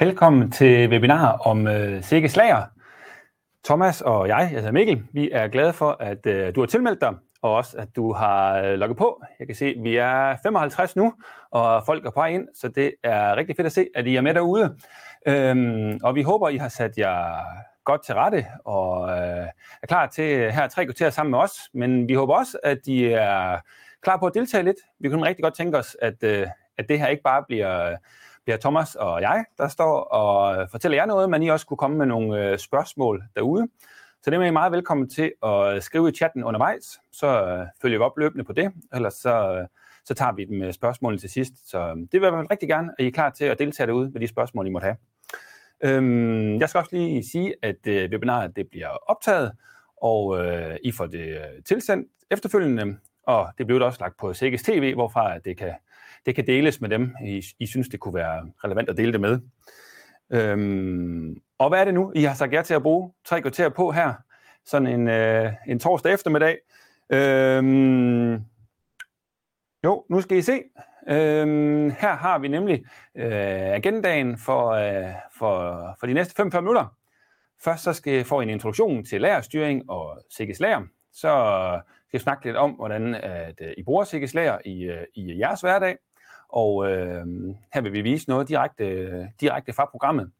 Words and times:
Velkommen 0.00 0.50
til 0.50 0.90
webinar 0.90 1.36
om 1.36 1.66
øh, 1.66 2.02
Sikke 2.02 2.28
Slager. 2.28 2.64
Thomas 3.64 4.00
og 4.00 4.28
jeg, 4.28 4.38
jeg 4.38 4.48
hedder 4.60 4.72
Mikkel, 4.72 5.02
vi 5.12 5.30
er 5.32 5.48
glade 5.48 5.72
for, 5.72 5.96
at 6.00 6.26
øh, 6.26 6.54
du 6.54 6.60
har 6.60 6.66
tilmeldt 6.66 7.00
dig, 7.00 7.14
og 7.42 7.54
også 7.54 7.76
at 7.78 7.88
du 7.96 8.12
har 8.12 8.58
øh, 8.58 8.78
logget 8.78 8.98
på. 8.98 9.22
Jeg 9.38 9.46
kan 9.46 9.56
se, 9.56 9.66
at 9.66 9.82
vi 9.82 9.96
er 9.96 10.36
55 10.42 10.96
nu, 10.96 11.14
og 11.50 11.82
folk 11.86 12.06
er 12.06 12.10
på 12.10 12.24
ind, 12.24 12.48
så 12.54 12.68
det 12.68 12.94
er 13.02 13.36
rigtig 13.36 13.56
fedt 13.56 13.66
at 13.66 13.72
se, 13.72 13.86
at 13.94 14.06
I 14.06 14.16
er 14.16 14.20
med 14.20 14.34
derude. 14.34 14.76
Øhm, 15.26 16.00
og 16.02 16.14
vi 16.14 16.22
håber, 16.22 16.48
I 16.48 16.56
har 16.56 16.68
sat 16.68 16.98
jer 16.98 17.40
godt 17.84 18.04
til 18.04 18.14
rette 18.14 18.46
og 18.64 19.08
øh, 19.08 19.46
er 19.82 19.86
klar 19.88 20.06
til 20.06 20.52
her 20.52 20.68
tre 20.68 20.84
kvarter 20.84 21.10
sammen 21.10 21.30
med 21.30 21.38
os. 21.38 21.52
Men 21.74 22.08
vi 22.08 22.14
håber 22.14 22.34
også, 22.34 22.58
at 22.62 22.78
I 22.86 23.04
er 23.04 23.58
klar 24.02 24.16
på 24.16 24.26
at 24.26 24.34
deltage 24.34 24.64
lidt. 24.64 24.78
Vi 25.00 25.08
kunne 25.08 25.26
rigtig 25.26 25.42
godt 25.42 25.56
tænke 25.56 25.78
os, 25.78 25.96
at, 26.02 26.22
øh, 26.22 26.46
at 26.78 26.88
det 26.88 26.98
her 26.98 27.06
ikke 27.06 27.22
bare 27.22 27.44
bliver 27.48 27.96
bliver 28.44 28.58
Thomas 28.58 28.94
og 28.94 29.20
jeg, 29.20 29.44
der 29.58 29.68
står 29.68 30.00
og 30.00 30.68
fortæller 30.70 30.98
jer 30.98 31.06
noget, 31.06 31.30
men 31.30 31.42
I 31.42 31.48
også 31.48 31.66
kunne 31.66 31.76
komme 31.76 31.98
med 31.98 32.06
nogle 32.06 32.50
øh, 32.50 32.58
spørgsmål 32.58 33.24
derude. 33.36 33.68
Så 34.22 34.30
det 34.30 34.36
er 34.36 34.42
I 34.42 34.50
meget 34.50 34.72
velkommen 34.72 35.08
til 35.08 35.32
at 35.42 35.82
skrive 35.82 36.08
i 36.08 36.12
chatten 36.12 36.44
undervejs, 36.44 37.00
så 37.12 37.26
øh, 37.26 37.66
følger 37.82 37.98
vi 37.98 38.04
op 38.04 38.18
løbende 38.18 38.44
på 38.44 38.52
det, 38.52 38.72
ellers 38.94 39.14
så, 39.14 39.54
øh, 39.54 39.66
så 40.04 40.14
tager 40.14 40.32
vi 40.32 40.44
dem 40.44 40.58
med 40.58 40.72
spørgsmålene 40.72 41.20
til 41.20 41.30
sidst. 41.30 41.70
Så 41.70 42.06
det 42.12 42.20
vil 42.20 42.26
jeg 42.26 42.50
rigtig 42.50 42.68
gerne, 42.68 42.92
at 42.98 43.04
I 43.04 43.06
er 43.06 43.12
klar 43.12 43.30
til 43.30 43.44
at 43.44 43.58
deltage 43.58 43.86
derude 43.86 44.10
med 44.10 44.20
de 44.20 44.28
spørgsmål, 44.28 44.66
I 44.66 44.70
måtte 44.70 44.84
have. 44.84 44.96
Øhm, 45.84 46.60
jeg 46.60 46.68
skal 46.68 46.78
også 46.78 46.96
lige 46.96 47.24
sige, 47.24 47.54
at 47.62 47.76
webinaret 47.86 48.56
det 48.56 48.70
bliver 48.70 48.88
optaget, 48.88 49.52
og 50.02 50.38
I 50.82 50.92
får 50.92 51.06
det 51.06 51.40
tilsendt 51.64 52.08
efterfølgende, 52.30 52.96
og 53.26 53.48
det 53.58 53.66
bliver 53.66 53.84
også 53.84 54.00
lagt 54.00 54.16
på 54.16 54.34
CX 54.34 54.62
TV, 54.62 54.94
hvorfra 54.94 55.38
det 55.38 55.56
kan 55.56 55.72
det 56.26 56.34
kan 56.34 56.46
deles 56.46 56.80
med 56.80 56.88
dem, 56.88 57.14
I, 57.24 57.44
I 57.58 57.66
synes, 57.66 57.88
det 57.88 58.00
kunne 58.00 58.14
være 58.14 58.52
relevant 58.64 58.88
at 58.88 58.96
dele 58.96 59.12
det 59.12 59.20
med. 59.20 59.40
Øhm, 60.32 61.36
og 61.58 61.68
hvad 61.68 61.80
er 61.80 61.84
det 61.84 61.94
nu, 61.94 62.12
I 62.14 62.22
har 62.22 62.34
sagt 62.34 62.52
jer 62.52 62.62
til 62.62 62.74
at 62.74 62.82
bruge 62.82 63.12
tre 63.24 63.40
kvarter 63.40 63.68
på 63.68 63.90
her, 63.90 64.14
sådan 64.64 64.86
en, 64.86 65.08
øh, 65.08 65.52
en 65.66 65.78
torsdag 65.78 66.12
eftermiddag? 66.12 66.58
Øhm, 67.12 68.32
jo, 69.84 70.04
nu 70.10 70.20
skal 70.20 70.38
I 70.38 70.42
se. 70.42 70.62
Øhm, 71.08 71.90
her 71.90 72.16
har 72.16 72.38
vi 72.38 72.48
nemlig 72.48 72.84
øh, 73.16 73.32
agendaen 73.74 74.38
for, 74.38 74.68
øh, 74.68 75.12
for, 75.38 75.80
for 76.00 76.06
de 76.06 76.12
næste 76.12 76.42
5-5 76.42 76.60
minutter. 76.60 76.96
Først 77.64 77.84
så 77.84 77.92
skal 77.92 78.12
jeg 78.12 78.26
få 78.26 78.40
en 78.40 78.48
introduktion 78.48 79.04
til 79.04 79.20
lærerstyring 79.20 79.90
og 79.90 80.22
Sikkes 80.30 80.60
Lærer. 80.60 80.82
Så 81.12 81.28
skal 82.06 82.18
jeg 82.18 82.20
snakke 82.20 82.44
lidt 82.44 82.56
om, 82.56 82.70
hvordan 82.70 83.14
at, 83.14 83.60
uh, 83.60 83.66
I 83.76 83.82
bruger 83.82 84.04
Sikkes 84.04 84.34
Lærer 84.34 84.58
i, 84.64 84.82
øh, 84.82 85.04
i 85.14 85.38
jeres 85.38 85.60
hverdag 85.60 85.96
og 86.52 86.90
øh, 86.90 87.26
her 87.74 87.80
vil 87.80 87.92
vi 87.92 88.00
vise 88.00 88.28
noget 88.28 88.48
direkte, 88.48 89.28
direkte 89.40 89.72
fra 89.72 89.84
programmet. 89.84 90.30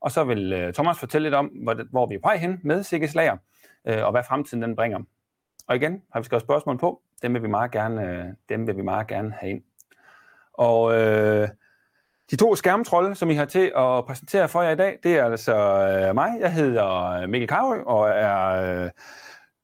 Og 0.00 0.10
så 0.10 0.24
vil 0.24 0.52
øh, 0.52 0.72
Thomas 0.72 0.98
fortælle 0.98 1.26
lidt 1.26 1.34
om, 1.34 1.46
hvor, 1.46 1.76
hvor 1.90 2.06
vi 2.06 2.14
er 2.14 2.18
på 2.18 2.28
vej 2.28 2.36
hen 2.36 2.60
med 2.62 2.82
Sikkes 2.82 3.14
Lager, 3.14 3.36
øh, 3.84 4.04
og 4.04 4.10
hvad 4.10 4.22
fremtiden 4.28 4.62
den 4.62 4.76
bringer. 4.76 4.98
Og 5.66 5.76
igen 5.76 6.02
har 6.12 6.20
vi 6.20 6.24
skrevet 6.24 6.42
spørgsmål 6.42 6.78
på, 6.78 7.02
dem 7.22 7.34
vil 7.34 7.42
vi 7.42 7.48
meget 7.48 7.70
gerne, 7.70 8.08
øh, 8.08 8.24
dem 8.48 8.66
vil 8.66 8.76
vi 8.76 8.82
meget 8.82 9.06
gerne 9.06 9.32
have 9.32 9.50
ind. 9.50 9.62
Og 10.52 10.94
øh, 10.94 11.48
de 12.30 12.36
to 12.36 12.54
skærmtrolde, 12.54 13.14
som 13.14 13.30
I 13.30 13.34
har 13.34 13.44
til 13.44 13.72
at 13.76 14.04
præsentere 14.06 14.48
for 14.48 14.62
jer 14.62 14.70
i 14.70 14.76
dag, 14.76 14.98
det 15.02 15.18
er 15.18 15.24
altså 15.24 15.54
øh, 15.56 16.14
mig. 16.14 16.30
Jeg 16.40 16.52
hedder 16.52 17.10
øh, 17.10 17.28
Mikkel 17.28 17.48
Karø 17.48 17.82
og 17.82 18.08
er 18.08 18.82
øh, 18.84 18.90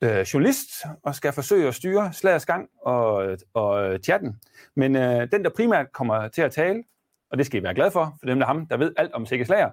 øh, 0.02 0.20
journalist 0.20 0.68
og 1.02 1.14
skal 1.14 1.32
forsøge 1.32 1.68
at 1.68 1.74
styre 1.74 2.12
slagets 2.12 2.46
gang 2.46 2.68
og, 2.82 3.36
og 3.54 3.98
chatten. 4.04 4.40
Men 4.76 4.96
øh, 4.96 5.32
den, 5.32 5.44
der 5.44 5.50
primært 5.56 5.92
kommer 5.92 6.28
til 6.28 6.42
at 6.42 6.52
tale, 6.52 6.82
og 7.30 7.38
det 7.38 7.46
skal 7.46 7.60
I 7.60 7.62
være 7.62 7.74
glade 7.74 7.90
for, 7.90 8.16
for 8.20 8.26
dem 8.26 8.38
der 8.38 8.46
ham, 8.46 8.66
der 8.66 8.76
ved 8.76 8.94
alt 8.96 9.12
om 9.12 9.26
Sikke 9.26 9.44
Slager, 9.44 9.70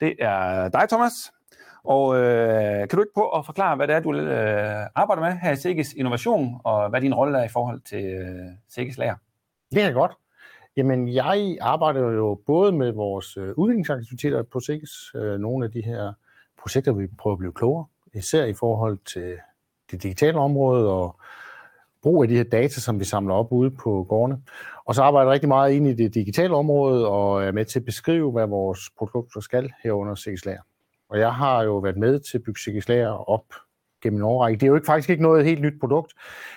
det 0.00 0.16
er 0.18 0.68
dig, 0.68 0.88
Thomas. 0.88 1.12
Og 1.84 2.16
øh, 2.16 2.88
kan 2.88 2.96
du 2.96 3.00
ikke 3.00 3.14
på 3.14 3.28
at 3.28 3.46
forklare, 3.46 3.76
hvad 3.76 3.88
det 3.88 3.96
er, 3.96 4.00
du 4.00 4.14
øh, 4.14 4.86
arbejder 4.94 5.22
med 5.22 5.32
her 5.32 5.52
i 5.52 5.56
Sikkes 5.56 5.92
Innovation, 5.92 6.60
og 6.64 6.90
hvad 6.90 7.00
din 7.00 7.14
rolle 7.14 7.38
er 7.38 7.44
i 7.44 7.48
forhold 7.48 7.80
til 7.80 8.04
øh, 8.04 8.46
Sikkes 8.68 8.98
Lager? 8.98 9.14
Det 9.70 9.82
er 9.82 9.92
godt. 9.92 10.12
Jamen, 10.76 11.08
jeg 11.08 11.56
arbejder 11.60 12.00
jo 12.00 12.40
både 12.46 12.72
med 12.72 12.92
vores 12.92 13.36
øh, 13.36 13.52
udviklingsaktiviteter 13.56 14.42
på 14.42 14.60
Sikkes, 14.60 14.90
øh, 15.14 15.40
nogle 15.40 15.64
af 15.64 15.72
de 15.72 15.82
her 15.82 16.12
projekter, 16.58 16.92
vi 16.92 17.06
prøver 17.18 17.34
at 17.34 17.38
blive 17.38 17.52
klogere, 17.52 17.86
især 18.14 18.44
i 18.44 18.54
forhold 18.54 18.98
til 19.06 19.36
det 19.90 20.02
digitale 20.02 20.38
område 20.38 20.92
og 20.92 21.20
brug 22.02 22.22
af 22.22 22.28
de 22.28 22.36
her 22.36 22.44
data, 22.44 22.80
som 22.80 23.00
vi 23.00 23.04
samler 23.04 23.34
op 23.34 23.52
ude 23.52 23.70
på 23.70 24.06
gårdene. 24.08 24.42
Og 24.84 24.94
så 24.94 25.02
arbejder 25.02 25.30
jeg 25.30 25.34
rigtig 25.34 25.48
meget 25.48 25.72
ind 25.72 25.86
i 25.86 25.94
det 25.94 26.14
digitale 26.14 26.54
område 26.54 27.08
og 27.08 27.44
er 27.44 27.52
med 27.52 27.64
til 27.64 27.78
at 27.78 27.84
beskrive, 27.84 28.32
hvad 28.32 28.46
vores 28.46 28.80
produkter 28.98 29.40
skal 29.40 29.72
herunder 29.82 30.14
Sikkes 30.14 30.46
Og 31.08 31.18
jeg 31.18 31.34
har 31.34 31.62
jo 31.62 31.78
været 31.78 31.96
med 31.96 32.20
til 32.20 32.38
at 32.38 32.44
bygge 32.44 32.60
Sikkes 32.60 32.88
op 33.26 33.44
gennem 34.02 34.20
en 34.20 34.24
årrække. 34.24 34.60
Det 34.60 34.66
er 34.66 34.68
jo 34.68 34.74
ikke, 34.74 34.86
faktisk 34.86 35.10
ikke 35.10 35.22
noget 35.22 35.44
helt 35.44 35.62
nyt 35.62 35.80
produkt, 35.80 36.12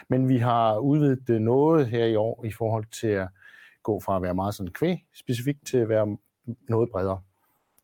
men 0.10 0.30
vi 0.30 0.38
har 0.38 0.78
udvidet 0.78 1.28
det 1.28 1.42
noget 1.42 1.88
her 1.88 2.06
i 2.06 2.16
år 2.16 2.46
i 2.46 2.52
forhold 2.52 2.86
til 3.02 3.08
at 3.08 3.28
gå 3.84 4.00
fra 4.00 4.16
at 4.16 4.22
være 4.22 4.34
meget 4.34 4.56
sådan 4.56 4.72
kvæg 4.72 4.98
specifikt 5.14 5.68
til 5.68 5.78
at 5.78 5.90
være 5.90 6.18
noget 6.70 6.90
bredere. 6.92 7.22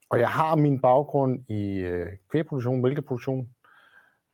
Og 0.10 0.20
jeg 0.20 0.30
har 0.30 0.56
min 0.56 0.82
baggrund 0.82 1.40
i 1.50 1.78
øh, 1.78 2.08
kvægproduktion, 2.32 2.82
mælkeproduktion, 2.82 3.50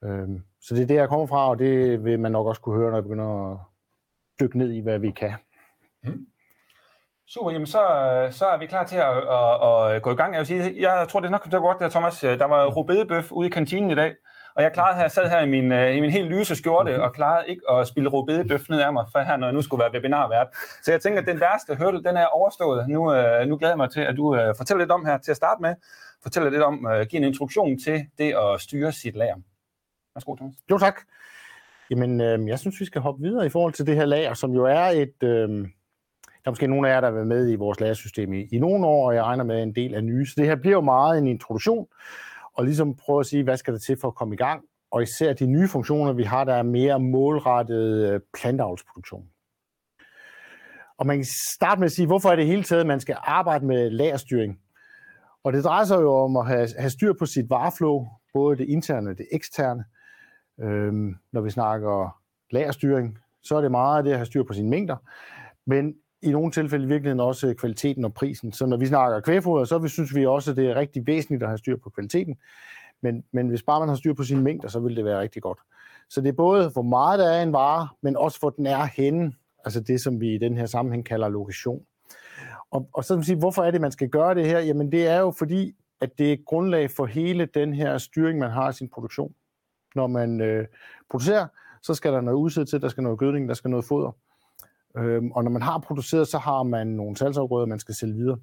øh, 0.04 0.30
så 0.64 0.76
det 0.76 0.82
er 0.82 0.88
det, 0.88 0.96
jeg 0.96 1.10
kommer 1.10 1.28
fra, 1.28 1.50
og 1.50 1.60
det 1.60 2.04
vil 2.04 2.20
man 2.20 2.32
nok 2.32 2.48
også 2.48 2.62
kunne 2.62 2.78
høre, 2.78 2.90
når 2.90 2.98
jeg 2.98 3.04
begynder 3.04 3.52
at 3.52 3.58
dykke 4.40 4.58
ned 4.58 4.72
i, 4.72 4.80
hvad 4.80 5.00
vi 5.00 5.12
kan. 5.12 5.34
Mm. 6.04 6.28
Super, 7.28 7.52
jamen 7.52 7.68
så, 7.68 7.80
så 8.32 8.46
er 8.46 8.58
vi 8.58 8.66
klar 8.66 8.84
til 8.86 8.98
at, 8.98 9.18
at, 9.18 9.96
at 9.96 10.02
gå 10.02 10.12
i 10.12 10.16
gang. 10.16 10.34
Jeg 10.34 10.40
vil 10.40 10.48
sige, 10.48 10.76
jeg 10.80 11.08
tror, 11.10 11.20
det 11.20 11.28
er 11.28 11.32
nok 11.32 11.52
det 11.52 11.52
godt, 11.52 11.80
der, 11.80 11.90
Thomas. 11.90 12.20
Der 12.20 12.46
var 12.46 12.66
rubedebøf 12.66 13.32
ude 13.32 13.48
i 13.48 13.52
kantinen 13.52 13.92
i 13.92 13.96
dag, 13.96 14.16
og 14.56 14.64
jeg 14.64 14.74
klarede 14.74 15.00
her, 15.00 15.08
sad 15.08 15.30
her 15.30 15.42
i 15.42 15.50
min, 15.50 15.72
i 15.98 16.02
min 16.02 16.10
helt 16.10 16.30
lyse 16.30 16.56
skjorte, 16.56 16.92
mm-hmm. 16.92 17.04
og 17.04 17.14
klarede 17.14 17.48
ikke 17.48 17.62
at 17.72 17.88
spille 17.88 18.10
rubedebøf 18.10 18.70
ned 18.70 18.82
af 18.82 18.94
mig, 18.94 19.06
for 19.12 19.20
her, 19.20 19.38
når 19.38 19.48
jeg 19.48 19.54
nu 19.54 19.62
skulle 19.62 19.82
være 19.84 19.94
webinarvært. 19.94 20.48
Så 20.84 20.92
jeg 20.92 21.02
tænker, 21.02 21.22
at 21.22 21.28
den 21.28 21.40
værste 21.40 21.76
hurdle, 21.76 22.04
den 22.04 22.18
er 22.18 22.26
overstået. 22.26 22.90
Nu, 22.90 23.14
øh, 23.14 23.48
nu 23.48 23.58
glæder 23.58 23.72
jeg 23.72 23.78
mig 23.78 23.92
til, 23.92 24.02
at 24.02 24.18
du 24.18 24.26
uh, 24.36 24.56
fortæller 24.58 24.80
lidt 24.80 24.92
om 24.92 25.06
her 25.06 25.18
til 25.18 25.32
at 25.32 25.38
starte 25.38 25.62
med. 25.62 25.76
Fortæller 26.24 26.50
lidt 26.50 26.64
om, 26.64 26.86
uh, 26.86 27.02
give 27.10 27.18
en 27.18 27.24
introduktion 27.24 27.80
til 27.80 28.06
det 28.18 28.34
at 28.34 28.62
styre 28.62 28.92
sit 28.92 29.16
lager. 29.16 29.36
Værsgo, 30.16 30.36
Thomas. 30.36 30.56
Jo, 30.72 30.78
tak. 30.78 31.02
Jamen, 31.90 32.22
øh, 32.22 32.48
jeg 32.48 32.60
synes, 32.60 32.80
vi 32.80 32.86
skal 32.86 33.02
hoppe 33.02 33.22
videre 33.22 33.46
i 33.46 33.50
forhold 33.50 33.74
til 33.74 33.88
det 33.88 33.96
her 33.96 34.06
lager, 34.06 34.34
som 34.34 34.52
jo 34.52 34.66
er 34.66 34.84
et... 34.84 35.24
Øh, 35.24 35.68
der 36.44 36.50
er 36.50 36.52
måske 36.52 36.68
nogle 36.68 36.90
af 36.90 36.94
jer, 36.94 37.02
der 37.02 37.08
har 37.08 37.14
været 37.14 37.28
med 37.28 37.52
i 37.52 37.56
vores 37.56 37.80
lagersystem 37.80 38.34
i, 38.34 38.48
i 38.52 38.60
nogle 38.60 38.88
år, 38.88 39.08
og 39.08 39.16
jeg 39.16 39.24
regner 39.24 39.44
med 39.44 39.64
en 39.64 39.76
del 39.76 39.96
af 39.96 40.04
nye. 40.04 40.26
Så 40.26 40.34
det 40.38 40.46
her 40.46 40.56
bliver 40.56 40.76
jo 40.76 40.82
meget 40.82 41.18
en 41.18 41.28
introduktion, 41.28 41.88
og 42.54 42.66
ligesom 42.66 42.96
prøve 42.96 43.20
at 43.20 43.26
sige, 43.26 43.44
hvad 43.44 43.58
skal 43.58 43.74
der 43.74 43.80
til 43.80 43.98
for 44.02 44.08
at 44.08 44.16
komme 44.16 44.34
i 44.34 44.38
gang, 44.38 44.64
og 44.92 45.04
især 45.04 45.34
de 45.34 45.46
nye 45.46 45.68
funktioner, 45.68 46.14
vi 46.14 46.24
har, 46.24 46.44
der 46.44 46.54
er 46.54 46.64
mere 46.64 47.00
målrettet 47.00 48.10
øh, 48.10 48.20
planteavlsproduktion. 48.34 49.30
Og 50.98 51.08
man 51.08 51.18
kan 51.18 51.26
starte 51.56 51.80
med 51.80 51.86
at 51.86 51.92
sige, 51.92 52.06
hvorfor 52.06 52.30
er 52.30 52.36
det 52.36 52.46
hele 52.46 52.64
taget, 52.64 52.88
man 52.88 53.00
skal 53.00 53.18
arbejde 53.20 53.66
med 53.66 53.90
lagerstyring? 53.90 54.60
Og 55.44 55.54
det 55.54 55.64
drejer 55.64 55.86
sig 55.86 56.02
jo 56.02 56.14
om 56.14 56.38
at 56.38 56.48
have, 56.48 56.70
have 56.80 56.90
styr 56.90 57.14
på 57.20 57.26
sit 57.26 57.50
vareflow, 57.50 58.08
både 58.34 58.58
det 58.58 58.70
interne 58.70 59.10
og 59.10 59.18
det 59.18 59.28
eksterne. 59.32 59.84
Øhm, 60.60 61.16
når 61.32 61.42
vi 61.42 61.50
snakker 61.50 62.20
lagerstyring, 62.52 63.20
så 63.42 63.56
er 63.56 63.62
det 63.62 63.72
meget 63.72 64.06
det 64.06 64.12
at 64.12 64.18
have 64.18 64.26
styr 64.26 64.44
på 64.44 64.54
sine 64.54 64.70
mængder, 64.70 64.96
men 65.66 65.96
i 66.22 66.32
nogle 66.32 66.52
tilfælde 66.52 66.86
i 66.86 66.88
virkeligheden 66.88 67.20
også 67.20 67.54
kvaliteten 67.58 68.06
og 68.06 68.14
prisen. 68.14 68.52
Så 68.52 68.66
når 68.66 68.78
vi 68.78 68.86
snakker 68.86 69.20
kvægfoder, 69.20 69.66
så 69.66 69.88
synes 69.88 70.16
vi 70.16 70.26
også, 70.26 70.52
at 70.52 70.58
det 70.58 70.70
er 70.70 70.76
rigtig 70.76 71.08
væsentligt 71.08 71.44
at 71.44 71.50
have 71.50 71.58
styr 71.58 71.78
på 71.78 71.90
kvaliteten. 71.90 72.38
Men, 73.02 73.24
men 73.32 73.48
hvis 73.48 73.64
bare 73.64 73.80
man 73.80 73.90
har 73.90 73.96
styr 73.96 74.14
på 74.14 74.24
sine 74.24 74.42
mængder, 74.42 74.68
så 74.68 74.80
vil 74.80 74.96
det 74.96 75.06
være 75.06 75.20
rigtig 75.20 75.42
godt. 75.42 75.60
Så 76.10 76.22
det 76.22 76.30
er 76.30 76.34
både, 76.34 76.70
hvor 76.70 76.82
meget 76.82 77.20
der 77.20 77.30
er 77.30 77.44
en 77.44 77.54
vare, 77.54 77.88
men 78.02 78.18
også 78.18 78.40
hvor 78.40 78.50
den 78.50 78.66
er 78.66 78.84
henne. 78.84 79.34
Altså 79.66 79.80
det, 79.80 80.02
som 80.02 80.22
vi 80.22 80.36
i 80.36 80.38
den 80.38 80.58
her 80.58 80.66
sammenhæng 80.66 81.06
kalder 81.06 81.30
lokation. 81.30 81.86
Og, 82.72 82.90
og 82.94 83.04
så 83.04 83.16
vil 83.16 83.26
sige, 83.26 83.38
hvorfor 83.38 83.64
er 83.64 83.72
det, 83.72 83.82
man 83.82 83.92
skal 83.92 84.10
gøre 84.10 84.36
det 84.36 84.46
her? 84.46 84.60
Jamen 84.60 84.92
det 84.92 85.08
er 85.08 85.20
jo 85.20 85.32
fordi, 85.32 85.76
at 86.02 86.10
det 86.18 86.34
er 86.34 86.38
grundlag 86.46 86.92
for 86.92 87.06
hele 87.06 87.46
den 87.46 87.74
her 87.74 87.98
styring, 87.98 88.40
man 88.40 88.52
har 88.52 88.70
i 88.70 88.74
sin 88.74 88.90
produktion 88.90 89.34
når 89.96 90.08
man 90.08 90.42
øh, 90.42 90.68
producerer, 91.10 91.48
så 91.82 91.94
skal 91.94 92.14
der 92.14 92.22
noget 92.22 92.38
udsæt 92.38 92.68
til, 92.68 92.82
der 92.82 92.90
skal 92.90 93.04
noget 93.04 93.20
gødning, 93.20 93.48
der 93.50 93.54
skal 93.54 93.70
noget 93.70 93.86
foder. 93.86 94.12
Øhm, 94.98 95.32
og 95.32 95.44
når 95.44 95.52
man 95.52 95.62
har 95.62 95.80
produceret, 95.80 96.28
så 96.28 96.38
har 96.38 96.64
man 96.64 96.88
nogle 96.88 97.18
salgsafgrøder, 97.18 97.66
man 97.66 97.80
skal 97.80 97.96
sælge 97.96 98.14
videre. 98.14 98.38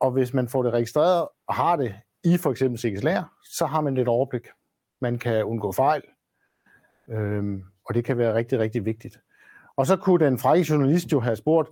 Og 0.00 0.10
hvis 0.10 0.34
man 0.34 0.48
får 0.48 0.62
det 0.62 0.72
registreret 0.72 1.28
og 1.46 1.54
har 1.54 1.76
det 1.76 1.94
i 2.24 2.36
for 2.36 2.50
eksempel 2.50 2.78
Sikkes 2.78 3.02
Lager, 3.02 3.24
så 3.44 3.66
har 3.66 3.80
man 3.80 3.96
et 3.96 4.08
overblik. 4.08 4.46
Man 5.00 5.18
kan 5.18 5.44
undgå 5.44 5.72
fejl, 5.72 6.02
øhm, 7.10 7.62
og 7.88 7.94
det 7.94 8.04
kan 8.04 8.18
være 8.18 8.34
rigtig, 8.34 8.58
rigtig 8.58 8.84
vigtigt. 8.84 9.18
Og 9.76 9.86
så 9.86 9.96
kunne 9.96 10.24
den 10.26 10.38
frække 10.38 10.66
journalist 10.70 11.12
jo 11.12 11.20
have 11.20 11.36
spurgt, 11.36 11.68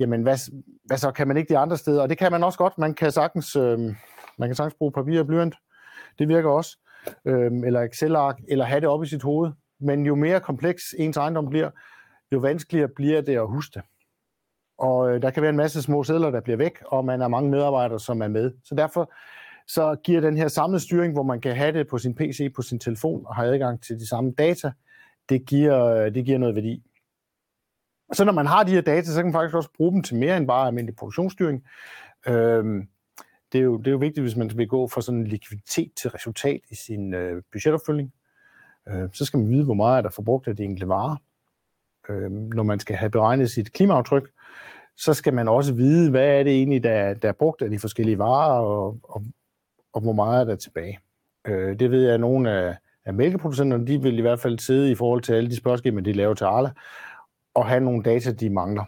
jamen 0.00 0.22
hvad, 0.22 0.52
hvad 0.84 0.98
så, 0.98 1.10
kan 1.10 1.28
man 1.28 1.36
ikke 1.36 1.48
de 1.48 1.58
andre 1.58 1.76
steder? 1.76 2.02
Og 2.02 2.08
det 2.08 2.18
kan 2.18 2.32
man 2.32 2.44
også 2.44 2.58
godt. 2.58 2.78
Man 2.78 2.94
kan 2.94 3.12
sagtens, 3.12 3.56
øhm, 3.56 3.96
man 4.38 4.48
kan 4.48 4.54
sagtens 4.54 4.74
bruge 4.74 4.92
papir 4.92 5.20
og 5.20 5.26
blyant. 5.26 5.54
Det 6.18 6.28
virker 6.28 6.50
også 6.50 6.78
øh, 7.24 7.52
eller 7.66 7.80
Excel-ark, 7.82 8.40
eller 8.48 8.64
have 8.64 8.80
det 8.80 8.88
op 8.88 9.02
i 9.02 9.06
sit 9.06 9.22
hoved. 9.22 9.52
Men 9.80 10.06
jo 10.06 10.14
mere 10.14 10.40
kompleks 10.40 10.94
ens 10.98 11.16
ejendom 11.16 11.50
bliver, 11.50 11.70
jo 12.32 12.38
vanskeligere 12.38 12.88
bliver 12.96 13.20
det 13.20 13.36
at 13.36 13.48
huske 13.48 13.72
det. 13.74 13.82
og 14.78 15.10
øh, 15.10 15.22
der 15.22 15.30
kan 15.30 15.42
være 15.42 15.50
en 15.50 15.56
masse 15.56 15.82
små 15.82 16.04
sædler, 16.04 16.30
der 16.30 16.40
bliver 16.40 16.56
væk, 16.56 16.82
og 16.86 17.04
man 17.04 17.22
er 17.22 17.28
mange 17.28 17.50
medarbejdere, 17.50 18.00
som 18.00 18.22
er 18.22 18.28
med. 18.28 18.52
Så 18.64 18.74
derfor 18.74 19.12
så 19.66 19.96
giver 20.04 20.20
den 20.20 20.36
her 20.36 20.48
samlede 20.48 20.80
styring, 20.80 21.12
hvor 21.12 21.22
man 21.22 21.40
kan 21.40 21.56
have 21.56 21.72
det 21.72 21.88
på 21.88 21.98
sin 21.98 22.14
PC, 22.14 22.52
på 22.56 22.62
sin 22.62 22.78
telefon 22.78 23.26
og 23.26 23.36
have 23.36 23.54
adgang 23.54 23.82
til 23.82 23.98
de 23.98 24.08
samme 24.08 24.32
data, 24.38 24.72
det 25.28 25.46
giver, 25.46 25.84
øh, 25.84 26.14
det 26.14 26.24
giver 26.24 26.38
noget 26.38 26.54
værdi. 26.54 26.82
Så 28.12 28.24
når 28.24 28.32
man 28.32 28.46
har 28.46 28.62
de 28.64 28.70
her 28.70 28.80
data, 28.80 29.06
så 29.06 29.16
kan 29.16 29.24
man 29.24 29.32
faktisk 29.32 29.56
også 29.56 29.70
bruge 29.76 29.92
dem 29.92 30.02
til 30.02 30.16
mere 30.16 30.36
end 30.36 30.46
bare 30.46 30.66
almindelig 30.66 30.96
produktionsstyring. 30.96 31.64
Øhm, 32.28 32.88
det, 33.52 33.58
er 33.58 33.62
jo, 33.62 33.76
det 33.76 33.86
er 33.86 33.90
jo 33.90 33.96
vigtigt, 33.96 34.24
hvis 34.24 34.36
man 34.36 34.50
vil 34.54 34.68
gå 34.68 34.88
fra 34.88 35.00
sådan 35.00 35.20
en 35.20 35.26
likviditet 35.26 35.92
til 35.96 36.10
resultat 36.10 36.60
i 36.70 36.74
sin 36.74 37.14
øh, 37.14 37.42
budgetopfølgning. 37.52 38.12
Øh, 38.88 39.08
så 39.12 39.24
skal 39.24 39.38
man 39.38 39.48
vide, 39.48 39.64
hvor 39.64 39.74
meget 39.74 39.98
er 39.98 40.02
der 40.02 40.10
forbrugt 40.10 40.48
af 40.48 40.56
de 40.56 40.64
enkelte 40.64 40.88
varer. 40.88 41.16
Øh, 42.08 42.30
når 42.30 42.62
man 42.62 42.80
skal 42.80 42.96
have 42.96 43.10
beregnet 43.10 43.50
sit 43.50 43.72
klimaaftryk, 43.72 44.30
så 44.96 45.14
skal 45.14 45.34
man 45.34 45.48
også 45.48 45.74
vide, 45.74 46.10
hvad 46.10 46.38
er 46.38 46.42
det 46.42 46.52
egentlig, 46.52 46.82
der, 46.84 47.14
der 47.14 47.28
er 47.28 47.32
brugt 47.32 47.62
af 47.62 47.70
de 47.70 47.78
forskellige 47.78 48.18
varer, 48.18 48.60
og, 48.60 48.98
og, 49.02 49.24
og 49.92 50.00
hvor 50.00 50.12
meget 50.12 50.40
er 50.40 50.44
der 50.44 50.56
tilbage. 50.56 50.98
Øh, 51.46 51.78
det 51.78 51.90
ved 51.90 52.04
jeg, 52.04 52.14
at 52.14 52.20
nogle 52.20 52.50
af, 52.50 52.76
af 53.04 53.14
mælkeproducenterne, 53.14 53.86
de 53.86 54.02
vil 54.02 54.18
i 54.18 54.20
hvert 54.20 54.40
fald 54.40 54.58
sidde 54.58 54.90
i 54.90 54.94
forhold 54.94 55.22
til 55.22 55.32
alle 55.32 55.50
de 55.50 55.56
spørgsmål, 55.56 56.04
de 56.04 56.12
laver 56.12 56.34
til 56.34 56.44
Arla, 56.44 56.70
og 57.54 57.66
have 57.66 57.80
nogle 57.80 58.02
data, 58.02 58.32
de 58.32 58.50
mangler. 58.50 58.84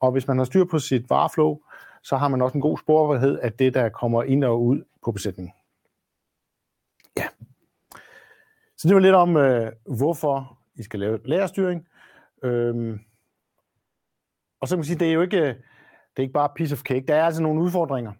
Og 0.00 0.12
hvis 0.12 0.28
man 0.28 0.38
har 0.38 0.44
styr 0.44 0.64
på 0.64 0.78
sit 0.78 1.10
vareflow, 1.10 1.58
så 2.08 2.16
har 2.16 2.28
man 2.28 2.42
også 2.42 2.58
en 2.58 2.62
god 2.62 2.78
sporbarhed 2.78 3.38
af 3.38 3.52
det, 3.52 3.74
der 3.74 3.88
kommer 3.88 4.22
ind 4.22 4.44
og 4.44 4.64
ud 4.64 4.82
på 5.04 5.12
besætningen. 5.12 5.52
Ja. 7.16 7.28
Så 8.76 8.88
det 8.88 8.94
var 8.94 9.00
lidt 9.00 9.14
om, 9.14 9.36
øh, 9.36 9.72
hvorfor 9.98 10.58
I 10.74 10.82
skal 10.82 11.00
lave 11.00 11.20
lærerstyring. 11.24 11.88
Øhm, 12.42 13.00
og 14.60 14.68
så 14.68 14.74
kan 14.74 14.78
man 14.78 14.84
sige, 14.84 14.98
det 14.98 15.08
er 15.08 15.12
jo 15.12 15.22
ikke, 15.22 15.40
øh, 15.40 15.54
det 15.54 16.16
er 16.16 16.22
ikke 16.22 16.32
bare 16.32 16.48
piece 16.56 16.72
of 16.72 16.82
cake. 16.82 17.06
Der 17.08 17.14
er 17.14 17.24
altså 17.24 17.42
nogle 17.42 17.62
udfordringer. 17.62 18.12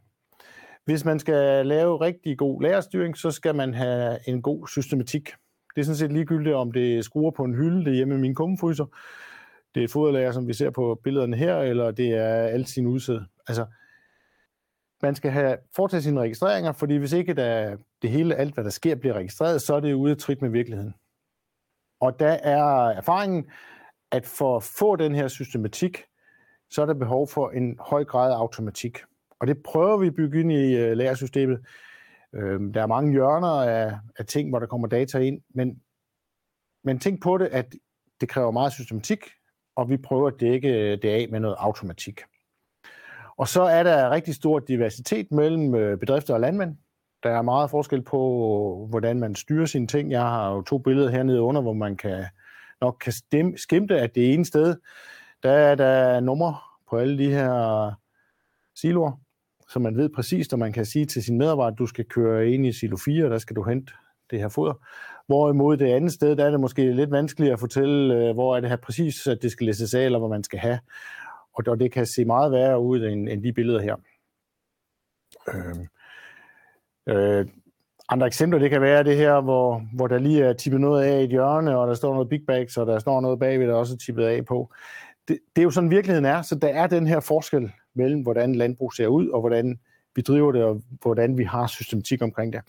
Hvis 0.84 1.04
man 1.04 1.18
skal 1.18 1.66
lave 1.66 2.00
rigtig 2.00 2.38
god 2.38 2.62
lærerstyring, 2.62 3.16
så 3.16 3.30
skal 3.30 3.54
man 3.54 3.74
have 3.74 4.28
en 4.28 4.42
god 4.42 4.68
systematik. 4.68 5.30
Det 5.74 5.80
er 5.80 5.84
sådan 5.84 5.96
set 5.96 6.12
ligegyldigt, 6.12 6.54
om 6.54 6.72
det 6.72 7.04
skruer 7.04 7.30
på 7.30 7.44
en 7.44 7.54
hylde 7.54 7.84
det 7.84 7.94
hjemme 7.94 8.14
i 8.14 8.18
min 8.18 8.34
kummefryser, 8.34 8.86
det 9.76 9.84
er 9.84 9.88
foderlager, 9.88 10.32
som 10.32 10.48
vi 10.48 10.52
ser 10.52 10.70
på 10.70 11.00
billederne 11.04 11.36
her, 11.36 11.56
eller 11.56 11.90
det 11.90 12.14
er 12.14 12.34
alt 12.34 12.68
sin 12.68 12.86
udsæd. 12.86 13.20
Altså, 13.48 13.66
man 15.02 15.14
skal 15.14 15.30
have 15.30 15.56
foretaget 15.74 16.04
sine 16.04 16.20
registreringer, 16.20 16.72
fordi 16.72 16.96
hvis 16.96 17.12
ikke 17.12 17.34
der, 17.34 17.76
det 18.02 18.10
hele, 18.10 18.34
alt 18.34 18.54
hvad 18.54 18.64
der 18.64 18.70
sker, 18.70 18.94
bliver 18.94 19.14
registreret, 19.14 19.62
så 19.62 19.74
er 19.74 19.80
det 19.80 19.92
ude 19.92 20.10
af 20.10 20.16
trit 20.16 20.42
med 20.42 20.50
virkeligheden. 20.50 20.94
Og 22.00 22.20
der 22.20 22.28
er 22.28 22.88
erfaringen, 22.88 23.50
at 24.10 24.26
for 24.26 24.56
at 24.56 24.62
få 24.62 24.96
den 24.96 25.14
her 25.14 25.28
systematik, 25.28 26.02
så 26.70 26.82
er 26.82 26.86
der 26.86 26.94
behov 26.94 27.28
for 27.28 27.50
en 27.50 27.78
høj 27.80 28.04
grad 28.04 28.32
af 28.32 28.36
automatik. 28.36 28.98
Og 29.40 29.46
det 29.46 29.62
prøver 29.62 29.96
vi 29.96 30.06
at 30.06 30.14
bygge 30.14 30.40
ind 30.40 30.52
i 30.52 30.76
øh, 30.76 30.96
lærersystemet. 30.96 31.66
Øhm, 32.34 32.72
der 32.72 32.82
er 32.82 32.86
mange 32.86 33.12
hjørner 33.12 33.62
af, 33.62 33.98
af 34.18 34.26
ting, 34.26 34.48
hvor 34.48 34.58
der 34.58 34.66
kommer 34.66 34.88
data 34.88 35.18
ind, 35.18 35.40
men, 35.54 35.82
men 36.84 36.98
tænk 36.98 37.22
på 37.22 37.38
det, 37.38 37.46
at 37.46 37.74
det 38.20 38.28
kræver 38.28 38.50
meget 38.50 38.72
systematik, 38.72 39.18
og 39.76 39.90
vi 39.90 39.96
prøver 39.96 40.28
at 40.28 40.40
dække 40.40 40.68
øh, 40.68 41.02
det 41.02 41.08
af 41.08 41.26
med 41.30 41.40
noget 41.40 41.56
automatik. 41.58 42.20
Og 43.36 43.48
så 43.48 43.62
er 43.62 43.82
der 43.82 44.10
rigtig 44.10 44.34
stor 44.34 44.58
diversitet 44.58 45.32
mellem 45.32 45.74
øh, 45.74 45.98
bedrifter 45.98 46.34
og 46.34 46.40
landmænd. 46.40 46.76
Der 47.22 47.30
er 47.30 47.42
meget 47.42 47.70
forskel 47.70 48.02
på, 48.02 48.20
øh, 48.82 48.90
hvordan 48.90 49.20
man 49.20 49.34
styrer 49.34 49.66
sine 49.66 49.86
ting. 49.86 50.10
Jeg 50.10 50.22
har 50.22 50.52
jo 50.52 50.62
to 50.62 50.78
billeder 50.78 51.10
hernede 51.10 51.40
under, 51.40 51.62
hvor 51.62 51.72
man 51.72 51.96
kan 51.96 52.24
nok 52.80 53.02
kan 53.04 53.12
skimte, 53.56 54.00
at 54.00 54.14
det 54.14 54.34
ene 54.34 54.44
sted, 54.44 54.76
der 55.42 55.50
er 55.50 55.74
der 55.74 56.20
nummer 56.20 56.78
på 56.90 56.96
alle 56.96 57.18
de 57.18 57.30
her 57.30 57.92
siloer, 58.74 59.12
så 59.68 59.78
man 59.78 59.96
ved 59.96 60.08
præcis, 60.08 60.50
når 60.50 60.58
man 60.58 60.72
kan 60.72 60.84
sige 60.84 61.06
til 61.06 61.24
sin 61.24 61.38
medarbejder, 61.38 61.72
at 61.72 61.78
du 61.78 61.86
skal 61.86 62.04
køre 62.04 62.50
ind 62.50 62.66
i 62.66 62.72
silo 62.72 62.96
4, 62.96 63.30
der 63.30 63.38
skal 63.38 63.56
du 63.56 63.62
hente 63.62 63.92
det 64.30 64.38
her 64.38 64.48
foder. 64.48 64.74
Hvorimod 65.26 65.76
det 65.76 65.86
andet 65.86 66.12
sted, 66.12 66.36
der 66.36 66.44
er 66.44 66.50
det 66.50 66.60
måske 66.60 66.92
lidt 66.92 67.10
vanskeligere 67.10 67.52
at 67.52 67.60
fortælle, 67.60 68.14
øh, 68.14 68.34
hvor 68.34 68.56
er 68.56 68.60
det 68.60 68.70
her 68.70 68.76
præcis, 68.76 69.26
at 69.26 69.42
det 69.42 69.52
skal 69.52 69.66
læses 69.66 69.94
af, 69.94 70.04
eller 70.04 70.18
hvor 70.18 70.28
man 70.28 70.44
skal 70.44 70.58
have. 70.58 70.78
Og 71.52 71.80
det 71.80 71.92
kan 71.92 72.06
se 72.06 72.24
meget 72.24 72.52
værre 72.52 72.80
ud 72.80 73.02
end, 73.04 73.28
end 73.28 73.42
de 73.42 73.52
billeder 73.52 73.80
her. 73.80 73.96
Øh, 75.54 75.86
øh, 77.08 77.46
andre 78.08 78.26
eksempler, 78.26 78.58
det 78.58 78.70
kan 78.70 78.80
være 78.80 79.04
det 79.04 79.16
her, 79.16 79.40
hvor, 79.40 79.82
hvor 79.94 80.06
der 80.06 80.18
lige 80.18 80.44
er 80.44 80.52
tippet 80.52 80.80
noget 80.80 81.04
af 81.04 81.20
i 81.20 81.24
et 81.24 81.30
hjørne, 81.30 81.78
og 81.78 81.88
der 81.88 81.94
står 81.94 82.12
noget 82.12 82.28
big 82.28 82.40
bags, 82.46 82.76
og 82.76 82.86
der 82.86 82.98
står 82.98 83.20
noget 83.20 83.38
bagved, 83.38 83.66
der 83.66 83.74
også 83.74 83.94
er 83.94 83.98
tippet 83.98 84.24
af 84.24 84.44
på. 84.44 84.72
Det, 85.28 85.38
det 85.56 85.62
er 85.62 85.64
jo 85.64 85.70
sådan 85.70 85.90
virkeligheden 85.90 86.24
er, 86.24 86.42
så 86.42 86.54
der 86.54 86.68
er 86.68 86.86
den 86.86 87.06
her 87.06 87.20
forskel 87.20 87.72
mellem, 87.94 88.22
hvordan 88.22 88.54
landbrug 88.54 88.92
ser 88.92 89.06
ud, 89.06 89.28
og 89.28 89.40
hvordan 89.40 89.78
vi 90.16 90.22
driver 90.22 90.52
det, 90.52 90.64
og 90.64 90.82
hvordan 91.02 91.38
vi 91.38 91.44
har 91.44 91.66
systematik 91.66 92.22
omkring 92.22 92.52
det. 92.52 92.60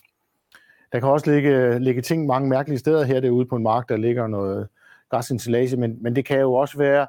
Der 0.92 1.00
kan 1.00 1.08
også 1.08 1.30
ligge, 1.30 1.78
ligge 1.78 2.02
ting 2.02 2.26
mange 2.26 2.48
mærkelige 2.48 2.78
steder 2.78 3.04
her 3.04 3.20
derude 3.20 3.46
på 3.46 3.56
en 3.56 3.62
mark, 3.62 3.88
der 3.88 3.96
ligger 3.96 4.26
noget 4.26 4.68
græsinstallage, 5.10 5.76
men, 5.76 6.02
men 6.02 6.16
det 6.16 6.24
kan 6.24 6.40
jo 6.40 6.54
også 6.54 6.78
være 6.78 7.06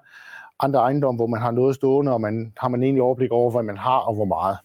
andre 0.60 0.80
ejendomme, 0.80 1.18
hvor 1.18 1.28
man 1.28 1.42
har 1.42 1.52
noget 1.52 1.76
stående, 1.76 2.14
og 2.14 2.22
man 2.22 2.54
har 2.58 2.68
man 2.68 2.84
egentlig 2.84 3.04
overblik 3.04 3.32
over, 3.32 3.52
hvad 3.52 3.64
man 3.64 3.78
har 3.78 3.98
og 3.98 4.16
hvor 4.16 4.26
meget. 4.26 4.58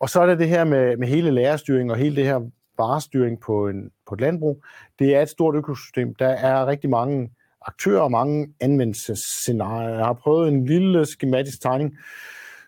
Og 0.00 0.08
så 0.08 0.20
er 0.20 0.26
det 0.26 0.38
det 0.38 0.48
her 0.48 0.64
med, 0.64 0.96
med 0.96 1.08
hele 1.08 1.30
lærerstyring 1.30 1.90
og 1.90 1.96
hele 1.96 2.16
det 2.16 2.24
her 2.24 2.40
varestyring 2.78 3.40
på, 3.40 3.68
en, 3.68 3.90
på 4.08 4.14
et 4.14 4.20
landbrug. 4.20 4.64
Det 4.98 5.16
er 5.16 5.22
et 5.22 5.28
stort 5.28 5.54
økosystem. 5.54 6.14
Der 6.14 6.28
er 6.28 6.66
rigtig 6.66 6.90
mange 6.90 7.30
aktører 7.66 8.00
og 8.00 8.10
mange 8.10 8.48
anvendelsesscenarier. 8.60 9.88
Jeg 9.88 10.04
har 10.04 10.12
prøvet 10.12 10.48
en 10.48 10.66
lille 10.66 11.06
skematisk 11.06 11.62
tegning, 11.62 11.98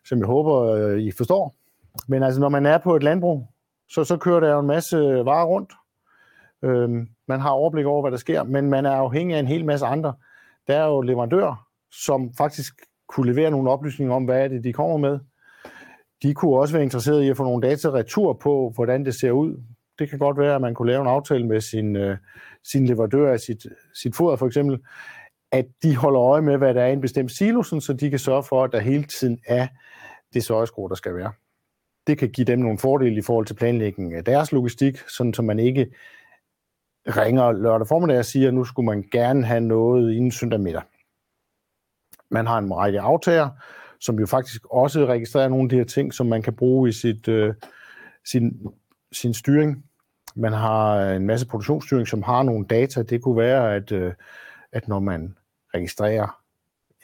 som 0.05 0.19
jeg 0.19 0.27
håber, 0.27 0.63
øh, 0.63 0.99
I 1.01 1.11
forstår. 1.11 1.55
Men 2.09 2.23
altså, 2.23 2.41
når 2.41 2.49
man 2.49 2.67
er 2.67 2.79
på 2.79 2.97
et 2.97 3.03
landbrug, 3.03 3.47
så, 3.89 4.05
så 4.05 4.17
kører 4.17 4.41
der 4.41 4.53
jo 4.53 4.61
en 4.61 4.67
masse 4.67 4.97
øh, 4.97 5.27
varer 5.27 5.47
rundt. 5.47 5.73
Øhm, 6.65 7.09
man 7.29 7.41
har 7.41 7.51
overblik 7.51 7.87
over, 7.87 8.03
hvad 8.03 8.11
der 8.11 8.17
sker, 8.17 8.43
men 8.43 8.71
man 8.71 8.87
er 8.87 8.91
afhængig 8.91 9.37
af 9.37 9.41
en 9.41 9.47
hel 9.47 9.65
masse 9.65 9.87
andre. 9.87 10.15
Der 10.67 10.77
er 10.77 10.87
jo 10.87 11.01
leverandører, 11.01 11.69
som 11.91 12.35
faktisk 12.39 12.75
kunne 13.09 13.33
levere 13.33 13.51
nogle 13.51 13.71
oplysninger 13.71 14.15
om, 14.15 14.25
hvad 14.25 14.45
er 14.45 14.49
det, 14.49 14.65
de 14.65 14.73
kommer 14.73 14.97
med. 14.97 15.19
De 16.23 16.35
kunne 16.35 16.57
også 16.57 16.75
være 16.75 16.83
interesserede 16.83 17.27
i 17.27 17.31
at 17.31 17.37
få 17.37 17.45
nogle 17.45 17.69
data 17.69 17.89
retur 17.91 18.33
på, 18.33 18.73
hvordan 18.75 19.05
det 19.05 19.15
ser 19.15 19.31
ud. 19.31 19.63
Det 19.99 20.11
kan 20.11 20.19
godt 20.19 20.39
være, 20.39 20.55
at 20.55 20.61
man 20.61 20.75
kunne 20.75 20.91
lave 20.91 21.03
en 21.03 21.09
aftale 21.09 21.47
med 21.47 21.61
sin, 21.61 21.97
øh, 21.97 22.17
sin 22.73 22.87
leverandør 22.87 23.33
af 23.33 23.41
sit, 23.41 23.67
sit 24.03 24.17
foder 24.17 24.37
for 24.37 24.47
eksempel, 24.47 24.79
at 25.53 25.67
de 25.83 25.97
holder 25.97 26.21
øje 26.21 26.43
med, 26.43 26.57
hvad 26.57 26.75
der 26.75 26.83
er 26.83 26.87
i 26.87 26.93
en 26.93 27.01
bestemt 27.01 27.31
silo, 27.31 27.63
så 27.63 27.97
de 28.01 28.11
kan 28.11 28.19
sørge 28.19 28.43
for, 28.43 28.65
at 28.65 28.73
der 28.73 28.79
hele 28.79 29.05
tiden 29.05 29.39
er 29.47 29.67
det 30.35 30.45
søjeskro, 30.45 30.89
der 30.89 30.95
skal 30.95 31.15
være 31.15 31.33
det 32.09 32.19
kan 32.19 32.29
give 32.29 32.45
dem 32.45 32.59
nogle 32.59 32.79
fordele 32.79 33.17
i 33.17 33.23
forhold 33.23 33.47
til 33.47 33.55
planlægningen 33.55 34.17
af 34.17 34.25
deres 34.25 34.53
logistik, 34.53 34.99
sådan 34.99 35.35
så 35.35 35.43
man 35.43 35.59
ikke 35.59 35.93
ringer 37.07 37.53
lørdag 37.53 37.89
formiddag 37.89 38.19
og 38.19 38.25
siger, 38.25 38.49
at 38.49 38.55
nu 38.55 38.65
skulle 38.65 38.87
man 38.87 39.05
gerne 39.13 39.45
have 39.45 39.61
noget 39.61 40.13
inden 40.13 40.31
søndag 40.31 40.61
middag. 40.61 40.83
Man 42.31 42.47
har 42.47 42.59
en 42.59 42.75
række 42.75 43.01
aftager, 43.01 43.49
som 44.01 44.19
jo 44.19 44.27
faktisk 44.27 44.67
også 44.71 45.07
registrerer 45.07 45.49
nogle 45.49 45.65
af 45.65 45.69
de 45.69 45.77
her 45.77 45.85
ting, 45.85 46.15
som 46.15 46.27
man 46.27 46.43
kan 46.43 46.57
bruge 46.57 46.89
i 46.89 46.93
sit, 46.93 47.29
øh, 47.29 47.55
sin, 48.25 48.67
sin 49.13 49.35
styring. 49.35 49.85
Man 50.37 50.53
har 50.53 51.11
en 51.11 51.27
masse 51.27 51.47
produktionsstyring, 51.47 52.09
som 52.09 52.23
har 52.23 52.43
nogle 52.43 52.67
data. 52.67 53.03
Det 53.03 53.23
kunne 53.23 53.37
være, 53.37 53.75
at, 53.75 53.93
øh, 53.93 54.13
at 54.73 54.89
når 54.89 55.01
man 55.01 55.37
registrerer 55.75 56.43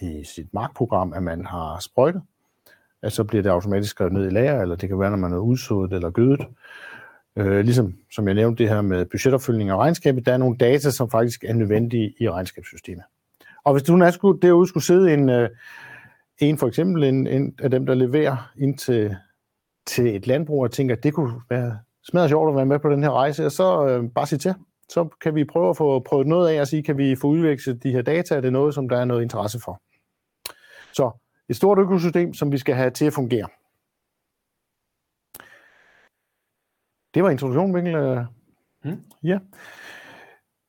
i 0.00 0.25
sit 0.25 0.54
markprogram, 0.54 1.12
at 1.12 1.23
man 1.23 1.46
har 1.46 1.78
sprøjtet, 1.80 2.23
at 3.04 3.12
så 3.12 3.25
bliver 3.25 3.42
det 3.42 3.50
automatisk 3.50 3.90
skrevet 3.90 4.12
ned 4.12 4.26
i 4.26 4.30
lager, 4.30 4.62
eller 4.62 4.76
det 4.76 4.88
kan 4.88 5.00
være, 5.00 5.11
når 5.11 5.16
man 5.16 5.32
er 5.32 5.38
udsået 5.38 5.92
eller 5.92 6.11
gødet. 6.11 6.46
Øh, 7.37 7.64
ligesom 7.64 7.94
som 8.14 8.26
jeg 8.26 8.34
nævnte 8.34 8.62
det 8.62 8.73
her 8.73 8.82
med 8.82 9.04
budgetopfølgning 9.04 9.73
og 9.73 9.78
regnskabet, 9.78 10.26
der 10.26 10.32
er 10.32 10.37
nogle 10.37 10.56
data, 10.56 10.90
som 10.90 11.11
faktisk 11.11 11.44
er 11.44 11.54
nødvendige 11.54 12.14
i 12.20 12.30
regnskabssystemet. 12.30 13.04
Og 13.64 13.73
hvis 13.73 13.82
du 13.82 14.11
skulle, 14.12 14.40
derude 14.40 14.68
skulle 14.68 14.84
sidde 14.84 15.14
en, 15.14 15.28
øh, 15.28 15.49
en 16.38 16.58
for 16.58 16.66
eksempel 16.66 17.04
en, 17.04 17.26
en 17.26 17.54
af 17.58 17.70
dem, 17.70 17.87
der 17.87 17.94
leverer 17.94 18.52
ind 18.58 18.78
til, 18.78 19.16
til 19.87 20.16
et 20.16 20.26
landbrug, 20.26 20.62
og 20.62 20.70
tænker, 20.70 20.96
at 20.96 21.02
det 21.02 21.14
kunne 21.14 21.32
være 21.50 21.78
smadret 22.04 22.30
sjovt 22.30 22.49
at 22.49 22.56
være 22.56 22.66
med 22.66 22.78
på 22.78 22.90
den 22.90 23.02
her 23.02 23.11
rejse, 23.11 23.50
så 23.50 23.87
øh, 23.87 24.11
bare 24.14 24.26
sig 24.26 24.40
til. 24.40 24.54
Så 24.88 25.08
kan 25.20 25.34
vi 25.34 25.44
prøve 25.44 25.70
at 25.70 25.76
få 25.76 26.00
prøvet 26.00 26.26
noget 26.26 26.49
af 26.49 26.61
og 26.61 26.66
sige, 26.66 26.82
kan 26.82 26.99
vi 26.99 27.16
få 27.16 27.26
udvekslet 27.26 27.82
de 27.82 27.92
her 27.92 28.02
data, 28.02 28.34
er 28.34 28.40
det 28.40 28.52
noget, 28.52 28.75
som 28.75 28.88
der 28.88 28.99
er 28.99 29.04
noget 29.04 29.23
interesse 29.23 29.61
for. 29.64 29.80
Så 30.92 31.24
et 31.48 31.56
stort 31.56 31.78
økosystem, 31.78 32.34
som 32.34 32.52
vi 32.52 32.58
skal 32.58 32.74
have 32.74 32.90
til 32.90 33.04
at 33.04 33.12
fungere. 33.12 33.48
Det 37.14 37.22
var 37.22 37.30
introduktionen, 37.30 37.72
Mikkel. 37.72 38.26
Mm. 38.84 39.02
Ja. 39.22 39.38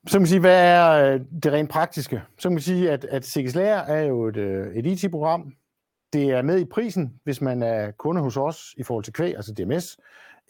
Så 0.07 0.11
kan 0.11 0.21
man 0.21 0.27
sige, 0.27 0.39
hvad 0.39 0.65
er 0.65 1.13
øh, 1.13 1.21
det 1.43 1.53
rent 1.53 1.69
praktiske? 1.69 2.21
Så 2.37 2.49
kan 2.49 2.53
man 2.53 2.61
sige, 2.61 2.91
at, 2.91 3.05
at 3.05 3.25
CX 3.25 3.55
Lager 3.55 3.77
er 3.77 4.01
jo 4.01 4.27
et, 4.27 4.37
øh, 4.37 4.75
et 4.75 4.85
IT-program. 4.85 5.53
Det 6.13 6.31
er 6.31 6.41
med 6.41 6.59
i 6.59 6.65
prisen, 6.65 7.19
hvis 7.23 7.41
man 7.41 7.63
er 7.63 7.91
kunde 7.91 8.21
hos 8.21 8.37
os 8.37 8.73
i 8.77 8.83
forhold 8.83 9.03
til 9.03 9.13
kvæg, 9.13 9.35
altså 9.35 9.53
DMS, 9.53 9.97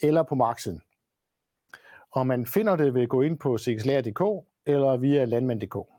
eller 0.02 0.24
på 0.24 0.36
markedsiden. 0.36 0.82
Og 2.12 2.28
man 2.28 2.46
finder 2.46 2.76
det 2.76 2.94
ved 2.94 3.02
at 3.02 3.10
gå 3.10 3.22
ind 3.22 3.40
på 3.40 3.58
cxlager.dk 3.58 4.48
eller 4.66 4.98
via 4.98 5.26
landmand.dk. 5.26 5.95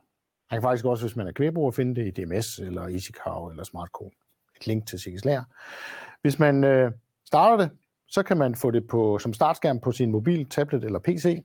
Man 0.51 0.57
kan 0.57 0.61
faktisk 0.61 0.85
også, 0.85 1.05
hvis 1.05 1.15
man 1.15 1.27
er 1.27 1.31
kvægbruger, 1.31 1.71
finde 1.71 1.95
det 1.95 2.07
i 2.07 2.21
DMS 2.21 2.59
eller 2.59 2.81
EasyCow 2.81 3.49
eller 3.49 3.63
SmartCo. 3.63 4.11
Et 4.57 4.67
link 4.67 4.87
til 4.87 4.99
Sikkes 4.99 5.25
Lær. 5.25 5.41
Hvis 6.21 6.39
man 6.39 6.63
øh, 6.63 6.91
starter 7.25 7.57
det, 7.57 7.71
så 8.07 8.23
kan 8.23 8.37
man 8.37 8.55
få 8.55 8.71
det 8.71 8.87
på, 8.87 9.19
som 9.19 9.33
startskærm 9.33 9.79
på 9.79 9.91
sin 9.91 10.11
mobil, 10.11 10.49
tablet 10.49 10.83
eller 10.83 10.99
PC, 10.99 11.43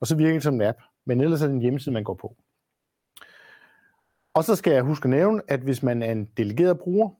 og 0.00 0.06
så 0.06 0.16
virker 0.16 0.32
det 0.32 0.42
som 0.42 0.54
en 0.54 0.62
app, 0.62 0.78
men 1.06 1.20
ellers 1.20 1.42
er 1.42 1.46
det 1.46 1.54
en 1.54 1.60
hjemmeside, 1.60 1.92
man 1.92 2.04
går 2.04 2.14
på. 2.14 2.36
Og 4.34 4.44
så 4.44 4.56
skal 4.56 4.72
jeg 4.72 4.82
huske 4.82 5.06
at 5.06 5.10
nævne, 5.10 5.42
at 5.48 5.60
hvis 5.60 5.82
man 5.82 6.02
er 6.02 6.12
en 6.12 6.24
delegeret 6.24 6.78
bruger, 6.78 7.10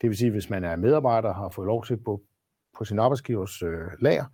det 0.00 0.10
vil 0.10 0.16
sige, 0.16 0.30
hvis 0.30 0.50
man 0.50 0.64
er 0.64 0.76
medarbejder 0.76 1.28
og 1.28 1.34
har 1.34 1.48
fået 1.48 1.66
lov 1.66 1.84
til 1.84 1.96
på, 1.96 2.22
på 2.78 2.84
sin 2.84 2.98
arbejdsgivers 2.98 3.62
øh, 3.62 3.86
lager, 4.00 4.24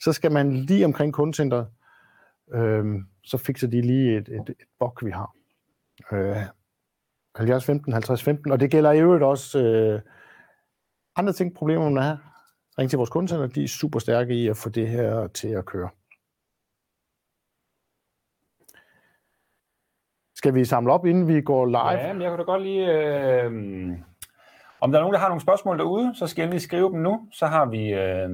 så 0.00 0.12
skal 0.12 0.32
man 0.32 0.52
lige 0.52 0.84
omkring 0.84 1.12
kundecentret, 1.12 1.66
øh, 2.54 2.84
så 3.24 3.38
fikser 3.38 3.68
de 3.68 3.80
lige 3.80 4.16
et, 4.16 4.28
et, 4.28 4.48
et 4.48 4.66
bok, 4.78 5.04
vi 5.04 5.10
har. 5.10 5.34
Øh, 6.12 6.36
70 7.36 7.64
15, 7.64 7.92
50 7.92 8.22
15, 8.22 8.52
og 8.52 8.60
det 8.60 8.70
gælder 8.70 8.92
i 8.92 9.00
øvrigt 9.00 9.24
også 9.24 9.58
øh, 9.58 10.00
andre 11.16 11.32
ting, 11.32 11.54
problemer 11.54 11.90
man 11.90 12.02
har. 12.02 12.18
Ring 12.78 12.90
til 12.90 12.96
vores 12.96 13.10
kundecenter, 13.10 13.46
de 13.46 13.64
er 13.64 13.68
super 13.68 13.98
stærke 13.98 14.34
i 14.34 14.48
at 14.48 14.56
få 14.56 14.68
det 14.68 14.88
her 14.88 15.26
til 15.26 15.48
at 15.48 15.64
køre. 15.64 15.88
Skal 20.34 20.54
vi 20.54 20.64
samle 20.64 20.92
op, 20.92 21.06
inden 21.06 21.28
vi 21.28 21.40
går 21.40 21.66
live? 21.66 21.90
Ja, 21.90 22.12
men 22.12 22.22
jeg 22.22 22.30
kunne 22.30 22.38
da 22.38 22.42
godt 22.42 22.62
lige... 22.62 22.86
Øh, 22.86 23.52
om 24.80 24.92
der 24.92 24.98
er 24.98 25.02
nogen, 25.02 25.14
der 25.14 25.20
har 25.20 25.28
nogle 25.28 25.40
spørgsmål 25.40 25.78
derude, 25.78 26.14
så 26.14 26.26
skal 26.26 26.42
jeg 26.42 26.50
lige 26.50 26.60
skrive 26.60 26.90
dem 26.92 27.00
nu. 27.00 27.28
Så 27.32 27.46
har 27.46 27.66
vi, 27.66 27.88
øh, 27.88 28.28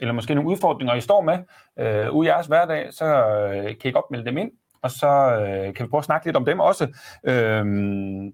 eller 0.00 0.12
måske 0.12 0.34
nogle 0.34 0.50
udfordringer, 0.50 0.94
I 0.94 1.00
står 1.00 1.20
med 1.20 1.38
øh, 1.78 2.14
ude 2.14 2.26
i 2.26 2.30
jeres 2.30 2.46
hverdag, 2.46 2.92
så 2.92 3.04
øh, 3.04 3.78
kan 3.78 3.88
I 3.88 3.92
godt 3.92 4.10
melde 4.10 4.26
dem 4.26 4.38
ind, 4.38 4.50
og 4.82 4.90
så 4.90 5.08
øh, 5.08 5.74
kan 5.74 5.86
vi 5.86 5.90
prøve 5.90 5.98
at 5.98 6.04
snakke 6.04 6.26
lidt 6.26 6.36
om 6.36 6.44
dem 6.44 6.60
også. 6.60 6.84
Øh, 7.24 7.64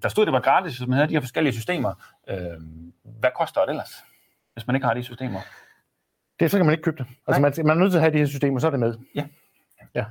der 0.03 0.09
stod, 0.09 0.27
det 0.27 0.33
var 0.33 0.41
gratis, 0.41 0.79
hvis 0.79 0.89
man 0.89 0.97
havde 0.97 1.09
de 1.09 1.15
her 1.15 1.21
forskellige 1.21 1.53
systemer. 1.53 1.95
Øh, 2.29 2.37
hvad 3.21 3.31
koster 3.37 3.61
det 3.61 3.71
ellers, 3.71 4.05
hvis 4.53 4.67
man 4.67 4.77
ikke 4.77 4.87
har 4.87 4.95
de 4.95 5.03
systemer? 5.03 5.41
Det 6.41 6.51
så 6.51 6.57
kan 6.57 6.67
man 6.67 6.73
ikke 6.73 6.83
købe 6.83 6.97
det. 6.97 7.07
Altså, 7.27 7.43
man, 7.43 7.53
man 7.59 7.77
er 7.77 7.81
nødt 7.81 7.93
til 7.93 7.99
at 7.99 8.03
have 8.03 8.13
de 8.13 8.19
her 8.19 8.27
systemer, 8.27 8.59
så 8.59 8.67
er 8.67 8.71
det 8.71 8.81
med. 8.81 8.95
Ja. 9.15 9.25
Ja. 9.95 10.05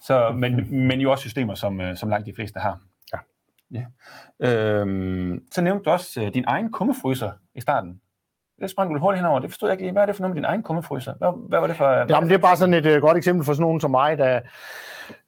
Så, 0.00 0.32
men, 0.32 0.76
men 0.86 1.00
jo 1.00 1.10
også 1.10 1.22
systemer, 1.22 1.54
som, 1.54 1.80
øh, 1.80 1.96
som 1.96 2.08
langt 2.08 2.26
de 2.26 2.34
fleste 2.34 2.60
har. 2.60 2.80
Ja. 3.12 3.18
ja. 3.70 3.84
Øhm, 4.48 5.42
så 5.52 5.60
nævnte 5.60 5.84
du 5.84 5.90
også 5.90 6.22
øh, 6.22 6.34
din 6.34 6.44
egen 6.46 6.72
kummefryser 6.72 7.32
i 7.54 7.60
starten. 7.60 8.00
Det 8.60 8.70
sprang 8.70 8.94
du 8.94 9.00
hurtigt 9.00 9.20
henover. 9.20 9.40
Det 9.40 9.50
forstod 9.50 9.68
jeg 9.68 9.74
ikke 9.74 9.84
lige. 9.84 9.92
Hvad 9.92 10.02
er 10.02 10.06
det 10.06 10.16
for 10.16 10.22
noget 10.22 10.34
med 10.34 10.42
din 10.42 10.48
egen 10.48 10.62
kummefryser? 10.62 11.14
Hvad, 11.18 11.48
hvad 11.48 11.60
var 11.60 11.66
det 11.66 11.76
for... 11.76 11.88
Jamen, 12.14 12.28
det 12.28 12.34
er 12.34 12.38
bare 12.38 12.56
sådan 12.56 12.74
et 12.74 12.86
uh, 12.86 13.02
godt 13.02 13.16
eksempel 13.16 13.44
for 13.44 13.52
sådan 13.52 13.62
nogen 13.62 13.80
som 13.80 13.90
mig, 13.90 14.18
der, 14.18 14.40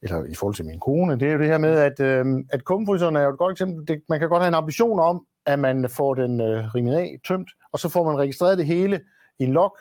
eller 0.02 0.25
i 0.25 0.35
forhold 0.35 0.54
til 0.54 0.64
min 0.64 0.80
kone, 0.80 1.20
det 1.20 1.28
er 1.28 1.32
jo 1.32 1.38
det 1.38 1.47
her 1.47 1.58
med, 1.58 1.78
at, 1.78 2.00
øh, 2.00 2.26
at 2.50 2.64
kummefryseren 2.64 3.16
er 3.16 3.23
jo 3.23 3.30
et 3.30 3.38
godt 3.38 3.52
eksempel. 3.52 3.88
Det, 3.88 4.02
man 4.08 4.18
kan 4.20 4.28
godt 4.28 4.42
have 4.42 4.49
en 4.49 4.54
ambition 4.54 5.00
om, 5.00 5.26
at 5.47 5.58
man 5.58 5.88
får 5.88 6.14
den 6.14 6.40
øh, 6.40 6.75
rimet 6.75 6.94
af, 6.94 7.16
tømt, 7.28 7.50
og 7.73 7.78
så 7.78 7.88
får 7.88 8.04
man 8.04 8.18
registreret 8.18 8.58
det 8.58 8.66
hele 8.66 9.00
i 9.38 9.44
en 9.44 9.52
log, 9.52 9.76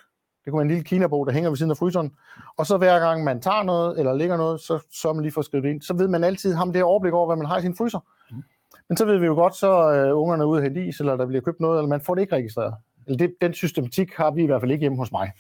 det 0.46 0.52
kunne 0.52 0.60
være 0.60 0.66
en 0.66 0.72
lille 0.72 0.84
kinabog, 0.84 1.26
der 1.26 1.34
hænger 1.34 1.50
ved 1.50 1.58
siden 1.58 1.72
af 1.72 1.78
fryseren. 1.78 2.12
Og 2.58 2.66
så 2.66 2.78
hver 2.78 3.00
gang 3.00 3.24
man 3.24 3.42
tager 3.42 3.64
noget, 3.64 4.00
eller 4.00 4.14
lægger 4.14 4.38
noget, 4.38 4.62
så 4.62 4.80
så 4.92 5.14
man 5.14 5.22
lige 5.22 5.32
får 5.32 5.42
skrevet 5.42 5.66
ind. 5.66 5.82
Så 5.82 5.94
ved 5.94 6.08
man 6.08 6.24
altid, 6.24 6.54
ham 6.54 6.74
det 6.74 6.84
overblik 6.84 7.14
over, 7.14 7.26
hvad 7.26 7.36
man 7.36 7.46
har 7.46 7.58
i 7.58 7.62
sin 7.62 7.76
fryser. 7.76 8.00
Mm. 8.32 8.44
Men 8.90 8.98
så 8.98 9.06
ved 9.06 9.18
vi 9.18 9.26
jo 9.26 9.34
godt, 9.34 9.56
så 9.56 9.70
uh, 10.12 10.22
ungerne 10.22 10.44
er 10.44 10.48
ude 10.48 10.58
at 10.58 10.64
hente 10.64 10.86
is, 10.86 11.00
eller 11.00 11.18
der 11.18 11.26
bliver 11.26 11.42
købt 11.42 11.60
noget, 11.60 11.78
eller 11.78 11.90
man 11.90 12.02
får 12.02 12.16
det 12.16 12.22
ikke 12.22 12.36
registreret. 12.36 12.74
Eller 13.08 13.18
det, 13.18 13.36
den 13.42 13.54
systematik 13.54 14.14
har 14.14 14.32
vi 14.32 14.44
i 14.44 14.46
hvert 14.46 14.62
fald 14.62 14.72
ikke 14.72 14.82
hjemme 14.82 14.98
hos 14.98 15.12
mig. 15.12 15.32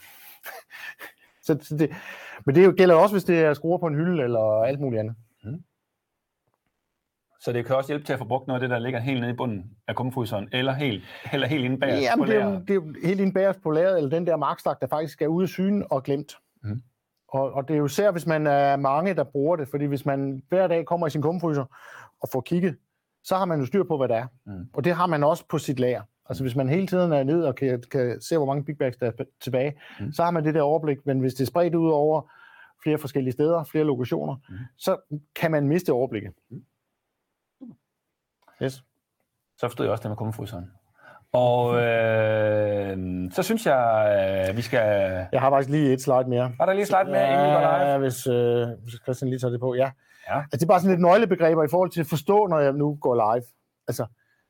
så, 1.45 1.57
så 1.61 1.77
det, 1.77 1.89
men 2.45 2.55
det 2.55 2.77
gælder 2.77 2.95
også, 2.95 3.15
hvis 3.15 3.23
det 3.23 3.39
er 3.39 3.53
skruer 3.53 3.77
på 3.77 3.87
en 3.87 3.95
hylde, 3.95 4.23
eller 4.23 4.63
alt 4.63 4.79
muligt 4.79 4.99
andet. 4.99 5.15
Mm. 5.43 5.63
Så 7.39 7.51
det 7.53 7.65
kan 7.65 7.75
også 7.75 7.89
hjælpe 7.89 8.05
til 8.05 8.13
at 8.13 8.19
få 8.19 8.25
brugt 8.25 8.47
noget 8.47 8.61
af 8.61 8.67
det, 8.67 8.69
der 8.69 8.79
ligger 8.79 8.99
helt 8.99 9.21
nede 9.21 9.31
i 9.31 9.35
bunden 9.35 9.71
af 9.87 9.95
kummefryseren, 9.95 10.49
eller 10.51 10.73
helt, 10.73 11.03
eller 11.33 11.47
helt 11.47 11.65
inde 11.65 11.77
bag 11.77 12.01
Jamen, 12.01 12.27
det 12.27 12.35
er, 12.35 12.45
jo, 12.45 12.59
det 12.59 12.69
er 12.69 12.73
jo 12.73 12.93
helt 13.03 13.19
inde 13.19 13.33
bag 13.33 13.55
på 13.63 13.71
lageret, 13.71 13.97
eller 13.97 14.09
den 14.09 14.27
der 14.27 14.35
markstak, 14.35 14.81
der 14.81 14.87
faktisk 14.87 15.21
er 15.21 15.27
ude 15.27 15.43
af 15.43 15.49
syne 15.49 15.91
og 15.91 16.03
glemt. 16.03 16.37
Mm. 16.63 16.81
Og, 17.27 17.53
og 17.53 17.67
det 17.67 17.73
er 17.73 17.77
jo 17.77 17.85
især, 17.85 18.11
hvis 18.11 18.25
man 18.25 18.47
er 18.47 18.75
mange, 18.75 19.13
der 19.13 19.23
bruger 19.23 19.55
det, 19.55 19.67
fordi 19.67 19.85
hvis 19.85 20.05
man 20.05 20.43
hver 20.49 20.67
dag 20.67 20.85
kommer 20.85 21.07
i 21.07 21.09
sin 21.09 21.21
kummefryser 21.21 21.65
og 22.21 22.29
får 22.31 22.41
kigget, 22.41 22.77
så 23.23 23.35
har 23.35 23.45
man 23.45 23.59
jo 23.59 23.65
styr 23.65 23.83
på, 23.83 23.97
hvad 23.97 24.07
det 24.07 24.15
er. 24.15 24.27
Mm. 24.45 24.69
Og 24.73 24.83
det 24.83 24.95
har 24.95 25.05
man 25.05 25.23
også 25.23 25.43
på 25.49 25.57
sit 25.57 25.79
lager. 25.79 26.01
Altså 26.29 26.43
hvis 26.43 26.55
man 26.55 26.69
hele 26.69 26.87
tiden 26.87 27.11
er 27.11 27.23
ned 27.23 27.43
og 27.43 27.55
kan, 27.55 27.83
kan 27.91 28.21
se, 28.21 28.37
hvor 28.37 28.45
mange 28.45 28.63
big 28.63 28.77
bags 28.77 28.97
der 28.97 29.07
er 29.07 29.23
tilbage, 29.41 29.73
mm. 29.99 30.11
så 30.11 30.23
har 30.23 30.31
man 30.31 30.45
det 30.45 30.53
der 30.53 30.61
overblik. 30.61 31.05
Men 31.05 31.19
hvis 31.19 31.33
det 31.33 31.41
er 31.41 31.47
spredt 31.47 31.75
ud 31.75 31.91
over 31.91 32.31
flere 32.83 32.97
forskellige 32.97 33.31
steder, 33.31 33.63
flere 33.63 33.83
lokationer, 33.83 34.35
mm. 34.49 34.55
så 34.77 34.97
kan 35.35 35.51
man 35.51 35.67
miste 35.67 35.93
overblikket. 35.93 36.33
Mm. 36.49 36.63
Yes. 38.63 38.83
Så 39.57 39.67
forstod 39.67 39.85
jeg 39.85 39.91
også 39.91 40.01
det 40.01 40.11
med 40.11 40.17
kummefryseren. 40.17 40.71
Og 41.31 41.75
øh, 41.75 42.97
så 43.31 43.43
synes 43.43 43.65
jeg, 43.65 44.47
øh, 44.49 44.57
vi 44.57 44.61
skal... 44.61 44.79
Jeg 45.31 45.41
har 45.41 45.49
faktisk 45.49 45.69
lige 45.69 45.93
et 45.93 46.01
slide 46.01 46.29
mere. 46.29 46.51
Var 46.57 46.65
der 46.65 46.73
lige 46.73 46.81
et 46.81 46.87
slide 46.87 47.11
mere, 47.11 47.27
inden 47.31 47.45
vi 47.45 47.51
går 47.51 47.59
live? 47.59 47.91
Ja, 47.91 47.97
hvis, 47.97 48.27
øh, 48.27 48.67
hvis 48.83 48.93
Christian 49.03 49.29
lige 49.29 49.39
tager 49.39 49.51
det 49.51 49.59
på. 49.59 49.75
Ja. 49.75 49.91
ja. 50.29 50.39
Altså, 50.39 50.57
det 50.57 50.63
er 50.63 50.67
bare 50.67 50.79
sådan 50.79 50.91
lidt 50.91 51.01
nøglebegreber 51.01 51.63
i 51.63 51.67
forhold 51.71 51.91
til 51.91 51.99
at 51.99 52.07
forstå, 52.07 52.47
når 52.47 52.59
jeg 52.59 52.73
nu 52.73 52.97
går 53.01 53.15
live. 53.15 53.43
Altså, 53.87 54.05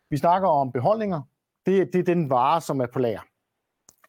vi 0.09 0.17
snakker 0.17 0.47
om 0.47 0.71
beholdninger. 0.71 1.21
Det, 1.67 1.93
det 1.93 1.99
er 1.99 2.03
den 2.03 2.29
vare, 2.29 2.61
som 2.61 2.81
er 2.81 2.87
på 2.87 2.99
lager. 2.99 3.21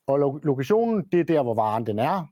Og 0.07 0.19
lo- 0.19 0.41
lokationen, 0.43 1.09
det 1.13 1.21
er 1.21 1.25
der, 1.25 1.43
hvor 1.43 1.55
varen 1.55 1.87
den 1.87 1.99
er. 1.99 2.27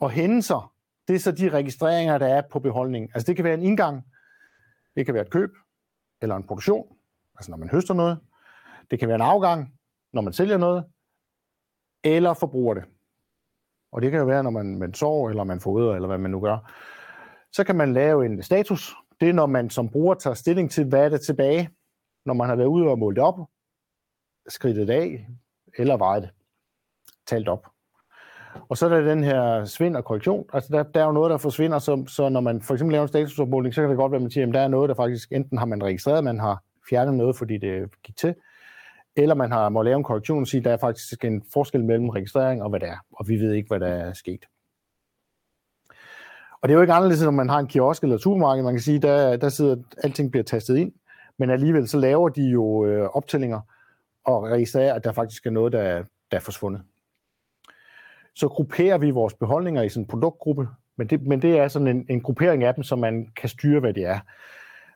Og 0.00 0.10
hændelser, 0.10 0.74
det 1.08 1.16
er 1.16 1.20
så 1.20 1.32
de 1.32 1.48
registreringer, 1.48 2.18
der 2.18 2.26
er 2.26 2.42
på 2.52 2.58
beholdningen. 2.58 3.10
Altså, 3.14 3.26
det 3.26 3.36
kan 3.36 3.44
være 3.44 3.54
en 3.54 3.62
indgang, 3.62 4.02
det 4.96 5.06
kan 5.06 5.14
være 5.14 5.22
et 5.22 5.30
køb, 5.30 5.50
eller 6.22 6.36
en 6.36 6.46
produktion, 6.46 6.96
altså 7.36 7.50
når 7.50 7.58
man 7.58 7.68
høster 7.68 7.94
noget. 7.94 8.18
Det 8.90 8.98
kan 8.98 9.08
være 9.08 9.14
en 9.14 9.20
afgang, 9.22 9.74
når 10.12 10.22
man 10.22 10.32
sælger 10.32 10.58
noget, 10.58 10.84
eller 12.04 12.34
forbruger 12.34 12.74
det. 12.74 12.84
Og 13.92 14.02
det 14.02 14.10
kan 14.10 14.20
jo 14.20 14.26
være, 14.26 14.42
når 14.42 14.50
man, 14.50 14.78
man 14.78 14.94
sover, 14.94 15.30
eller 15.30 15.44
man 15.44 15.60
fodrer, 15.60 15.94
eller 15.94 16.06
hvad 16.08 16.18
man 16.18 16.30
nu 16.30 16.40
gør. 16.40 16.72
Så 17.52 17.64
kan 17.64 17.76
man 17.76 17.92
lave 17.92 18.26
en 18.26 18.42
status. 18.42 18.94
Det 19.20 19.28
er, 19.28 19.32
når 19.32 19.46
man 19.46 19.70
som 19.70 19.88
bruger 19.88 20.14
tager 20.14 20.34
stilling 20.34 20.70
til, 20.70 20.88
hvad 20.88 21.04
er 21.04 21.08
der 21.08 21.18
tilbage, 21.18 21.70
når 22.26 22.34
man 22.34 22.48
har 22.48 22.56
været 22.56 22.66
ude 22.66 22.88
og 22.88 22.98
målt 22.98 23.18
op, 23.18 23.38
skridtet 24.48 24.90
af, 24.90 25.26
eller 25.78 25.96
vejet 25.96 26.22
det, 26.22 26.30
talt 27.26 27.48
op. 27.48 27.66
Og 28.68 28.76
så 28.76 28.86
er 28.86 28.90
der 28.90 29.00
den 29.00 29.24
her 29.24 29.64
svind 29.64 29.96
og 29.96 30.04
korrektion. 30.04 30.44
Altså 30.52 30.68
der, 30.72 30.82
der 30.82 31.00
er 31.00 31.06
jo 31.06 31.12
noget, 31.12 31.30
der 31.30 31.36
forsvinder, 31.36 31.78
så, 31.78 32.04
så 32.08 32.28
når 32.28 32.40
man 32.40 32.62
for 32.62 32.74
eksempel 32.74 32.92
laver 32.92 33.02
en 33.02 33.08
statusopmåling, 33.08 33.74
så 33.74 33.80
kan 33.80 33.90
det 33.90 33.98
godt 33.98 34.12
være, 34.12 34.16
at 34.16 34.22
man 34.22 34.30
siger, 34.30 34.46
at 34.46 34.54
der 34.54 34.60
er 34.60 34.68
noget, 34.68 34.88
der 34.88 34.94
faktisk 34.94 35.32
enten 35.32 35.58
har 35.58 35.66
man 35.66 35.84
registreret, 35.84 36.24
man 36.24 36.40
har 36.40 36.62
fjernet 36.88 37.14
noget, 37.14 37.36
fordi 37.36 37.58
det 37.58 38.02
gik 38.02 38.16
til, 38.16 38.34
eller 39.16 39.34
man 39.34 39.52
har 39.52 39.68
må 39.68 39.82
lave 39.82 39.96
en 39.96 40.04
korrektion 40.04 40.40
og 40.40 40.46
sige, 40.46 40.58
at 40.58 40.64
der 40.64 40.72
er 40.72 40.76
faktisk 40.76 41.24
en 41.24 41.42
forskel 41.52 41.84
mellem 41.84 42.08
registrering 42.08 42.62
og 42.62 42.70
hvad 42.70 42.80
det 42.80 42.88
er, 42.88 42.98
og 43.12 43.28
vi 43.28 43.36
ved 43.36 43.52
ikke, 43.52 43.68
hvad 43.68 43.80
der 43.80 43.86
er 43.86 44.12
sket. 44.12 44.44
Og 46.62 46.68
det 46.68 46.74
er 46.74 46.76
jo 46.76 46.80
ikke 46.80 46.92
anderledes, 46.92 47.22
når 47.22 47.30
man 47.30 47.48
har 47.48 47.58
en 47.58 47.66
kiosk 47.66 48.02
eller 48.02 48.16
et 48.16 48.22
supermarked, 48.22 48.64
man 48.64 48.74
kan 48.74 48.82
sige, 48.82 48.98
der, 48.98 49.36
der 49.36 49.48
sidder, 49.48 49.76
alting 50.04 50.30
bliver 50.30 50.44
tastet 50.44 50.76
ind, 50.76 50.92
men 51.38 51.50
alligevel 51.50 51.88
så 51.88 51.98
laver 51.98 52.28
de 52.28 52.42
jo 52.42 52.86
øh, 52.86 53.08
optællinger 53.12 53.60
og 54.24 54.42
registrere, 54.42 54.94
at 54.94 55.04
der 55.04 55.12
faktisk 55.12 55.46
er 55.46 55.50
noget, 55.50 55.72
der, 55.72 56.04
der 56.30 56.36
er 56.36 56.40
forsvundet 56.40 56.82
så 58.34 58.48
grupperer 58.48 58.98
vi 58.98 59.10
vores 59.10 59.34
beholdninger 59.34 59.82
i 59.82 59.88
sådan 59.88 60.02
en 60.02 60.08
produktgruppe, 60.08 60.68
men 60.96 61.06
det, 61.06 61.22
men 61.22 61.42
det 61.42 61.58
er 61.58 61.68
sådan 61.68 61.88
en, 61.88 62.06
en 62.08 62.20
gruppering 62.20 62.64
af 62.64 62.74
dem, 62.74 62.84
så 62.84 62.96
man 62.96 63.28
kan 63.36 63.48
styre, 63.48 63.80
hvad 63.80 63.94
det 63.94 64.04
er. 64.04 64.18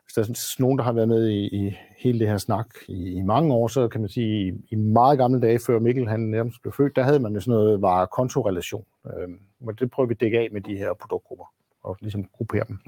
Hvis 0.03 0.13
der 0.13 0.21
er 0.21 0.61
nogen, 0.61 0.77
der 0.77 0.83
har 0.83 0.93
været 0.93 1.07
med 1.07 1.27
i, 1.27 1.67
i 1.67 1.77
hele 1.97 2.19
det 2.19 2.27
her 2.27 2.37
snak 2.37 2.67
i, 2.87 3.13
i 3.13 3.21
mange 3.21 3.53
år, 3.53 3.67
så 3.67 3.87
kan 3.87 4.01
man 4.01 4.09
sige, 4.09 4.47
i, 4.47 4.53
i 4.71 4.75
meget 4.75 5.17
gamle 5.17 5.41
dage, 5.41 5.59
før 5.67 5.79
Mikkel 5.79 6.07
han 6.07 6.19
nærmest 6.19 6.61
blev 6.61 6.73
født, 6.73 6.95
der 6.95 7.03
havde 7.03 7.19
man 7.19 7.33
jo 7.33 7.39
sådan 7.39 7.51
noget 7.51 7.81
var 7.81 8.05
kontorrelation. 8.05 8.85
Øhm, 9.05 9.39
men 9.59 9.75
det 9.75 9.91
prøver 9.91 10.07
vi 10.07 10.13
at 10.13 10.19
dække 10.19 10.39
af 10.39 10.49
med 10.51 10.61
de 10.61 10.77
her 10.77 10.93
produktgrupper, 10.93 11.53
og 11.83 11.97
ligesom 12.01 12.23
gruppere 12.23 12.63
dem. 12.67 12.79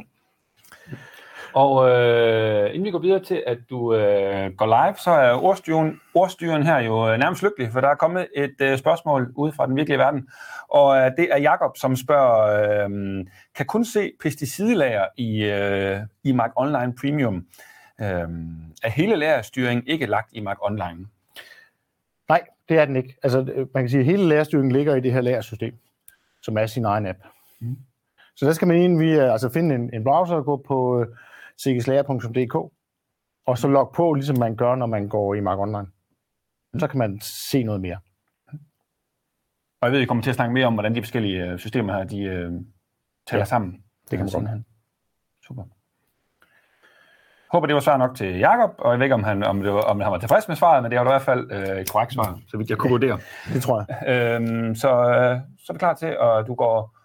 Og 1.53 1.89
øh, 1.89 2.69
inden 2.69 2.85
vi 2.85 2.91
går 2.91 2.99
videre 2.99 3.23
til, 3.23 3.43
at 3.47 3.57
du 3.69 3.93
øh, 3.95 4.51
går 4.51 4.65
live, 4.65 4.95
så 4.97 5.11
er 5.11 5.43
ordstyren, 5.43 6.01
ordstyren 6.13 6.63
her 6.63 6.79
jo 6.79 7.11
øh, 7.11 7.19
nærmest 7.19 7.43
lykkelig, 7.43 7.71
for 7.71 7.81
der 7.81 7.87
er 7.87 7.95
kommet 7.95 8.27
et 8.35 8.55
øh, 8.61 8.77
spørgsmål 8.77 9.33
ud 9.35 9.51
fra 9.51 9.67
den 9.67 9.75
virkelige 9.75 9.97
verden. 9.97 10.29
Og 10.67 10.97
øh, 10.97 11.11
det 11.17 11.27
er 11.31 11.37
Jakob 11.37 11.77
som 11.77 11.95
spørger, 11.95 12.85
øh, 12.85 13.25
kan 13.55 13.65
kun 13.65 13.85
se 13.85 14.11
pesticidelager 14.23 15.05
i, 15.17 15.43
øh, 15.43 15.99
i 16.23 16.31
Mark 16.31 16.51
Online 16.55 16.93
Premium. 17.01 17.45
Øh, 18.01 18.07
er 18.83 18.89
hele 18.89 19.15
lagerstyringen 19.15 19.87
ikke 19.87 20.05
lagt 20.05 20.29
i 20.31 20.39
Mark 20.39 20.57
Online? 20.61 21.05
Nej, 22.29 22.41
det 22.69 22.77
er 22.77 22.85
den 22.85 22.95
ikke. 22.95 23.15
Altså, 23.23 23.65
man 23.73 23.83
kan 23.83 23.89
sige, 23.89 23.99
at 23.99 24.05
hele 24.05 24.27
lagerstyringen 24.27 24.71
ligger 24.71 24.95
i 24.95 24.99
det 24.99 25.13
her 25.13 25.21
lagersystem, 25.21 25.73
som 26.41 26.57
er 26.57 26.65
sin 26.65 26.85
egen 26.85 27.07
app. 27.07 27.19
Mm. 27.59 27.77
Så 28.35 28.45
der 28.45 28.53
skal 28.53 28.67
man 28.67 28.99
via, 28.99 29.31
altså 29.31 29.49
finde 29.49 29.75
en, 29.75 29.89
en 29.93 30.03
browser 30.03 30.35
og 30.35 30.45
gå 30.45 30.57
på... 30.57 31.01
Øh, 31.01 31.07
sikkerhedslager.dk, 31.57 32.55
og 33.47 33.57
så 33.57 33.67
log 33.67 33.91
på, 33.95 34.13
ligesom 34.13 34.37
man 34.37 34.55
gør, 34.55 34.75
når 34.75 34.85
man 34.85 35.07
går 35.07 35.35
i 35.35 35.39
Mark 35.39 35.59
Online. 35.59 35.87
Så 36.79 36.87
kan 36.87 36.97
man 36.97 37.19
se 37.21 37.63
noget 37.63 37.81
mere. 37.81 37.97
Og 39.81 39.87
jeg 39.87 39.91
ved, 39.91 39.99
I 39.99 40.05
kommer 40.05 40.23
til 40.23 40.29
at 40.29 40.35
snakke 40.35 40.53
mere 40.53 40.65
om, 40.65 40.73
hvordan 40.73 40.95
de 40.95 41.01
forskellige 41.01 41.45
øh, 41.45 41.59
systemer 41.59 41.93
her, 41.93 42.03
de 42.03 42.17
uh, 42.17 42.65
taler 43.27 43.41
ja, 43.41 43.45
sammen. 43.45 43.83
Det 44.11 44.17
kan 44.17 44.19
man 44.19 44.47
godt. 44.47 44.63
Super. 45.47 45.63
håber, 47.51 47.67
det 47.67 47.73
var 47.73 47.79
svar 47.79 47.97
nok 47.97 48.15
til 48.15 48.37
Jakob, 48.37 48.71
og 48.77 48.91
jeg 48.91 48.99
ved 48.99 49.05
ikke, 49.05 49.13
om 49.13 49.23
han, 49.23 49.43
om, 49.43 49.61
det 49.61 49.73
var, 49.73 49.81
om 49.81 49.99
han 49.99 50.11
var 50.11 50.17
tilfreds 50.17 50.47
med 50.47 50.55
svaret, 50.55 50.83
men 50.83 50.91
det 50.91 50.99
var 50.99 51.05
i 51.05 51.09
hvert 51.09 51.21
fald 51.21 51.51
øh, 51.51 51.77
et 51.81 51.91
korrekt 51.91 52.13
svar, 52.13 52.39
så 52.47 52.57
vidt 52.57 52.69
jeg 52.69 52.77
kunne 52.77 52.91
vurdere. 52.91 53.19
Det 53.53 53.63
tror 53.63 53.85
jeg. 53.87 54.09
Øhm, 54.41 54.75
så, 54.75 54.89
øh, 54.89 55.39
så 55.57 55.65
er 55.69 55.73
det 55.73 55.79
klar 55.79 55.93
til, 55.93 56.05
at 56.05 56.47
du 56.47 56.55
går, 56.55 56.97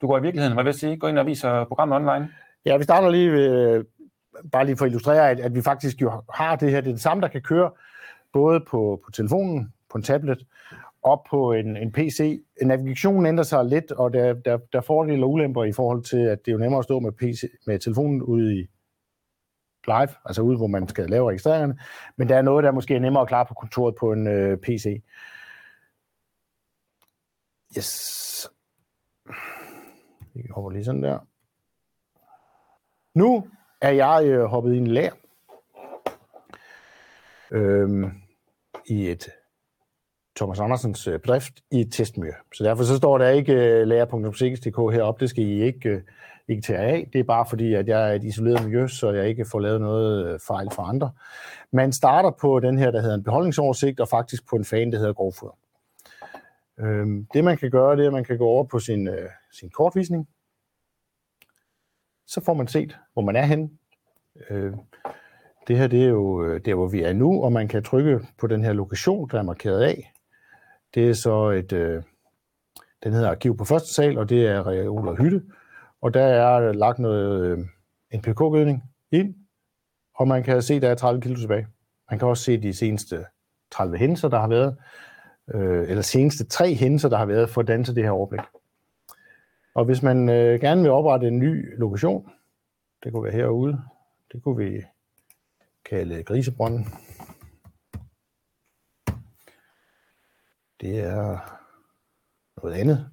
du 0.00 0.06
går 0.06 0.18
i 0.18 0.22
virkeligheden, 0.22 0.54
hvad 0.54 0.64
vil 0.64 0.70
jeg 0.70 0.74
sige, 0.74 0.96
gå 0.96 1.06
ind 1.06 1.18
og 1.18 1.26
viser 1.26 1.64
programmet 1.64 1.96
online. 1.96 2.28
Ja, 2.64 2.76
vi 2.76 2.84
starter 2.84 3.10
lige 3.10 3.32
ved, 3.32 3.84
bare 4.52 4.66
lige 4.66 4.76
for 4.76 4.84
at 4.84 4.88
illustrere, 4.88 5.30
at, 5.30 5.40
at 5.40 5.54
vi 5.54 5.62
faktisk 5.62 6.02
jo 6.02 6.22
har 6.34 6.56
det 6.56 6.70
her, 6.70 6.80
det 6.80 6.88
er 6.88 6.94
det 6.94 7.02
samme, 7.02 7.20
der 7.20 7.28
kan 7.28 7.42
køre 7.42 7.70
både 8.32 8.60
på, 8.60 9.00
på 9.04 9.10
telefonen, 9.10 9.72
på 9.90 9.98
en 9.98 10.04
tablet 10.04 10.46
og 11.02 11.26
på 11.30 11.52
en, 11.52 11.76
en 11.76 11.92
PC. 11.92 12.42
Navigationen 12.62 13.26
ændrer 13.26 13.44
sig 13.44 13.64
lidt, 13.64 13.92
og 13.92 14.12
der, 14.12 14.32
der, 14.32 14.56
der 14.56 14.78
er 14.78 14.82
fordele 14.82 15.24
og 15.24 15.30
ulemper 15.30 15.64
i 15.64 15.72
forhold 15.72 16.02
til, 16.02 16.18
at 16.18 16.38
det 16.44 16.50
er 16.50 16.52
jo 16.52 16.58
nemmere 16.58 16.78
at 16.78 16.84
stå 16.84 17.00
med, 17.00 17.12
PC, 17.12 17.44
med 17.66 17.78
telefonen 17.78 18.22
ude 18.22 18.54
i 18.54 18.66
live, 19.86 20.08
altså 20.24 20.42
ude, 20.42 20.56
hvor 20.56 20.66
man 20.66 20.88
skal 20.88 21.10
lave 21.10 21.28
registreringerne, 21.28 21.78
men 22.16 22.28
der 22.28 22.36
er 22.36 22.42
noget, 22.42 22.64
der 22.64 22.72
måske 22.72 22.94
er 22.94 23.00
nemmere 23.00 23.22
at 23.22 23.28
klare 23.28 23.46
på 23.46 23.54
kontoret 23.54 23.94
på 23.94 24.12
en 24.12 24.26
øh, 24.26 24.58
PC. 24.58 25.02
Yes. 27.78 28.50
Vi 30.34 30.42
hopper 30.50 30.70
lige 30.70 30.84
sådan 30.84 31.02
der. 31.02 31.18
Nu 33.14 33.46
er 33.80 33.90
jeg 33.90 34.22
øh, 34.26 34.44
hoppet 34.44 34.74
i 34.74 34.78
en 34.78 34.86
lær 34.86 35.10
øhm, 37.50 38.10
i 38.86 39.10
et 39.10 39.28
Thomas 40.36 40.60
Andersens 40.60 41.06
øh, 41.06 41.20
bedrift 41.20 41.52
i 41.70 41.80
et 41.80 41.92
testmiljø. 41.92 42.32
Så 42.54 42.64
derfor 42.64 42.84
så 42.84 42.96
står 42.96 43.18
der 43.18 43.28
ikke 43.28 43.52
øh, 43.52 43.86
lærer.sikkerheds.dk 43.86 44.76
heroppe, 44.76 45.20
det 45.20 45.30
skal 45.30 45.44
I 45.44 45.62
ikke, 45.62 45.88
øh, 45.88 46.02
ikke 46.48 46.62
tage 46.62 46.78
af. 46.78 47.08
Det 47.12 47.18
er 47.18 47.24
bare 47.24 47.46
fordi, 47.48 47.74
at 47.74 47.88
jeg 47.88 48.10
er 48.10 48.14
et 48.14 48.24
isoleret 48.24 48.64
miljø, 48.64 48.86
så 48.86 49.10
jeg 49.10 49.28
ikke 49.28 49.44
får 49.44 49.60
lavet 49.60 49.80
noget 49.80 50.26
øh, 50.26 50.40
fejl 50.46 50.70
for 50.70 50.82
andre. 50.82 51.10
Man 51.72 51.92
starter 51.92 52.30
på 52.30 52.60
den 52.60 52.78
her, 52.78 52.90
der 52.90 53.00
hedder 53.00 53.14
en 53.14 53.24
beholdningsoversigt, 53.24 54.00
og 54.00 54.08
faktisk 54.08 54.48
på 54.48 54.56
en 54.56 54.64
fan, 54.64 54.92
der 54.92 54.98
hedder 54.98 55.12
grovfoder. 55.12 55.58
Øhm, 56.80 57.26
det 57.34 57.44
man 57.44 57.56
kan 57.56 57.70
gøre, 57.70 57.96
det 57.96 58.02
er, 58.02 58.06
at 58.06 58.12
man 58.12 58.24
kan 58.24 58.38
gå 58.38 58.46
over 58.46 58.64
på 58.64 58.78
sin, 58.78 59.08
øh, 59.08 59.28
sin 59.52 59.70
kortvisning. 59.70 60.28
Så 62.26 62.40
får 62.44 62.54
man 62.54 62.68
set, 62.68 62.98
hvor 63.12 63.22
man 63.22 63.36
er 63.36 63.44
henne. 63.44 63.70
Øh, 64.50 64.72
det 65.68 65.78
her 65.78 65.86
det 65.86 66.04
er 66.04 66.08
jo 66.08 66.44
øh, 66.44 66.60
der, 66.64 66.74
hvor 66.74 66.88
vi 66.88 67.02
er 67.02 67.12
nu, 67.12 67.44
og 67.44 67.52
man 67.52 67.68
kan 67.68 67.82
trykke 67.82 68.20
på 68.38 68.46
den 68.46 68.64
her 68.64 68.72
lokation, 68.72 69.28
der 69.30 69.38
er 69.38 69.42
markeret 69.42 69.82
af. 69.82 70.12
Det 70.94 71.08
er 71.08 71.14
så 71.14 71.50
et, 71.50 71.72
øh, 71.72 72.02
den 73.04 73.12
hedder 73.12 73.30
Arkiv 73.30 73.56
på 73.56 73.64
første 73.64 73.94
sal, 73.94 74.18
og 74.18 74.28
det 74.28 74.46
er 74.46 74.66
Reol 74.66 75.08
og 75.08 75.16
Hytte. 75.16 75.42
Og 76.02 76.14
der 76.14 76.24
er 76.24 76.72
lagt 76.72 76.98
noget 76.98 77.46
øh, 77.46 77.58
NPK-gødning 78.18 78.82
ind, 79.10 79.34
og 80.14 80.28
man 80.28 80.42
kan 80.42 80.62
se, 80.62 80.74
at 80.74 80.82
der 80.82 80.88
er 80.88 80.94
30 80.94 81.20
kilo 81.20 81.36
tilbage. 81.36 81.66
Man 82.10 82.18
kan 82.18 82.28
også 82.28 82.44
se 82.44 82.62
de 82.62 82.72
seneste 82.72 83.24
30 83.70 83.98
hændelser, 83.98 84.28
der 84.28 84.38
har 84.38 84.48
været, 84.48 84.76
øh, 85.54 85.90
eller 85.90 86.02
seneste 86.02 86.44
tre 86.44 86.74
hændelser, 86.74 87.08
der 87.08 87.16
har 87.16 87.26
været, 87.26 87.50
for 87.50 87.60
at 87.60 87.66
danse 87.66 87.94
det 87.94 88.04
her 88.04 88.10
overblik. 88.10 88.40
Og 89.74 89.84
hvis 89.84 90.02
man 90.02 90.28
øh, 90.28 90.60
gerne 90.60 90.82
vil 90.82 90.90
oprette 90.90 91.28
en 91.28 91.38
ny 91.38 91.78
lokation, 91.78 92.30
det 93.04 93.12
kunne 93.12 93.24
være 93.24 93.32
herude, 93.32 93.82
det 94.32 94.42
kunne 94.42 94.56
vi 94.56 94.82
kalde 95.84 96.22
grisebrønden. 96.22 96.86
Det 100.80 100.98
er 101.00 101.38
noget 102.62 102.74
andet. 102.74 103.10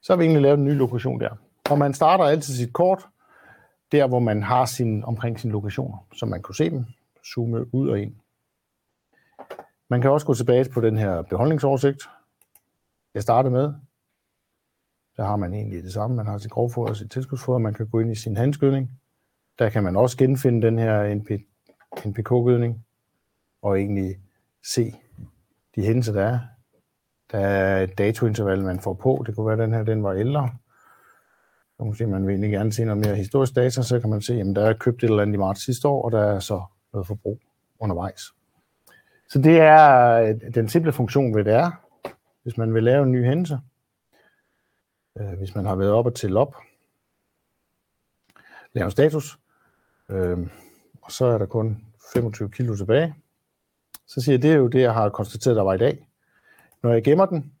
Så 0.00 0.12
har 0.12 0.18
vi 0.18 0.24
egentlig 0.24 0.42
lavet 0.42 0.58
en 0.58 0.64
ny 0.64 0.76
lokation 0.78 1.20
der. 1.20 1.36
Og 1.70 1.78
man 1.78 1.94
starter 1.94 2.24
altid 2.24 2.54
sit 2.54 2.72
kort 2.72 3.08
der, 3.92 4.06
hvor 4.06 4.18
man 4.18 4.42
har 4.42 4.64
sin, 4.64 5.04
omkring 5.04 5.40
sine 5.40 5.52
lokationer, 5.52 6.06
så 6.14 6.26
man 6.26 6.42
kunne 6.42 6.54
se 6.54 6.70
dem, 6.70 6.84
zoome 7.34 7.74
ud 7.74 7.88
og 7.88 8.00
ind. 8.00 8.14
Man 9.88 10.00
kan 10.00 10.10
også 10.10 10.26
gå 10.26 10.34
tilbage 10.34 10.70
på 10.70 10.80
den 10.80 10.96
her 10.96 11.22
beholdningsoversigt, 11.22 12.02
jeg 13.14 13.22
startede 13.22 13.52
med. 13.52 13.74
Der 15.16 15.24
har 15.24 15.36
man 15.36 15.54
egentlig 15.54 15.82
det 15.82 15.92
samme. 15.92 16.16
Man 16.16 16.26
har 16.26 16.38
sit 16.38 16.50
grovfoder 16.50 16.90
og 16.90 16.96
sit 16.96 17.10
tilskudsfoder. 17.10 17.58
Man 17.58 17.74
kan 17.74 17.86
gå 17.86 18.00
ind 18.00 18.12
i 18.12 18.14
sin 18.14 18.36
handskydning. 18.36 18.90
Der 19.58 19.68
kan 19.68 19.82
man 19.82 19.96
også 19.96 20.16
genfinde 20.16 20.66
den 20.66 20.78
her 20.78 21.14
NP, 21.14 21.30
NPK-gødning 22.06 22.84
og 23.62 23.78
egentlig 23.80 24.16
se 24.64 24.94
de 25.76 25.82
hændelser, 25.82 26.12
der 26.12 26.24
er. 26.24 26.38
Der 27.32 27.38
er 27.38 27.82
et 27.82 27.98
datointerval, 27.98 28.62
man 28.62 28.80
får 28.80 28.94
på. 28.94 29.24
Det 29.26 29.34
kunne 29.34 29.46
være, 29.46 29.52
at 29.52 29.58
den 29.58 29.72
her 29.72 29.82
den 29.82 30.02
var 30.02 30.12
ældre. 30.12 30.50
Så 31.76 31.84
måske 31.84 32.06
man 32.06 32.26
vil 32.26 32.32
egentlig 32.32 32.50
gerne 32.50 32.72
se 32.72 32.84
noget 32.84 33.06
mere 33.06 33.16
historisk 33.16 33.54
data, 33.54 33.82
så 33.82 34.00
kan 34.00 34.10
man 34.10 34.22
se, 34.22 34.40
at 34.40 34.46
der 34.56 34.64
er 34.68 34.72
købt 34.72 35.04
et 35.04 35.10
eller 35.10 35.22
andet 35.22 35.34
i 35.34 35.38
marts 35.38 35.64
sidste 35.64 35.88
år, 35.88 36.04
og 36.04 36.12
der 36.12 36.22
er 36.22 36.38
så 36.38 36.62
noget 36.92 37.06
forbrug 37.06 37.40
undervejs. 37.80 38.20
Så 39.28 39.38
det 39.38 39.60
er 39.60 40.12
øh, 40.12 40.54
den 40.54 40.68
simple 40.68 40.92
funktion 40.92 41.34
ved 41.34 41.44
det 41.44 41.54
er, 41.54 41.70
hvis 42.42 42.56
man 42.56 42.74
vil 42.74 42.84
lave 42.84 43.02
en 43.02 43.12
ny 43.12 43.24
hændelse. 43.24 43.58
Øh, 45.20 45.38
hvis 45.38 45.54
man 45.54 45.66
har 45.66 45.74
været 45.74 45.92
op 45.92 46.06
og 46.06 46.14
til 46.14 46.36
op, 46.36 46.56
lave 48.72 48.84
en 48.84 48.90
status, 48.90 49.38
øh, 50.08 50.38
og 51.02 51.12
så 51.12 51.26
er 51.26 51.38
der 51.38 51.46
kun 51.46 51.84
25 52.12 52.50
kilo 52.50 52.76
tilbage. 52.76 53.14
Så 54.06 54.20
siger 54.20 54.34
jeg, 54.34 54.42
det 54.42 54.52
er 54.52 54.56
jo 54.56 54.68
det, 54.68 54.80
jeg 54.80 54.94
har 54.94 55.08
konstateret, 55.08 55.56
der 55.56 55.62
var 55.62 55.74
i 55.74 55.78
dag. 55.78 56.08
Når 56.82 56.92
jeg 56.92 57.04
gemmer 57.04 57.26
den, 57.26 57.52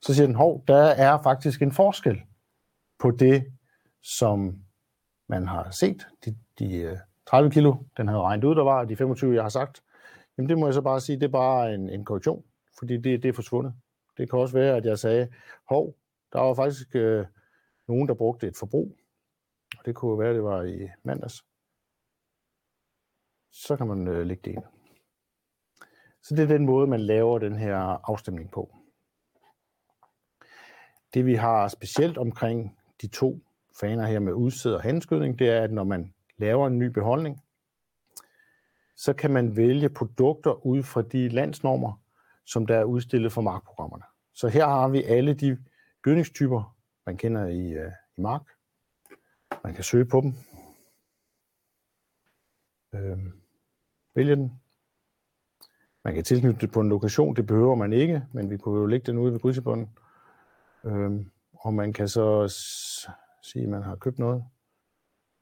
så 0.00 0.14
siger 0.14 0.26
den, 0.26 0.34
hov, 0.34 0.64
der 0.68 0.82
er 0.82 1.22
faktisk 1.22 1.62
en 1.62 1.72
forskel 1.72 2.22
på 2.98 3.10
det, 3.10 3.52
som 4.02 4.58
man 5.28 5.46
har 5.46 5.70
set. 5.70 6.06
De, 6.24 6.36
de 6.58 6.76
øh, 6.76 6.96
30 7.26 7.50
kilo, 7.50 7.74
den 7.96 8.08
havde 8.08 8.20
regnet 8.20 8.44
ud, 8.44 8.54
der 8.54 8.64
var, 8.64 8.78
og 8.78 8.88
de 8.88 8.96
25, 8.96 9.34
jeg 9.34 9.42
har 9.42 9.48
sagt, 9.48 9.82
jamen 10.38 10.48
det 10.48 10.58
må 10.58 10.66
jeg 10.66 10.74
så 10.74 10.80
bare 10.80 11.00
sige, 11.00 11.16
det 11.16 11.24
er 11.26 11.28
bare 11.28 11.74
en, 11.74 11.90
en 11.90 12.04
korrektion, 12.04 12.44
fordi 12.78 12.96
det, 12.96 13.22
det 13.22 13.28
er 13.28 13.32
forsvundet. 13.32 13.74
Det 14.18 14.30
kan 14.30 14.38
også 14.38 14.54
være, 14.54 14.76
at 14.76 14.84
jeg 14.84 14.98
sagde, 14.98 15.28
hov, 15.68 15.94
der 16.32 16.40
var 16.40 16.54
faktisk 16.54 16.96
øh, 16.96 17.26
nogen, 17.88 18.08
der 18.08 18.14
brugte 18.14 18.46
et 18.46 18.56
forbrug, 18.56 18.96
og 19.78 19.84
det 19.84 19.94
kunne 19.94 20.18
være, 20.18 20.34
det 20.34 20.44
var 20.44 20.62
i 20.62 20.88
mandags. 21.02 21.44
Så 23.52 23.76
kan 23.76 23.86
man 23.86 24.08
øh, 24.08 24.26
lægge 24.26 24.42
det 24.44 24.50
ind. 24.50 24.64
Så 26.22 26.34
det 26.34 26.42
er 26.42 26.46
den 26.46 26.66
måde, 26.66 26.86
man 26.86 27.00
laver 27.00 27.38
den 27.38 27.56
her 27.56 27.76
afstemning 28.10 28.50
på. 28.50 28.76
Det 31.14 31.26
vi 31.26 31.34
har 31.34 31.68
specielt 31.68 32.18
omkring 32.18 32.78
de 33.02 33.06
to 33.06 33.40
faner 33.80 34.06
her 34.06 34.18
med 34.18 34.32
udsæd 34.32 34.72
og 34.72 34.82
handskydning, 34.82 35.38
det 35.38 35.48
er, 35.48 35.62
at 35.62 35.72
når 35.72 35.84
man 35.84 36.14
laver 36.36 36.66
en 36.66 36.78
ny 36.78 36.84
beholdning, 36.84 37.42
så 38.96 39.12
kan 39.12 39.30
man 39.30 39.56
vælge 39.56 39.88
produkter 39.88 40.66
ud 40.66 40.82
fra 40.82 41.02
de 41.02 41.28
landsnormer, 41.28 42.00
som 42.46 42.66
der 42.66 42.76
er 42.76 42.84
udstillet 42.84 43.32
for 43.32 43.40
markprogrammerne. 43.40 44.04
Så 44.34 44.48
her 44.48 44.66
har 44.66 44.88
vi 44.88 45.02
alle 45.02 45.34
de 45.34 45.58
gødningstyper, 46.02 46.76
man 47.06 47.16
kender 47.16 47.46
i, 47.46 47.72
øh, 47.72 47.92
i 48.16 48.20
mark. 48.20 48.42
Man 49.64 49.74
kan 49.74 49.84
søge 49.84 50.04
på 50.04 50.20
dem. 50.20 50.32
Øh, 52.94 53.18
vælge 54.14 54.36
den. 54.36 54.60
Man 56.04 56.14
kan 56.14 56.24
tilknytte 56.24 56.60
det 56.60 56.72
på 56.72 56.80
en 56.80 56.88
lokation, 56.88 57.36
det 57.36 57.46
behøver 57.46 57.74
man 57.74 57.92
ikke, 57.92 58.26
men 58.32 58.50
vi 58.50 58.56
kunne 58.56 58.80
jo 58.80 58.86
lægge 58.86 59.06
den 59.06 59.18
ude 59.18 59.32
ved 59.32 59.40
grysebunden. 59.40 59.98
Øh, 60.84 61.26
og 61.52 61.74
man 61.74 61.92
kan 61.92 62.08
så 62.08 62.48
sige, 63.42 63.62
at 63.62 63.68
man 63.68 63.82
har 63.82 63.96
købt 63.96 64.18
noget, 64.18 64.44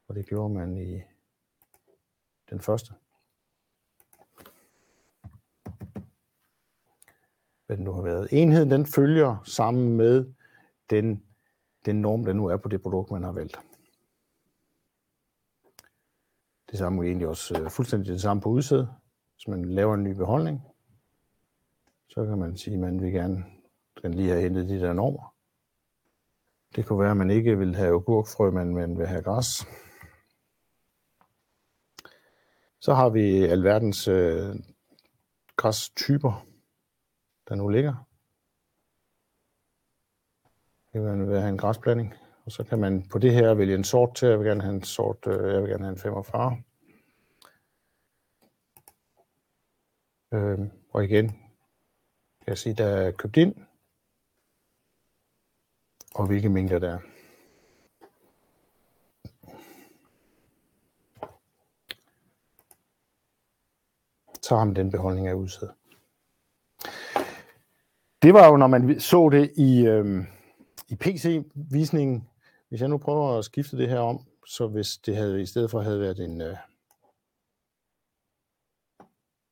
og 0.09 0.14
det 0.14 0.27
gjorde 0.27 0.55
man 0.55 0.77
i 0.77 1.03
den 2.51 2.61
første. 2.61 2.94
Hvad 7.66 7.77
den 7.77 7.85
nu 7.85 7.92
har 7.92 8.03
været. 8.03 8.29
Enheden 8.33 8.71
den 8.71 8.87
følger 8.87 9.42
sammen 9.44 9.97
med 9.97 10.33
den, 10.90 11.22
den 11.85 12.01
norm, 12.01 12.24
der 12.24 12.33
nu 12.33 12.46
er 12.46 12.57
på 12.57 12.68
det 12.68 12.83
produkt, 12.83 13.11
man 13.11 13.22
har 13.22 13.33
valgt. 13.33 13.59
Det 16.70 16.79
samme 16.79 17.03
er 17.03 17.07
egentlig 17.07 17.29
også 17.29 17.61
øh, 17.61 17.70
fuldstændig 17.70 18.12
det 18.12 18.20
samme 18.20 18.40
på 18.40 18.48
udsæd. 18.48 18.87
Hvis 19.35 19.48
man 19.48 19.64
laver 19.64 19.94
en 19.94 20.05
ny 20.05 20.12
beholdning, 20.12 20.62
så 22.09 22.27
kan 22.27 22.38
man 22.38 22.57
sige, 22.57 22.74
at 22.74 22.81
man 22.81 23.01
vil 23.01 23.12
gerne 23.12 23.44
den 24.03 24.14
lige 24.14 24.29
have 24.29 24.42
hentet 24.42 24.68
de 24.68 24.81
der 24.81 24.92
normer. 24.92 25.35
Det 26.77 26.87
kunne 26.87 27.01
være, 27.01 27.11
at 27.11 27.16
man 27.16 27.31
ikke 27.31 27.59
vil 27.59 27.77
have 27.77 27.94
agurkfrø, 27.94 28.51
men 28.51 28.74
man 28.74 28.98
vil 28.98 29.07
have 29.07 29.22
græs. 29.22 29.66
Så 32.81 32.94
har 32.94 33.09
vi 33.09 33.44
alverdens 33.44 34.09
øh, 34.09 34.57
græstyper, 35.57 36.46
der 37.48 37.55
nu 37.55 37.68
ligger. 37.68 38.08
Det 40.92 41.03
vil 41.03 41.40
have 41.40 41.48
en 41.48 41.59
græsblanding. 41.59 42.14
Og 42.44 42.53
så 42.53 42.64
kan 42.64 42.79
man 42.79 43.09
på 43.11 43.18
det 43.18 43.33
her 43.33 43.55
vælge 43.55 43.74
en 43.74 43.85
sort 43.85 44.14
til. 44.14 44.29
Jeg 44.29 44.38
vil 44.38 44.46
gerne 44.46 44.62
have 44.62 44.74
en 44.74 44.83
sort, 44.83 45.27
øh, 45.27 45.55
jeg 45.55 45.62
vil 45.62 45.70
gerne 45.70 45.85
have 45.85 45.92
en 45.92 45.98
45. 45.98 46.62
Øh, 50.33 50.59
og 50.90 51.05
igen 51.05 51.29
kan 51.29 52.46
jeg 52.46 52.59
sige, 52.59 52.74
der 52.74 52.87
er 52.87 53.11
købt 53.11 53.37
ind 53.37 53.55
og 56.14 56.27
hvilke 56.27 56.48
mængder 56.48 56.79
der 56.79 56.94
er. 56.94 56.98
så 64.48 64.57
har 64.57 64.64
man 64.64 64.77
den 64.77 64.90
beholdning 64.90 65.27
af 65.27 65.35
udsæde. 65.35 65.72
Det 68.22 68.35
var 68.35 68.48
jo, 68.48 68.57
når 68.57 68.66
man 68.66 69.01
så 69.01 69.29
det 69.29 69.53
i, 69.57 69.87
øh, 69.87 70.24
i 70.88 70.96
PC-visningen. 70.96 72.29
Hvis 72.68 72.81
jeg 72.81 72.88
nu 72.88 72.98
prøver 72.98 73.38
at 73.38 73.44
skifte 73.44 73.77
det 73.77 73.88
her 73.88 73.98
om, 73.98 74.27
så 74.46 74.66
hvis 74.66 74.98
det 74.98 75.16
havde 75.16 75.42
i 75.42 75.46
stedet 75.46 75.70
for 75.70 75.81
havde 75.81 76.01
været 76.01 76.20
en, 76.20 76.40
øh, 76.40 76.57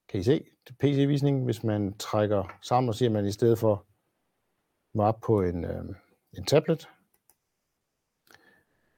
kan 0.09 0.21
I 0.21 0.23
se, 0.23 0.45
PC-visningen, 0.79 1.45
hvis 1.45 1.65
man 1.65 1.95
trækker 1.99 2.59
sammen 2.63 2.89
og 2.89 2.95
siger, 2.95 3.09
at 3.09 3.13
man 3.13 3.27
i 3.27 3.33
stedet 3.33 3.59
for 3.59 3.87
var 4.95 5.13
på 5.13 5.43
en, 5.43 5.65
øh, 5.65 5.85
en 6.33 6.45
tablet, 6.45 6.89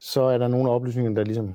så 0.01 0.23
er 0.23 0.39
der 0.39 0.49
nogle 0.49 0.71
oplysninger, 0.71 1.15
der 1.15 1.25
ligesom, 1.25 1.55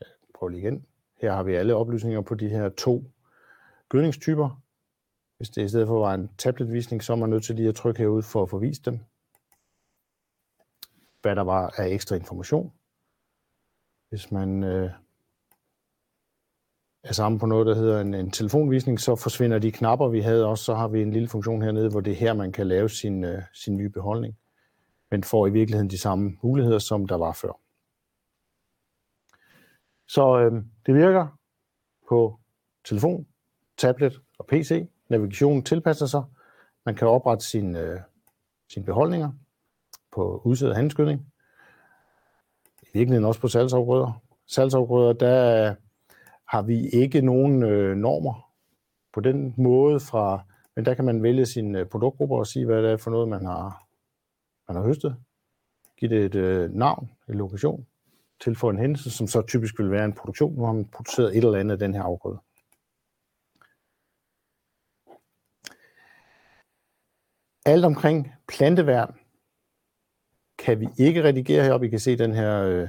ja, 0.00 0.06
prøv 0.34 0.48
lige 0.48 0.60
igen, 0.60 0.86
her 1.20 1.32
har 1.32 1.42
vi 1.42 1.54
alle 1.54 1.74
oplysninger 1.74 2.20
på 2.20 2.34
de 2.34 2.48
her 2.48 2.68
to 2.68 3.04
gødningstyper. 3.88 4.62
Hvis 5.36 5.50
det 5.50 5.64
i 5.64 5.68
stedet 5.68 5.86
for 5.86 6.00
var 6.00 6.14
en 6.14 6.30
tabletvisning, 6.38 7.02
så 7.02 7.12
er 7.12 7.16
man 7.16 7.30
nødt 7.30 7.44
til 7.44 7.54
lige 7.54 7.68
at 7.68 7.74
trykke 7.74 7.98
herude 7.98 8.22
for 8.22 8.42
at 8.42 8.50
få 8.50 8.58
vist 8.58 8.86
dem. 8.86 9.00
Hvad 11.26 11.36
der 11.36 11.42
var 11.42 11.74
af 11.76 11.88
ekstra 11.88 12.16
information. 12.16 12.72
Hvis 14.08 14.32
man 14.32 14.64
øh, 14.64 14.90
er 17.04 17.12
sammen 17.12 17.38
på 17.38 17.46
noget, 17.46 17.66
der 17.66 17.74
hedder 17.74 18.00
en, 18.00 18.14
en 18.14 18.30
telefonvisning, 18.30 19.00
så 19.00 19.16
forsvinder 19.16 19.58
de 19.58 19.72
knapper, 19.72 20.08
vi 20.08 20.20
havde 20.20 20.46
også. 20.46 20.64
Så 20.64 20.74
har 20.74 20.88
vi 20.88 21.02
en 21.02 21.10
lille 21.10 21.28
funktion 21.28 21.62
hernede, 21.62 21.90
hvor 21.90 22.00
det 22.00 22.10
er 22.10 22.16
her, 22.16 22.34
man 22.34 22.52
kan 22.52 22.66
lave 22.66 22.88
sin, 22.88 23.24
øh, 23.24 23.42
sin 23.52 23.76
nye 23.76 23.88
beholdning. 23.88 24.38
Men 25.10 25.24
får 25.24 25.46
i 25.46 25.50
virkeligheden 25.50 25.90
de 25.90 25.98
samme 25.98 26.38
muligheder, 26.42 26.78
som 26.78 27.06
der 27.06 27.16
var 27.16 27.32
før. 27.32 27.60
Så 30.08 30.38
øh, 30.38 30.62
det 30.86 30.94
virker 30.94 31.38
på 32.08 32.40
telefon, 32.84 33.26
tablet 33.76 34.20
og 34.38 34.46
PC. 34.46 34.88
Navigationen 35.08 35.62
tilpasser 35.62 36.06
sig. 36.06 36.22
Man 36.84 36.94
kan 36.94 37.08
oprette 37.08 37.44
sin, 37.44 37.76
øh, 37.76 38.00
sine 38.68 38.84
beholdninger 38.84 39.30
på 40.16 40.42
udsædet 40.44 40.76
handskydning. 40.76 41.20
I 42.82 42.86
virkeligheden 42.92 43.24
også 43.24 43.40
på 43.40 43.48
salgsafgrøder. 43.48 44.22
Salgsafgrøder, 44.46 45.12
der 45.12 45.74
har 46.48 46.62
vi 46.62 46.88
ikke 46.88 47.20
nogen 47.20 47.62
øh, 47.62 47.96
normer 47.96 48.52
på 49.12 49.20
den 49.20 49.54
måde 49.56 50.00
fra, 50.00 50.44
men 50.76 50.84
der 50.84 50.94
kan 50.94 51.04
man 51.04 51.22
vælge 51.22 51.46
sine 51.46 51.78
øh, 51.78 51.86
produktgrupper 51.86 52.36
og 52.36 52.46
sige, 52.46 52.66
hvad 52.66 52.82
det 52.82 52.90
er 52.90 52.96
for 52.96 53.10
noget, 53.10 53.28
man 53.28 53.46
har, 53.46 53.86
man 54.68 54.76
har 54.76 54.82
høstet. 54.82 55.16
Giv 55.98 56.08
det 56.08 56.24
et 56.24 56.34
øh, 56.34 56.70
navn, 56.70 57.10
en 57.28 57.34
lokation, 57.34 57.86
tilføje 58.40 58.72
en 58.72 58.80
hændelse, 58.80 59.10
som 59.10 59.26
så 59.26 59.42
typisk 59.42 59.78
vil 59.78 59.90
være 59.90 60.04
en 60.04 60.12
produktion. 60.12 60.54
Nu 60.54 60.64
har 60.64 60.72
man 60.72 60.84
produceret 60.84 61.36
et 61.36 61.44
eller 61.44 61.58
andet 61.58 61.72
af 61.72 61.78
den 61.78 61.94
her 61.94 62.02
afgrøde. 62.02 62.38
Alt 67.66 67.84
omkring 67.84 68.32
planteværn 68.48 69.14
kan 70.66 70.80
vi 70.80 70.88
ikke 70.98 71.24
redigere 71.24 71.64
heroppe. 71.64 71.86
I 71.86 71.90
kan 71.90 71.98
se 71.98 72.18
den 72.18 72.34
her 72.34 72.62
øh, 72.62 72.88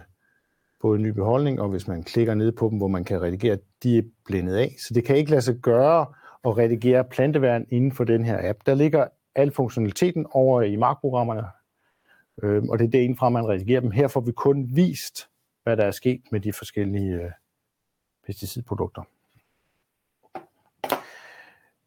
både 0.81 0.99
ny 0.99 1.07
beholdning, 1.07 1.61
og 1.61 1.69
hvis 1.69 1.87
man 1.87 2.03
klikker 2.03 2.33
ned 2.33 2.51
på 2.51 2.69
dem, 2.69 2.77
hvor 2.77 2.87
man 2.87 3.03
kan 3.03 3.21
redigere, 3.21 3.57
de 3.83 3.97
er 3.97 4.01
blændet 4.25 4.55
af. 4.55 4.75
Så 4.79 4.93
det 4.93 5.05
kan 5.05 5.15
ikke 5.15 5.31
lade 5.31 5.41
sig 5.41 5.55
gøre 5.55 6.05
at 6.45 6.57
redigere 6.57 7.03
planteværn 7.03 7.65
inden 7.69 7.91
for 7.91 8.03
den 8.03 8.25
her 8.25 8.49
app. 8.49 8.59
Der 8.65 8.75
ligger 8.75 9.07
al 9.35 9.51
funktionaliteten 9.51 10.25
over 10.31 10.61
i 10.61 10.75
markprogrammerne, 10.75 11.43
øh, 12.43 12.63
og 12.69 12.79
det 12.79 12.85
er 12.85 12.89
det 12.89 13.17
fra, 13.19 13.29
man 13.29 13.47
redigerer 13.47 13.81
dem. 13.81 13.91
Her 13.91 14.07
får 14.07 14.21
vi 14.21 14.31
kun 14.31 14.69
vist, 14.75 15.29
hvad 15.63 15.77
der 15.77 15.83
er 15.83 15.91
sket 15.91 16.21
med 16.31 16.39
de 16.39 16.53
forskellige 16.53 17.13
øh, 17.13 17.31
pesticidprodukter. 18.25 19.01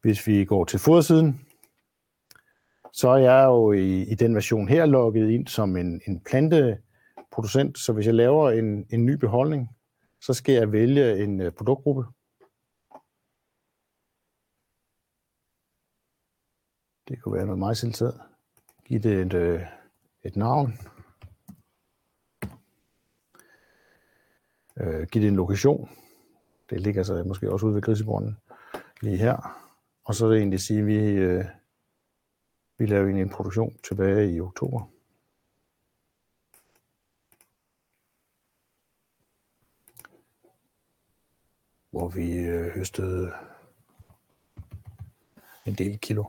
Hvis 0.03 0.27
vi 0.27 0.45
går 0.45 0.65
til 0.65 0.79
fodersiden, 0.79 1.41
så 2.93 3.09
er 3.09 3.17
jeg 3.17 3.45
jo 3.45 3.73
i, 3.73 4.03
i 4.03 4.15
den 4.15 4.35
version 4.35 4.69
her 4.69 4.87
logget 4.87 5.31
ind 5.31 5.47
som 5.47 5.77
en, 5.77 6.01
en 6.07 6.21
planteproducent, 6.21 7.79
så 7.79 7.93
hvis 7.93 8.07
jeg 8.07 8.15
laver 8.15 8.51
en, 8.51 8.87
en 8.91 9.07
ny 9.07 9.13
beholdning, 9.13 9.69
så 10.21 10.35
skal 10.35 10.55
jeg 10.55 10.73
vælge 10.73 11.25
en 11.25 11.41
uh, 11.41 11.53
produktgruppe. 11.53 12.05
Det 17.09 17.23
kunne 17.23 17.35
være 17.35 17.47
noget 17.47 17.59
majsiltad. 17.59 18.13
Giv 18.85 19.01
det 19.01 19.21
et, 19.21 19.35
uh, 19.35 19.61
et 20.25 20.37
navn. 20.37 20.73
Uh, 24.81 25.03
giv 25.03 25.23
det 25.23 25.29
en 25.29 25.37
lokation. 25.37 25.91
Det 26.71 26.81
ligger 26.81 27.03
så 27.03 27.25
måske 27.25 27.53
også 27.53 27.67
ude 27.67 27.75
ved 27.75 27.83
grisebrunden 27.83 28.37
lige 29.01 29.17
her. 29.17 29.67
Og 30.05 30.15
så 30.15 30.27
er 30.27 30.31
det 30.31 30.39
egentlig 30.39 30.61
sige, 30.61 30.81
at 30.81 30.87
vi, 30.87 31.27
uh, 31.27 31.45
vi 32.81 32.87
lavede 32.87 33.21
en 33.21 33.29
produktion 33.29 33.77
tilbage 33.85 34.35
i 34.35 34.41
oktober. 34.41 34.91
Hvor 41.91 42.09
vi 42.09 42.39
øh, 42.39 42.71
høstede 42.75 43.33
en 45.67 45.75
del 45.75 45.99
kilo. 45.99 46.25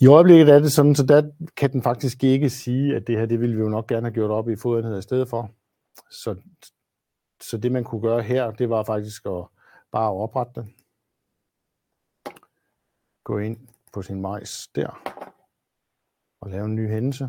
I 0.00 0.06
øjeblikket 0.06 0.48
er 0.48 0.58
det 0.58 0.72
sådan, 0.72 0.94
så 0.94 1.06
der 1.06 1.30
kan 1.56 1.72
den 1.72 1.82
faktisk 1.82 2.24
ikke 2.24 2.50
sige, 2.50 2.96
at 2.96 3.06
det 3.06 3.18
her, 3.18 3.26
det 3.26 3.40
ville 3.40 3.56
vi 3.56 3.62
jo 3.62 3.68
nok 3.68 3.86
gerne 3.86 4.06
have 4.06 4.14
gjort 4.14 4.30
op 4.30 4.48
i 4.48 4.56
fodenhed 4.56 4.98
i 4.98 5.02
stedet 5.02 5.28
for. 5.28 5.50
Så, 6.10 6.36
så 7.40 7.58
det 7.58 7.72
man 7.72 7.84
kunne 7.84 8.02
gøre 8.02 8.22
her, 8.22 8.50
det 8.50 8.70
var 8.70 8.82
faktisk 8.82 9.26
at 9.26 9.44
bare 9.92 10.10
oprette 10.10 10.60
den. 10.60 10.74
Gå 13.24 13.38
ind 13.38 13.68
på 13.92 14.02
sin 14.02 14.20
majs 14.20 14.68
der 14.68 15.23
og 16.44 16.50
lave 16.50 16.64
en 16.64 16.74
ny 16.74 16.88
hændelse. 16.88 17.28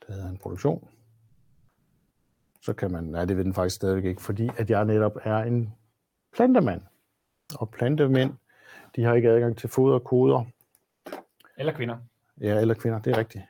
Det 0.00 0.14
hedder 0.14 0.30
en 0.30 0.38
produktion. 0.38 0.88
Så 2.60 2.72
kan 2.72 2.90
man, 2.90 3.04
nej 3.04 3.24
det 3.24 3.36
vil 3.36 3.44
den 3.44 3.54
faktisk 3.54 3.76
stadigvæk 3.76 4.04
ikke, 4.04 4.22
fordi 4.22 4.50
at 4.58 4.70
jeg 4.70 4.84
netop 4.84 5.16
er 5.22 5.36
en 5.36 5.74
plantemand. 6.32 6.82
Og 7.54 7.70
plantemænd, 7.70 8.32
de 8.96 9.04
har 9.04 9.14
ikke 9.14 9.28
adgang 9.28 9.56
til 9.56 9.68
foder 9.68 9.94
og 9.94 10.04
koder. 10.04 10.44
Eller 11.56 11.72
kvinder. 11.72 11.98
Ja, 12.40 12.60
eller 12.60 12.74
kvinder, 12.74 12.98
det 12.98 13.12
er 13.12 13.18
rigtigt. 13.18 13.44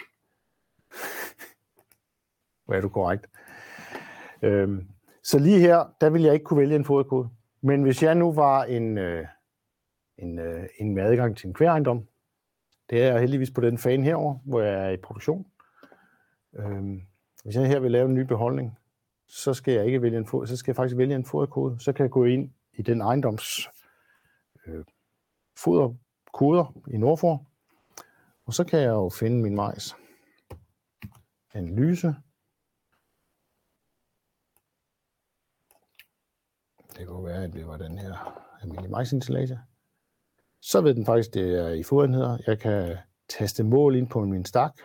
Hvor 2.65 2.75
er 2.75 2.81
du 2.81 2.89
korrekt. 2.89 3.27
Øhm, 4.43 4.89
så 5.23 5.39
lige 5.39 5.61
her, 5.61 5.95
der 6.01 6.11
vil 6.11 6.23
jeg 6.23 6.33
ikke 6.33 6.45
kunne 6.45 6.61
vælge 6.61 6.77
en 6.77 6.85
foderkode. 6.85 7.29
Men 7.61 7.83
hvis 7.83 8.03
jeg 8.03 8.15
nu 8.15 8.33
var 8.33 8.65
en, 8.65 8.99
øh, 8.99 9.27
en, 10.19 10.39
øh, 10.39 10.69
en 10.79 10.95
med 10.95 11.03
adgang 11.03 11.37
til 11.37 11.47
en 11.47 11.55
kværejendom, 11.55 12.07
det 12.91 13.03
er 13.03 13.13
jeg 13.13 13.21
heldigvis 13.21 13.51
på 13.51 13.61
den 13.61 13.79
fan 13.79 14.05
herover, 14.05 14.39
hvor 14.45 14.61
jeg 14.61 14.87
er 14.87 14.91
i 14.91 14.97
produktion. 14.97 15.47
Øhm, 16.57 17.03
hvis 17.45 17.57
jeg 17.57 17.69
her 17.69 17.81
vil 17.81 17.91
lave 17.91 18.09
en 18.09 18.15
ny 18.15 18.21
beholdning, 18.21 18.79
så 19.29 19.55
skal 19.55 19.75
jeg 19.75 19.87
ikke 19.87 20.03
vælge 20.03 20.19
en 20.19 20.27
fod, 20.27 20.47
så 20.47 20.57
skal 20.57 20.71
jeg 20.71 20.77
faktisk 20.77 20.97
vælge 20.97 21.15
en 21.15 21.25
foderkode. 21.25 21.81
Så 21.81 21.93
kan 21.93 22.03
jeg 22.03 22.11
gå 22.11 22.25
ind 22.25 22.51
i 22.73 22.83
den 22.83 23.01
ejendoms 23.01 23.69
øh, 24.67 24.85
foderkoder 25.59 26.73
i 26.89 26.97
Nordfor, 26.97 27.47
og 28.45 28.55
så 28.55 28.65
kan 28.65 28.81
jeg 28.81 28.89
jo 28.89 29.09
finde 29.09 29.43
min 29.43 29.55
majs. 29.55 29.97
Analyse. 31.55 32.15
Det 36.97 37.07
kunne 37.07 37.25
være, 37.25 37.45
at 37.45 37.53
det 37.53 37.67
var 37.67 37.77
den 37.77 37.99
her 37.99 38.43
almindelige 38.61 38.91
majsinstallation 38.91 39.59
så 40.61 40.81
ved 40.81 40.95
den 40.95 41.07
faktisk, 41.07 41.35
det 41.35 41.59
er 41.59 41.69
i 41.69 41.83
fodenheder. 41.83 42.39
Jeg 42.47 42.59
kan 42.59 42.97
taste 43.29 43.63
mål 43.63 43.97
ind 43.97 44.09
på 44.09 44.25
min 44.25 44.45
stak. 44.45 44.81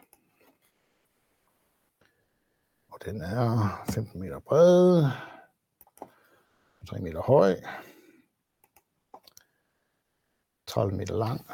Og 2.91 2.99
den 3.05 3.21
er 3.21 3.84
15 3.93 4.19
meter 4.19 4.39
bred, 4.39 5.03
3 6.88 6.99
meter 6.99 7.21
høj, 7.21 7.55
12 10.67 10.93
meter 10.93 11.15
lang. 11.15 11.45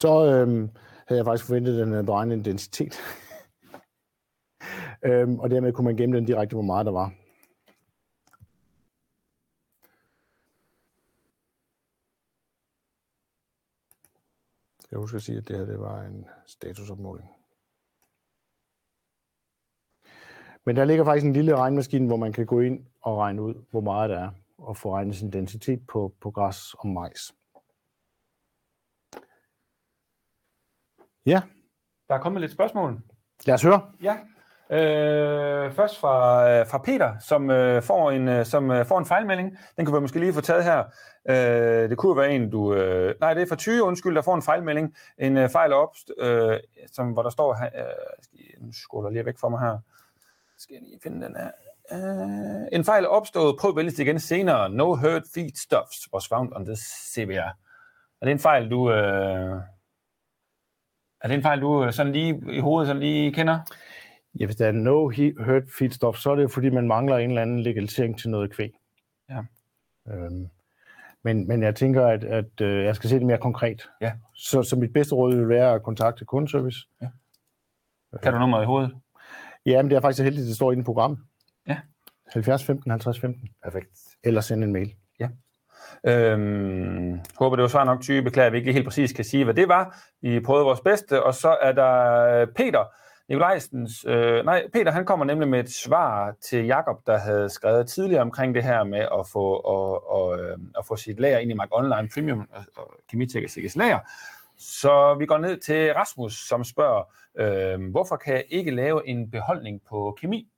Så 0.00 0.24
øhm, 0.26 0.70
havde 1.08 1.18
jeg 1.18 1.24
faktisk 1.24 1.46
forventet 1.46 1.78
den 1.78 1.92
øh, 1.92 2.04
beregnede 2.04 2.44
densitet. 2.44 3.00
øhm, 5.06 5.38
og 5.38 5.50
dermed 5.50 5.72
kunne 5.72 5.84
man 5.84 5.96
gemme 5.96 6.16
den 6.16 6.24
direkte, 6.24 6.54
hvor 6.54 6.62
meget 6.62 6.86
der 6.86 6.92
var. 6.92 7.12
Jeg 14.94 15.00
husker 15.00 15.16
at 15.16 15.22
sige, 15.22 15.38
at 15.38 15.48
det 15.48 15.58
her 15.58 15.64
det 15.64 15.80
var 15.80 16.02
en 16.02 16.26
statusopmåling. 16.46 17.30
Men 20.66 20.76
der 20.76 20.84
ligger 20.84 21.04
faktisk 21.04 21.26
en 21.26 21.32
lille 21.32 21.56
regnmaskine, 21.56 22.06
hvor 22.06 22.16
man 22.16 22.32
kan 22.32 22.46
gå 22.46 22.60
ind 22.60 22.86
og 23.00 23.18
regne 23.18 23.42
ud, 23.42 23.54
hvor 23.70 23.80
meget 23.80 24.10
der 24.10 24.18
er, 24.18 24.30
og 24.58 24.76
få 24.76 24.94
regnet 24.94 25.16
sin 25.16 25.32
densitet 25.32 25.86
på, 25.86 26.14
på 26.20 26.30
græs 26.30 26.74
og 26.74 26.88
majs. 26.88 27.34
Ja. 31.26 31.42
Der 32.08 32.14
er 32.14 32.20
kommet 32.20 32.40
lidt 32.40 32.52
spørgsmål. 32.52 33.00
Lad 33.46 33.54
os 33.54 33.62
høre. 33.62 33.92
Ja. 34.02 34.18
Øh, 34.74 35.72
først 35.72 36.00
fra, 36.00 36.48
øh, 36.50 36.66
fra 36.66 36.78
Peter, 36.78 37.14
som, 37.20 37.50
øh, 37.50 37.82
får 37.82 38.10
en, 38.10 38.28
øh, 38.28 38.46
som 38.46 38.70
øh, 38.70 38.86
får 38.86 38.98
en 38.98 39.06
fejlmelding. 39.06 39.58
Den 39.76 39.86
kunne 39.86 39.96
vi 39.96 40.00
måske 40.00 40.20
lige 40.20 40.32
få 40.32 40.40
taget 40.40 40.64
her. 40.64 40.84
Øh, 41.28 41.90
det 41.90 41.98
kunne 41.98 42.16
være 42.16 42.32
en, 42.32 42.50
du... 42.50 42.74
Øh, 42.74 43.14
nej, 43.20 43.34
det 43.34 43.42
er 43.42 43.46
fra 43.46 43.56
Tyge, 43.56 43.82
undskyld, 43.82 44.14
der 44.14 44.22
får 44.22 44.34
en 44.34 44.42
fejlmelding. 44.42 44.96
En 45.18 45.36
øh, 45.36 45.48
fejl 45.48 45.72
op, 45.72 45.96
øh, 46.18 46.58
som, 46.92 47.12
hvor 47.12 47.22
der 47.22 47.30
står... 47.30 47.52
Øh, 47.52 48.60
nu 48.60 48.72
skåler 48.72 49.10
lige 49.10 49.26
væk 49.26 49.38
fra 49.38 49.48
mig 49.48 49.60
her. 49.60 49.78
Skal 50.58 50.74
jeg 50.74 50.82
lige 50.82 51.00
finde 51.02 51.26
den 51.26 51.36
her. 51.36 51.50
Uh, 51.92 52.66
en 52.72 52.84
fejl 52.84 53.06
opstået. 53.06 53.56
på 53.60 53.72
vælges 53.72 53.98
igen 53.98 54.20
senere. 54.20 54.70
No 54.70 54.94
hurt 54.94 55.22
feedstuffs 55.34 56.12
was 56.14 56.28
found 56.28 56.52
on 56.52 56.64
the 56.64 56.76
CBR. 57.12 57.50
Er 58.20 58.24
det 58.24 58.30
en 58.30 58.38
fejl, 58.38 58.70
du... 58.70 58.80
Uh, 58.80 59.60
er 61.20 61.28
det 61.28 61.34
en 61.34 61.42
fejl, 61.42 61.60
du 61.60 61.84
øh, 61.84 61.92
sådan 61.92 62.12
lige 62.12 62.42
i 62.52 62.60
hovedet 62.60 62.86
sådan 62.86 63.02
lige 63.02 63.32
kender? 63.32 63.58
Ja, 64.40 64.44
hvis 64.44 64.56
der 64.56 64.66
er 64.66 64.72
no 64.72 65.10
hurt 65.44 65.62
feedstuff, 65.78 66.18
så 66.18 66.30
er 66.30 66.34
det 66.34 66.42
jo, 66.42 66.48
fordi 66.48 66.70
man 66.70 66.88
mangler 66.88 67.16
en 67.16 67.30
eller 67.30 67.42
anden 67.42 67.60
legalisering 67.60 68.18
til 68.18 68.30
noget 68.30 68.50
kvæg. 68.50 68.72
Ja. 69.30 69.42
Øhm, 70.08 70.48
men, 71.22 71.48
men 71.48 71.62
jeg 71.62 71.74
tænker, 71.74 72.06
at, 72.06 72.24
at 72.24 72.60
øh, 72.60 72.84
jeg 72.84 72.96
skal 72.96 73.10
se 73.10 73.18
det 73.18 73.26
mere 73.26 73.38
konkret. 73.38 73.88
Ja. 74.00 74.12
Så, 74.34 74.62
så 74.62 74.76
mit 74.76 74.92
bedste 74.92 75.14
råd 75.14 75.36
vil 75.36 75.48
være 75.48 75.74
at 75.74 75.82
kontakte 75.82 76.24
kundeservice. 76.24 76.78
Ja. 77.02 77.08
Kan 78.22 78.32
du 78.32 78.38
nummeret 78.38 78.62
i 78.62 78.66
hovedet? 78.66 78.94
Ja, 79.66 79.82
men 79.82 79.90
det 79.90 79.96
er 79.96 80.00
faktisk 80.00 80.16
så 80.16 80.24
heldigt, 80.24 80.44
at 80.44 80.48
det 80.48 80.56
står 80.56 80.72
i 80.72 80.82
programmet. 80.82 81.18
Ja. 81.68 81.78
70 82.32 82.64
15 82.64 82.90
50 82.90 83.20
15. 83.20 83.48
Perfekt. 83.62 83.88
Eller 84.24 84.40
send 84.40 84.64
en 84.64 84.72
mail. 84.72 84.94
Ja. 85.20 85.28
Øhm, 86.06 87.20
håber, 87.38 87.56
det 87.56 87.62
var 87.62 87.68
svar 87.68 87.84
nok 87.84 88.00
type. 88.00 88.22
Beklager, 88.22 88.46
at 88.46 88.52
vi 88.52 88.58
ikke 88.58 88.72
helt 88.72 88.84
præcis 88.84 89.12
kan 89.12 89.24
sige, 89.24 89.44
hvad 89.44 89.54
det 89.54 89.68
var. 89.68 89.96
Vi 90.20 90.40
prøvede 90.40 90.64
vores 90.64 90.80
bedste. 90.80 91.22
Og 91.22 91.34
så 91.34 91.56
er 91.62 91.72
der 91.72 92.46
Peter, 92.56 92.84
Nikolajsens, 93.28 94.04
øh, 94.08 94.44
nej, 94.44 94.68
Peter 94.72 94.92
han 94.92 95.04
kommer 95.04 95.24
nemlig 95.24 95.48
med 95.48 95.60
et 95.60 95.70
svar 95.70 96.36
til 96.40 96.66
Jakob, 96.66 97.06
der 97.06 97.18
havde 97.18 97.48
skrevet 97.48 97.88
tidligere 97.88 98.22
omkring 98.22 98.54
det 98.54 98.62
her 98.62 98.84
med 98.84 98.98
at 98.98 99.26
få, 99.32 99.56
og, 99.56 100.10
og, 100.10 100.40
øh, 100.40 100.58
at 100.78 100.86
få 100.86 100.96
sit 100.96 101.20
lager 101.20 101.38
ind 101.38 101.50
i 101.50 101.54
Mark 101.54 101.68
Online 101.72 102.08
Premium 102.14 102.48
og, 102.52 102.64
og 102.76 102.94
Kemitek 103.10 103.44
og 103.44 103.50
Sikkes 103.50 103.76
lager. 103.76 103.98
Så 104.58 105.16
vi 105.18 105.26
går 105.26 105.38
ned 105.38 105.56
til 105.56 105.92
Rasmus, 105.92 106.48
som 106.48 106.64
spørger, 106.64 107.02
øh, 107.34 107.90
hvorfor 107.90 108.16
kan 108.16 108.34
jeg 108.34 108.44
ikke 108.48 108.70
lave 108.70 109.08
en 109.08 109.30
beholdning 109.30 109.82
på 109.88 110.16
kemi? 110.20 110.48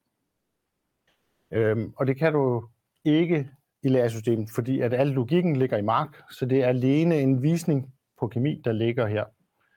Øhm, 1.50 1.92
og 1.96 2.07
det 2.07 2.16
kan 2.16 2.33
du 2.33 2.68
ikke 3.05 3.50
i 3.83 3.88
lærersystemet, 3.88 4.50
fordi 4.50 4.81
at 4.81 4.94
al 4.94 5.07
logikken 5.07 5.57
ligger 5.57 5.76
i 5.76 5.83
mark, 5.83 6.22
så 6.31 6.46
det 6.46 6.62
er 6.62 6.66
alene 6.66 7.20
en 7.20 7.42
visning 7.42 7.94
på 8.20 8.29
kemi, 8.29 8.62
der 8.64 8.72
ligger 8.72 9.07
her. 9.07 9.24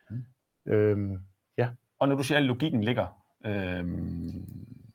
Mm. 0.09 0.71
Øhm. 0.73 1.19
Og 1.99 2.07
når 2.07 2.15
du 2.15 2.23
siger, 2.23 2.37
at 2.37 2.43
logikken 2.43 2.83
ligger, 2.83 3.07
øhm, 3.45 4.45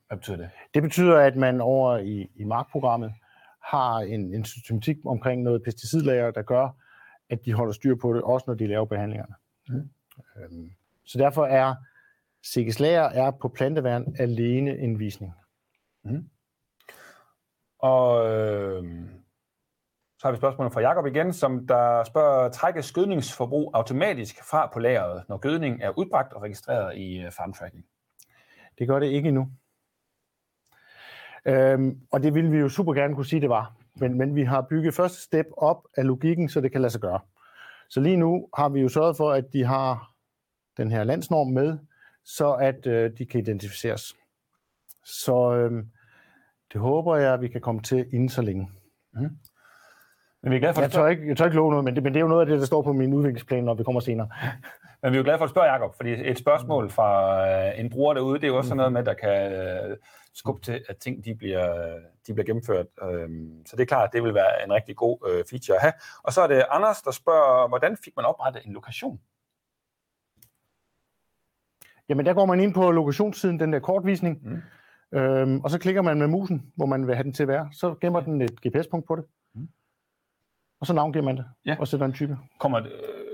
hvad 0.07 0.17
betyder 0.17 0.37
det? 0.37 0.49
Det 0.73 0.83
betyder, 0.83 1.19
at 1.19 1.35
man 1.35 1.61
over 1.61 1.97
i, 1.97 2.29
i 2.35 2.43
markprogrammet 2.43 3.13
har 3.63 3.97
en, 3.97 4.33
en 4.33 4.45
systematik 4.45 4.97
omkring 5.05 5.43
noget 5.43 5.63
pesticidlager, 5.63 6.31
der 6.31 6.41
gør, 6.41 6.69
at 7.29 7.45
de 7.45 7.53
holder 7.53 7.73
styr 7.73 7.95
på 7.95 8.13
det, 8.13 8.21
også 8.21 8.43
når 8.47 8.53
de 8.53 8.67
laver 8.67 8.85
behandlingerne. 8.85 9.35
Mm. 9.69 9.89
Øhm, 10.37 10.71
så 11.05 11.17
derfor 11.17 11.45
er 11.45 11.75
Sikkes 12.45 12.79
lager 12.79 13.03
er 13.03 13.31
på 13.31 13.47
planteværn 13.47 14.15
alene 14.19 14.77
en 14.77 14.99
visning. 14.99 15.33
Mm. 16.03 16.29
Og 17.79 18.33
øh, 18.33 18.83
har 20.25 20.31
vi 20.31 20.37
spørgsmålet 20.37 20.73
fra 20.73 20.81
Jakob 20.81 21.05
igen, 21.05 21.33
som 21.33 21.67
der 21.67 22.03
spørger, 22.03 22.49
trækkes 22.49 22.91
gødningsforbrug 22.91 23.71
automatisk 23.73 24.43
fra 24.49 24.69
på 24.73 24.79
lageret, 24.79 25.23
når 25.29 25.37
gødning 25.37 25.81
er 25.81 25.97
udbragt 25.99 26.33
og 26.33 26.41
registreret 26.41 26.97
i 26.97 27.17
øh, 27.17 27.31
farm 27.31 27.53
tracking? 27.53 27.85
Det 28.79 28.87
gør 28.87 28.99
det 28.99 29.07
ikke 29.07 29.27
endnu. 29.27 29.51
Øhm, 31.45 31.99
og 32.11 32.23
det 32.23 32.33
ville 32.33 32.51
vi 32.51 32.57
jo 32.57 32.69
super 32.69 32.93
gerne 32.93 33.15
kunne 33.15 33.25
sige, 33.25 33.41
det 33.41 33.49
var. 33.49 33.73
Men, 33.95 34.17
men 34.17 34.35
vi 34.35 34.43
har 34.43 34.61
bygget 34.61 34.93
første 34.93 35.21
step 35.21 35.45
op 35.57 35.87
af 35.97 36.05
logikken, 36.05 36.49
så 36.49 36.61
det 36.61 36.71
kan 36.71 36.81
lade 36.81 36.91
sig 36.91 37.01
gøre. 37.01 37.19
Så 37.89 37.99
lige 37.99 38.17
nu 38.17 38.49
har 38.57 38.69
vi 38.69 38.81
jo 38.81 38.89
sørget 38.89 39.17
for, 39.17 39.31
at 39.31 39.53
de 39.53 39.63
har 39.63 40.11
den 40.77 40.91
her 40.91 41.03
landsnorm 41.03 41.47
med, 41.47 41.77
så 42.23 42.53
at 42.53 42.87
øh, 42.87 43.11
de 43.17 43.25
kan 43.25 43.39
identificeres. 43.39 44.15
Så 45.03 45.55
øh, 45.55 45.83
det 46.73 46.81
håber 46.81 47.15
jeg, 47.15 47.33
at 47.33 47.41
vi 47.41 47.47
kan 47.47 47.61
komme 47.61 47.81
til 47.81 48.05
inden 48.13 48.29
så 48.29 48.41
længe. 48.41 48.69
Mm. 49.13 49.37
Men 50.45 50.51
vi 50.51 50.55
er 50.55 50.59
glade 50.59 50.73
for, 50.73 50.81
jeg, 50.81 50.91
tør 50.91 51.07
ikke, 51.07 51.27
jeg 51.27 51.37
tør 51.37 51.45
ikke 51.45 51.55
love 51.55 51.69
noget, 51.69 51.85
men 51.85 51.95
det, 51.95 52.03
men 52.03 52.13
det 52.13 52.19
er 52.19 52.21
jo 52.21 52.27
noget 52.27 52.41
af 52.41 52.47
det, 52.47 52.59
der 52.59 52.65
står 52.65 52.81
på 52.81 52.93
min 52.93 53.13
udviklingsplan, 53.13 53.63
når 53.63 53.73
vi 53.73 53.83
kommer 53.83 54.01
senere. 54.01 54.29
Men 55.01 55.11
vi 55.11 55.17
er 55.17 55.19
jo 55.19 55.23
glade 55.23 55.37
for 55.37 55.45
at 55.45 55.49
spørge, 55.49 55.71
Jacob, 55.71 55.95
fordi 55.95 56.29
et 56.29 56.37
spørgsmål 56.37 56.89
fra 56.89 57.41
øh, 57.47 57.79
en 57.79 57.89
bruger 57.89 58.13
derude, 58.13 58.35
det 58.35 58.43
er 58.43 58.47
jo 58.47 58.57
også 58.57 58.67
sådan 58.67 58.77
noget 58.77 58.93
med, 58.93 59.03
der 59.03 59.13
kan 59.13 59.51
øh, 59.51 59.97
skubbe 60.33 60.61
til, 60.61 60.85
at 60.89 60.97
ting 60.97 61.25
de 61.25 61.35
bliver, 61.35 61.99
de 62.27 62.33
bliver 62.33 62.45
gennemført. 62.45 62.85
Øhm, 63.03 63.65
så 63.65 63.75
det 63.75 63.81
er 63.81 63.85
klart, 63.85 64.07
at 64.07 64.13
det 64.13 64.23
vil 64.23 64.33
være 64.33 64.65
en 64.65 64.73
rigtig 64.73 64.95
god 64.95 65.17
øh, 65.29 65.43
feature 65.49 65.75
at 65.75 65.81
have. 65.81 65.93
Og 66.23 66.33
så 66.33 66.41
er 66.41 66.47
det 66.47 66.63
Anders, 66.71 67.01
der 67.01 67.11
spørger, 67.11 67.67
hvordan 67.67 67.97
fik 68.03 68.13
man 68.15 68.25
oprettet 68.25 68.65
en 68.65 68.73
lokation? 68.73 69.19
Jamen, 72.09 72.25
der 72.25 72.33
går 72.33 72.45
man 72.45 72.59
ind 72.59 72.73
på 72.73 72.91
lokationssiden, 72.91 73.59
den 73.59 73.73
der 73.73 73.79
kortvisning, 73.79 74.39
mm. 74.43 75.17
øhm, 75.19 75.59
og 75.59 75.69
så 75.69 75.79
klikker 75.79 76.01
man 76.01 76.19
med 76.19 76.27
musen, 76.27 76.71
hvor 76.75 76.85
man 76.85 77.07
vil 77.07 77.15
have 77.15 77.23
den 77.23 77.33
til 77.33 77.43
at 77.43 77.49
være. 77.49 77.69
Så 77.71 77.95
gemmer 78.01 78.19
den 78.19 78.41
et 78.41 78.61
GPS-punkt 78.61 79.07
på 79.07 79.15
det. 79.15 79.25
Og 80.79 80.87
så 80.87 80.93
navngiver 80.93 81.25
man 81.25 81.37
det, 81.37 81.45
ja. 81.65 81.75
og 81.79 81.87
sætter 81.87 82.05
en 82.05 82.13
type. 82.13 82.37
Kommer 82.59 82.79
det, 82.79 82.91
øh, 82.91 83.25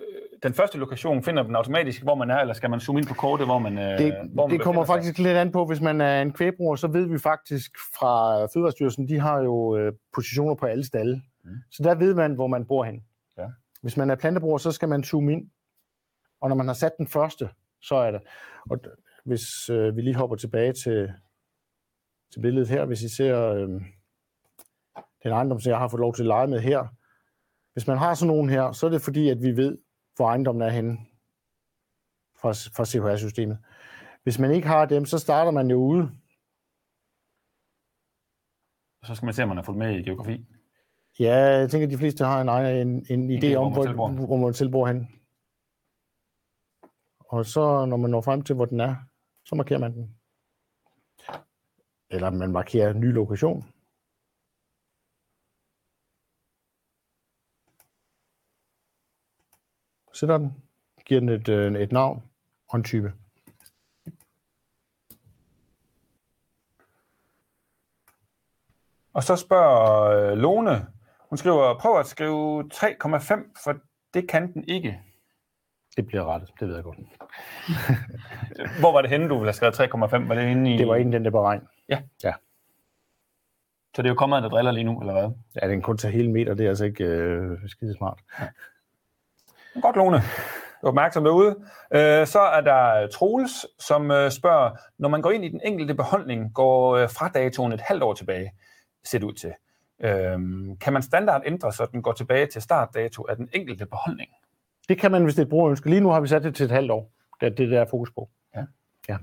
den 0.44 0.54
første 0.54 0.78
lokation, 0.78 1.24
finder 1.24 1.44
den 1.44 1.56
automatisk, 1.56 2.04
hvor 2.04 2.16
man 2.16 2.30
er, 2.30 2.38
eller 2.38 2.54
skal 2.54 2.70
man 2.70 2.80
zoome 2.80 3.00
ind 3.00 3.08
på 3.08 3.14
kortet, 3.14 3.48
hvor 3.48 3.60
man 3.60 3.78
øh, 3.78 3.98
Det, 3.98 4.14
hvor 4.34 4.48
man 4.48 4.58
det 4.58 4.64
kommer 4.64 4.86
faktisk 4.86 5.16
sig? 5.16 5.26
lidt 5.26 5.38
an 5.38 5.52
på, 5.52 5.66
hvis 5.66 5.82
man 5.82 6.02
er 6.02 6.22
en 6.22 6.34
kvægbruger, 6.34 6.76
så 6.76 6.88
ved 6.88 7.06
vi 7.08 7.20
faktisk 7.20 7.72
fra 8.00 8.46
Fødevarestyrelsen, 8.46 9.08
de 9.08 9.20
har 9.20 9.40
jo 9.40 9.78
øh, 9.78 9.94
positioner 10.14 10.56
på 10.56 10.66
alle 10.66 10.86
stalle. 10.86 11.22
Mm. 11.44 11.52
Så 11.72 11.84
der 11.84 11.96
ved 11.96 12.14
man, 12.14 12.34
hvor 12.34 12.48
man 12.48 12.66
bor 12.66 12.84
hen. 12.84 13.04
Ja. 13.38 13.46
Hvis 13.82 13.98
man 13.98 14.10
er 14.10 14.16
plantebruger, 14.16 14.58
så 14.58 14.72
skal 14.72 14.90
man 14.90 15.04
zoome 15.04 15.34
ind. 15.34 15.50
Og 16.42 16.50
når 16.50 16.56
man 16.56 16.68
har 16.68 16.74
sat 16.74 16.92
den 16.98 17.08
første, 17.08 17.50
så 17.82 17.96
er 17.96 18.12
det. 18.12 18.22
Og 18.70 18.80
hvis 19.26 19.70
øh, 19.70 19.96
vi 19.96 20.02
lige 20.02 20.16
hopper 20.16 20.36
tilbage 20.36 20.74
til, 20.74 21.12
til 22.34 22.42
billedet 22.42 22.70
her, 22.70 22.86
hvis 22.86 23.02
I 23.02 23.10
ser 23.16 23.50
øh, 23.50 23.70
den 25.24 25.32
ejendom, 25.32 25.60
som 25.60 25.70
jeg 25.70 25.80
har 25.80 25.88
fået 25.88 26.00
lov 26.00 26.14
til 26.16 26.24
at 26.24 26.28
lege 26.28 26.48
med 26.48 26.60
her. 26.60 26.88
Hvis 27.74 27.88
man 27.88 27.98
har 27.98 28.14
sådan 28.14 28.28
nogen 28.28 28.50
her, 28.50 28.72
så 28.72 28.86
er 28.86 28.90
det 28.90 29.02
fordi, 29.02 29.30
at 29.30 29.42
vi 29.42 29.58
ved, 29.58 29.78
hvor 30.16 30.28
ejendommen 30.28 30.62
er 30.62 30.70
henne 30.70 30.98
fra, 32.42 32.50
fra 32.50 32.86
CHR-systemet. 32.86 33.58
Hvis 34.24 34.40
man 34.40 34.52
ikke 34.52 34.68
har 34.68 34.86
dem, 34.86 35.06
så 35.06 35.20
starter 35.20 35.52
man 35.52 35.70
jo 35.70 35.78
ude. 35.78 36.12
Så 39.06 39.16
skal 39.16 39.26
man 39.26 39.34
se, 39.34 39.44
om 39.44 39.48
man 39.48 39.58
har 39.58 39.64
fået 39.64 39.78
med 39.78 40.00
i 40.00 40.04
geografi. 40.04 40.46
Ja, 41.20 41.36
jeg 41.36 41.70
tænker, 41.70 41.88
at 41.88 41.92
de 41.92 41.98
fleste 41.98 42.26
har 42.26 42.42
en, 42.42 42.50
en, 42.88 43.06
en 43.10 43.32
idé 43.38 43.56
om, 43.56 43.74
hvor, 43.74 44.26
hvor 44.26 44.38
man 44.38 44.54
tilbor 44.54 44.88
hen. 44.88 45.08
Og 47.20 47.46
så, 47.46 47.86
når 47.86 47.98
man 47.98 48.12
når 48.12 48.22
frem 48.22 48.42
til, 48.42 48.56
hvor 48.56 48.66
den 48.66 48.80
er, 48.80 48.96
så 49.46 49.56
markerer 49.56 49.80
man 49.80 49.94
den. 49.94 50.16
Eller 52.10 52.30
man 52.30 52.52
markerer 52.52 52.92
en 52.92 53.00
ny 53.00 53.14
lokation. 53.14 53.66
Sætter 60.13 60.38
den, 60.38 60.54
giver 61.06 61.19
den 61.19 61.30
et, 61.30 61.50
øh, 61.50 61.74
et 61.74 61.91
navn 61.91 62.24
og 62.69 62.78
en 62.78 62.84
type. 62.84 63.13
Og 69.13 69.24
så 69.24 69.36
spørger 69.36 70.32
øh, 70.32 70.38
Lone, 70.38 70.88
hun 71.30 71.38
skriver, 71.38 71.80
prøv 71.80 72.00
at 72.00 72.06
skrive 72.06 72.69
3,5, 72.74 73.63
for 73.63 73.76
det 74.13 74.30
kan 74.30 74.54
den 74.54 74.63
ikke. 74.67 75.02
Det 75.95 76.08
bliver 76.08 76.26
rettet, 76.26 76.52
det 76.60 76.67
ved 76.67 76.76
jeg 76.76 76.84
godt. 76.84 76.97
Hvor 78.80 78.91
var 78.91 79.02
det 79.02 79.10
henne, 79.10 79.30
du 79.30 79.34
ville 79.34 79.45
have 79.45 79.54
skrevet 79.54 79.80
3,5? 79.80 80.28
Var 80.28 80.36
det 80.36 80.50
inde 80.50 80.74
i... 80.74 80.78
Det 80.78 80.88
var 80.88 80.95
inde 80.95 81.12
den 81.12 81.26
der 81.26 81.32
beregn. 81.32 81.67
Ja. 81.89 82.02
Ja. 82.24 82.34
Så 83.95 84.02
det 84.02 84.06
er 84.06 84.12
jo 84.12 84.15
kommet, 84.15 84.43
der 84.43 84.50
driller 84.50 84.71
lige 84.71 84.84
nu, 84.84 85.00
eller 85.00 85.13
hvad? 85.13 85.32
Ja, 85.62 85.67
den 85.67 85.82
kun 85.82 85.97
tager 85.97 86.12
hele 86.13 86.32
meter, 86.32 86.54
det 86.54 86.65
er 86.65 86.69
altså 86.69 86.86
ikke 86.86 87.04
øh, 87.04 87.69
skide 87.69 87.93
smart. 87.97 88.19
Godt, 89.82 89.96
Lone. 89.96 90.18
Du 90.82 90.88
er 90.88 90.90
opmærksom 90.90 91.24
derude. 91.24 91.56
Øh, 91.94 92.28
så 92.28 92.40
er 92.40 92.62
der 92.62 93.08
Troels, 93.08 93.66
som 93.80 94.12
øh, 94.12 94.32
spørger, 94.32 94.72
når 94.98 95.10
man 95.10 95.22
går 95.22 95.32
ind 95.32 95.46
i 95.46 95.50
den 95.50 95.62
enkelte 95.66 95.94
beholdning, 95.94 96.54
går 96.54 96.96
øh, 96.96 97.10
fra 97.10 97.30
datoen 97.30 97.72
et 97.72 97.82
halvt 97.82 98.04
år 98.04 98.14
tilbage, 98.14 98.52
ser 99.04 99.20
det 99.20 99.26
ud 99.26 99.34
til. 99.34 99.54
Kan 100.82 100.94
man 100.94 101.02
standard 101.02 101.42
ændre, 101.46 101.74
så 101.74 101.88
den 101.92 102.02
går 102.02 102.12
tilbage 102.12 102.46
til 102.46 102.62
startdato 102.62 103.24
af 103.24 103.36
den 103.36 103.50
enkelte 103.54 103.86
beholdning? 103.86 104.30
Det 104.90 105.00
kan 105.00 105.12
man, 105.12 105.24
hvis 105.24 105.36
det 105.36 105.42
er 105.42 105.46
et 105.46 105.50
brugerønske. 105.50 105.90
Lige 105.90 106.02
nu 106.02 106.10
har 106.10 106.20
vi 106.20 106.28
sat 106.28 106.44
det 106.44 106.56
til 106.56 106.64
et 106.64 106.72
halvt 106.72 106.92
år. 106.92 107.12
Det 107.42 107.46
er 107.46 107.56
det, 107.56 107.72
der 107.72 107.82
er 107.82 107.86
fokus 107.90 108.12
på. 108.12 108.30
Ja. 108.56 108.64
ja. 109.10 109.18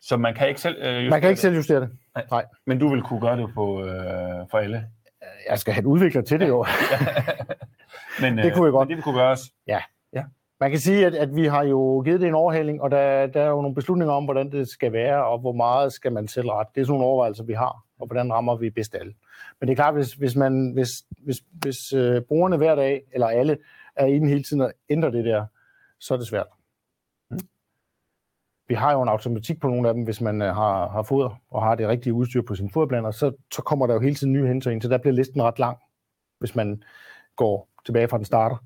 Så 0.00 0.16
man 0.16 0.34
kan 0.34 0.48
ikke 0.48 0.60
selv 0.60 0.76
øh, 0.78 0.86
justere 0.86 1.10
Man 1.10 1.20
kan 1.20 1.30
ikke 1.30 1.40
selv 1.40 1.56
justere 1.56 1.80
det. 1.80 1.90
Nej. 2.14 2.26
Nej. 2.30 2.44
Men 2.66 2.78
du 2.78 2.88
vil 2.88 3.02
kunne 3.02 3.20
gøre 3.20 3.36
det 3.36 3.54
på, 3.54 3.84
øh, 3.84 4.48
for 4.50 4.58
alle? 4.58 4.86
Jeg 5.48 5.58
skal 5.58 5.74
have 5.74 5.80
en 5.82 5.86
udvikler 5.86 6.22
til 6.22 6.40
det 6.40 6.48
jo. 6.48 6.66
men, 8.20 8.38
det 8.38 8.54
kunne 8.54 8.64
jeg 8.64 8.72
godt. 8.72 8.88
Men 8.88 8.96
det 8.96 9.04
kunne 9.04 9.18
gøres? 9.18 9.40
Ja. 9.66 9.80
ja. 10.12 10.22
man 10.60 10.70
kan 10.70 10.80
sige, 10.80 11.06
at, 11.06 11.14
at 11.14 11.36
vi 11.36 11.46
har 11.46 11.64
jo 11.64 12.02
givet 12.04 12.20
det 12.20 12.28
en 12.28 12.34
overhaling, 12.34 12.82
og 12.82 12.90
der, 12.90 13.26
der 13.26 13.42
er 13.42 13.48
jo 13.48 13.60
nogle 13.60 13.74
beslutninger 13.74 14.14
om, 14.14 14.24
hvordan 14.24 14.52
det 14.52 14.68
skal 14.68 14.92
være, 14.92 15.24
og 15.24 15.38
hvor 15.38 15.52
meget 15.52 15.92
skal 15.92 16.12
man 16.12 16.28
selv 16.28 16.48
ret. 16.48 16.66
Det 16.74 16.80
er 16.80 16.84
sådan 16.84 16.92
nogle 16.92 17.06
overvejelser, 17.06 17.44
vi 17.44 17.52
har, 17.52 17.84
og 17.98 18.06
hvordan 18.06 18.32
rammer 18.32 18.56
vi 18.56 18.70
bedst 18.70 18.94
alle. 18.94 19.14
Men 19.60 19.68
det 19.68 19.72
er 19.72 19.76
klart, 19.76 19.94
hvis, 19.94 20.12
hvis, 20.12 20.36
man, 20.36 20.70
hvis, 20.72 20.90
hvis, 21.18 21.42
hvis 21.52 21.92
øh, 21.92 22.22
brugerne 22.22 22.56
hver 22.56 22.74
dag, 22.74 23.02
eller 23.12 23.26
alle, 23.26 23.58
er 23.96 24.06
inde 24.06 24.28
hele 24.28 24.42
tiden 24.42 24.62
og 24.62 24.72
ændrer 24.88 25.10
det 25.10 25.24
der, 25.24 25.46
så 26.00 26.14
er 26.14 26.18
det 26.18 26.26
svært. 26.26 26.46
Mm. 27.30 27.38
Vi 28.68 28.74
har 28.74 28.92
jo 28.92 29.02
en 29.02 29.08
automatik 29.08 29.60
på 29.60 29.68
nogle 29.68 29.88
af 29.88 29.94
dem, 29.94 30.04
hvis 30.04 30.20
man 30.20 30.42
øh, 30.42 30.54
har, 30.54 30.88
har 30.88 31.02
foder 31.02 31.40
og 31.50 31.62
har 31.62 31.74
det 31.74 31.88
rigtige 31.88 32.12
udstyr 32.14 32.42
på 32.42 32.54
sin 32.54 32.70
foderblander, 32.70 33.10
så, 33.10 33.32
så 33.52 33.62
kommer 33.62 33.86
der 33.86 33.94
jo 33.94 34.00
hele 34.00 34.14
tiden 34.14 34.32
nye 34.32 34.46
hensyn 34.46 34.72
ind, 34.72 34.82
så 34.82 34.88
der 34.88 34.98
bliver 34.98 35.14
listen 35.14 35.42
ret 35.42 35.58
lang, 35.58 35.78
hvis 36.38 36.54
man 36.54 36.82
går 37.36 37.68
tilbage 37.86 38.08
fra 38.08 38.16
den 38.16 38.24
starter. 38.24 38.56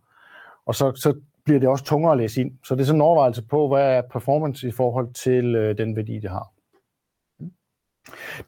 Og 0.66 0.74
så, 0.74 0.92
så 0.94 1.20
bliver 1.44 1.61
det 1.61 1.68
også 1.68 1.85
tungere 1.85 2.12
at 2.12 2.18
læse 2.18 2.40
ind. 2.40 2.59
Så 2.64 2.74
det 2.74 2.81
er 2.81 2.85
sådan 2.85 2.98
en 2.98 3.02
overvejelse 3.02 3.46
på, 3.46 3.68
hvad 3.68 3.96
er 3.96 4.02
performance 4.02 4.68
i 4.68 4.70
forhold 4.70 5.14
til 5.14 5.54
øh, 5.54 5.78
den 5.78 5.96
værdi, 5.96 6.18
det 6.18 6.31
har. 6.31 6.52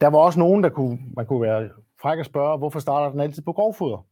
Der 0.00 0.06
var 0.06 0.18
også 0.18 0.38
nogen, 0.38 0.62
der 0.62 0.70
kunne, 0.70 0.98
man 1.16 1.26
kunne 1.26 1.42
være 1.42 1.70
fræk 2.02 2.18
at 2.18 2.26
spørge, 2.26 2.59
hvorfor 2.59 2.78
starter 2.78 3.11
den 3.11 3.20
altid 3.20 3.42
på 3.42 3.52
grovfoder? 3.52 4.06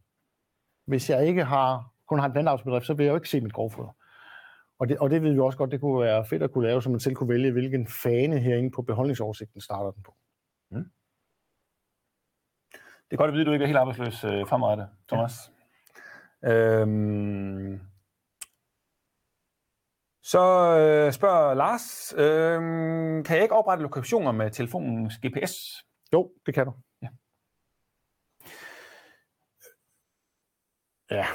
Hvis 0.86 1.10
jeg 1.10 1.26
ikke 1.26 1.44
har, 1.44 1.92
kun 2.08 2.18
har 2.18 2.26
en 2.26 2.34
vandavlsbedrift, 2.34 2.86
så 2.86 2.94
vil 2.94 3.04
jeg 3.04 3.10
jo 3.10 3.16
ikke 3.16 3.28
se 3.28 3.40
mit 3.40 3.52
grovfoder. 3.52 3.96
Og 4.78 4.88
det, 4.88 4.98
og 4.98 5.10
det 5.10 5.22
ved 5.22 5.32
vi 5.32 5.38
også 5.38 5.58
godt, 5.58 5.70
det 5.70 5.80
kunne 5.80 6.00
være 6.00 6.24
fedt 6.24 6.42
at 6.42 6.52
kunne 6.52 6.66
lave, 6.66 6.82
så 6.82 6.90
man 6.90 7.00
selv 7.00 7.14
kunne 7.14 7.28
vælge, 7.28 7.52
hvilken 7.52 7.86
fane 7.86 8.38
herinde 8.38 8.70
på 8.70 8.82
beholdningsoversigten 8.82 9.60
starter 9.60 9.90
den 9.90 10.02
på. 10.02 10.14
Mm. 10.70 10.90
Det 12.72 13.12
er 13.12 13.16
godt 13.16 13.28
at 13.28 13.34
vide, 13.34 13.40
at 13.40 13.46
du 13.46 13.52
ikke 13.52 13.62
er 13.62 13.66
helt 13.66 13.78
arbejdsløs 13.78 14.24
øh, 14.24 14.46
fremadrettet, 14.46 14.88
Thomas. 15.08 15.34
Ja. 15.48 15.57
Øhm, 16.44 17.80
så 20.22 20.40
øh, 20.78 21.12
spørger 21.12 21.54
Lars, 21.54 22.14
øh, 22.16 22.60
kan 23.24 23.36
jeg 23.36 23.42
ikke 23.42 23.54
oprette 23.54 23.82
lokationer 23.82 24.32
med 24.32 24.50
telefonens 24.50 25.14
GPS? 25.18 25.54
Jo, 26.12 26.32
det 26.46 26.54
kan 26.54 26.66
du. 26.66 26.72
Ja. 27.02 27.08
Ja, 31.10 31.26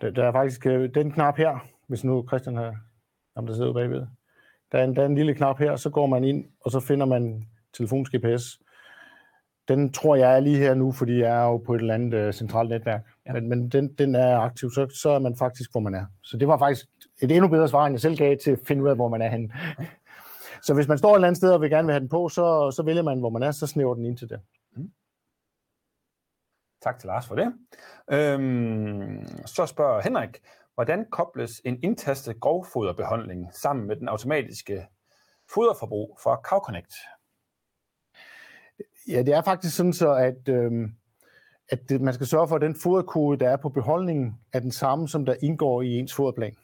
der, 0.00 0.10
der 0.10 0.24
er 0.24 0.32
faktisk 0.32 0.66
øh, 0.66 0.94
den 0.94 1.12
knap 1.12 1.36
her, 1.36 1.58
hvis 1.86 2.04
nu 2.04 2.24
Christian 2.28 2.56
har, 2.56 2.76
ham 3.36 3.46
der 3.46 3.54
sidder 3.54 3.72
bagved. 3.72 4.06
Der 4.72 4.78
er, 4.78 4.84
en, 4.84 4.96
der 4.96 5.02
er 5.02 5.06
en 5.06 5.14
lille 5.14 5.34
knap 5.34 5.58
her, 5.58 5.76
så 5.76 5.90
går 5.90 6.06
man 6.06 6.24
ind, 6.24 6.44
og 6.60 6.70
så 6.70 6.80
finder 6.80 7.06
man 7.06 7.48
telefons 7.72 8.10
GPS. 8.10 8.58
Den 9.68 9.92
tror 9.92 10.16
jeg 10.16 10.36
er 10.36 10.40
lige 10.40 10.56
her 10.56 10.74
nu, 10.74 10.92
fordi 10.92 11.18
jeg 11.18 11.36
er 11.36 11.44
jo 11.44 11.56
på 11.56 11.74
et 11.74 11.80
eller 11.80 11.94
andet 11.94 12.26
uh, 12.26 12.32
centralt 12.32 12.70
netværk. 12.70 13.06
Ja. 13.34 13.40
Men, 13.40 13.48
men 13.48 13.68
den, 13.68 13.94
den 13.94 14.14
er 14.14 14.38
aktiv, 14.38 14.70
så, 14.70 14.88
så 14.88 15.10
er 15.10 15.18
man 15.18 15.36
faktisk, 15.36 15.72
hvor 15.72 15.80
man 15.80 15.94
er. 15.94 16.06
Så 16.22 16.36
det 16.36 16.48
var 16.48 16.58
faktisk 16.58 16.86
et 17.22 17.30
endnu 17.30 17.48
bedre 17.48 17.68
svar, 17.68 17.86
end 17.86 17.94
jeg 17.94 18.00
selv 18.00 18.16
gav 18.16 18.36
til 18.36 18.50
at 18.50 18.60
finde 18.64 18.82
ud 18.82 18.88
af, 18.88 18.96
hvor 18.96 19.08
man 19.08 19.22
er 19.22 19.28
henne. 19.28 19.52
Så 20.62 20.74
hvis 20.74 20.88
man 20.88 20.98
står 20.98 21.10
et 21.10 21.14
eller 21.14 21.28
andet 21.28 21.36
sted 21.36 21.52
og 21.52 21.60
vil 21.60 21.70
gerne 21.70 21.86
vil 21.86 21.92
have 21.92 22.00
den 22.00 22.08
på, 22.08 22.28
så, 22.28 22.70
så 22.76 22.82
vælger 22.82 23.02
man, 23.02 23.18
hvor 23.18 23.30
man 23.30 23.42
er, 23.42 23.50
så 23.50 23.66
snæver 23.66 23.94
den 23.94 24.06
ind 24.06 24.16
til 24.16 24.28
det. 24.28 24.40
Mm. 24.76 24.90
Tak 26.82 26.98
til 26.98 27.06
Lars 27.06 27.26
for 27.26 27.34
det. 27.34 27.54
Øhm, 28.12 29.26
så 29.46 29.66
spørger 29.66 30.00
Henrik, 30.00 30.40
hvordan 30.74 31.06
kobles 31.10 31.60
en 31.64 31.82
indtastet 31.82 32.40
grovfoderbehandling 32.40 33.54
sammen 33.54 33.86
med 33.86 33.96
den 33.96 34.08
automatiske 34.08 34.86
foderforbrug 35.54 36.18
fra 36.22 36.40
CowConnect? 36.44 36.94
Ja, 39.08 39.22
det 39.22 39.34
er 39.34 39.42
faktisk 39.42 39.76
sådan 39.76 39.92
så, 39.92 40.14
at, 40.14 40.48
øhm, 40.48 40.94
at 41.70 41.88
det, 41.88 42.00
man 42.00 42.14
skal 42.14 42.26
sørge 42.26 42.48
for, 42.48 42.56
at 42.56 42.62
den 42.62 42.74
foderkode, 42.74 43.38
der 43.38 43.48
er 43.48 43.56
på 43.56 43.68
beholdningen, 43.68 44.34
er 44.52 44.60
den 44.60 44.72
samme, 44.72 45.08
som 45.08 45.24
der 45.24 45.34
indgår 45.42 45.82
i 45.82 45.98
ens 45.98 46.14
foderplan 46.14 46.56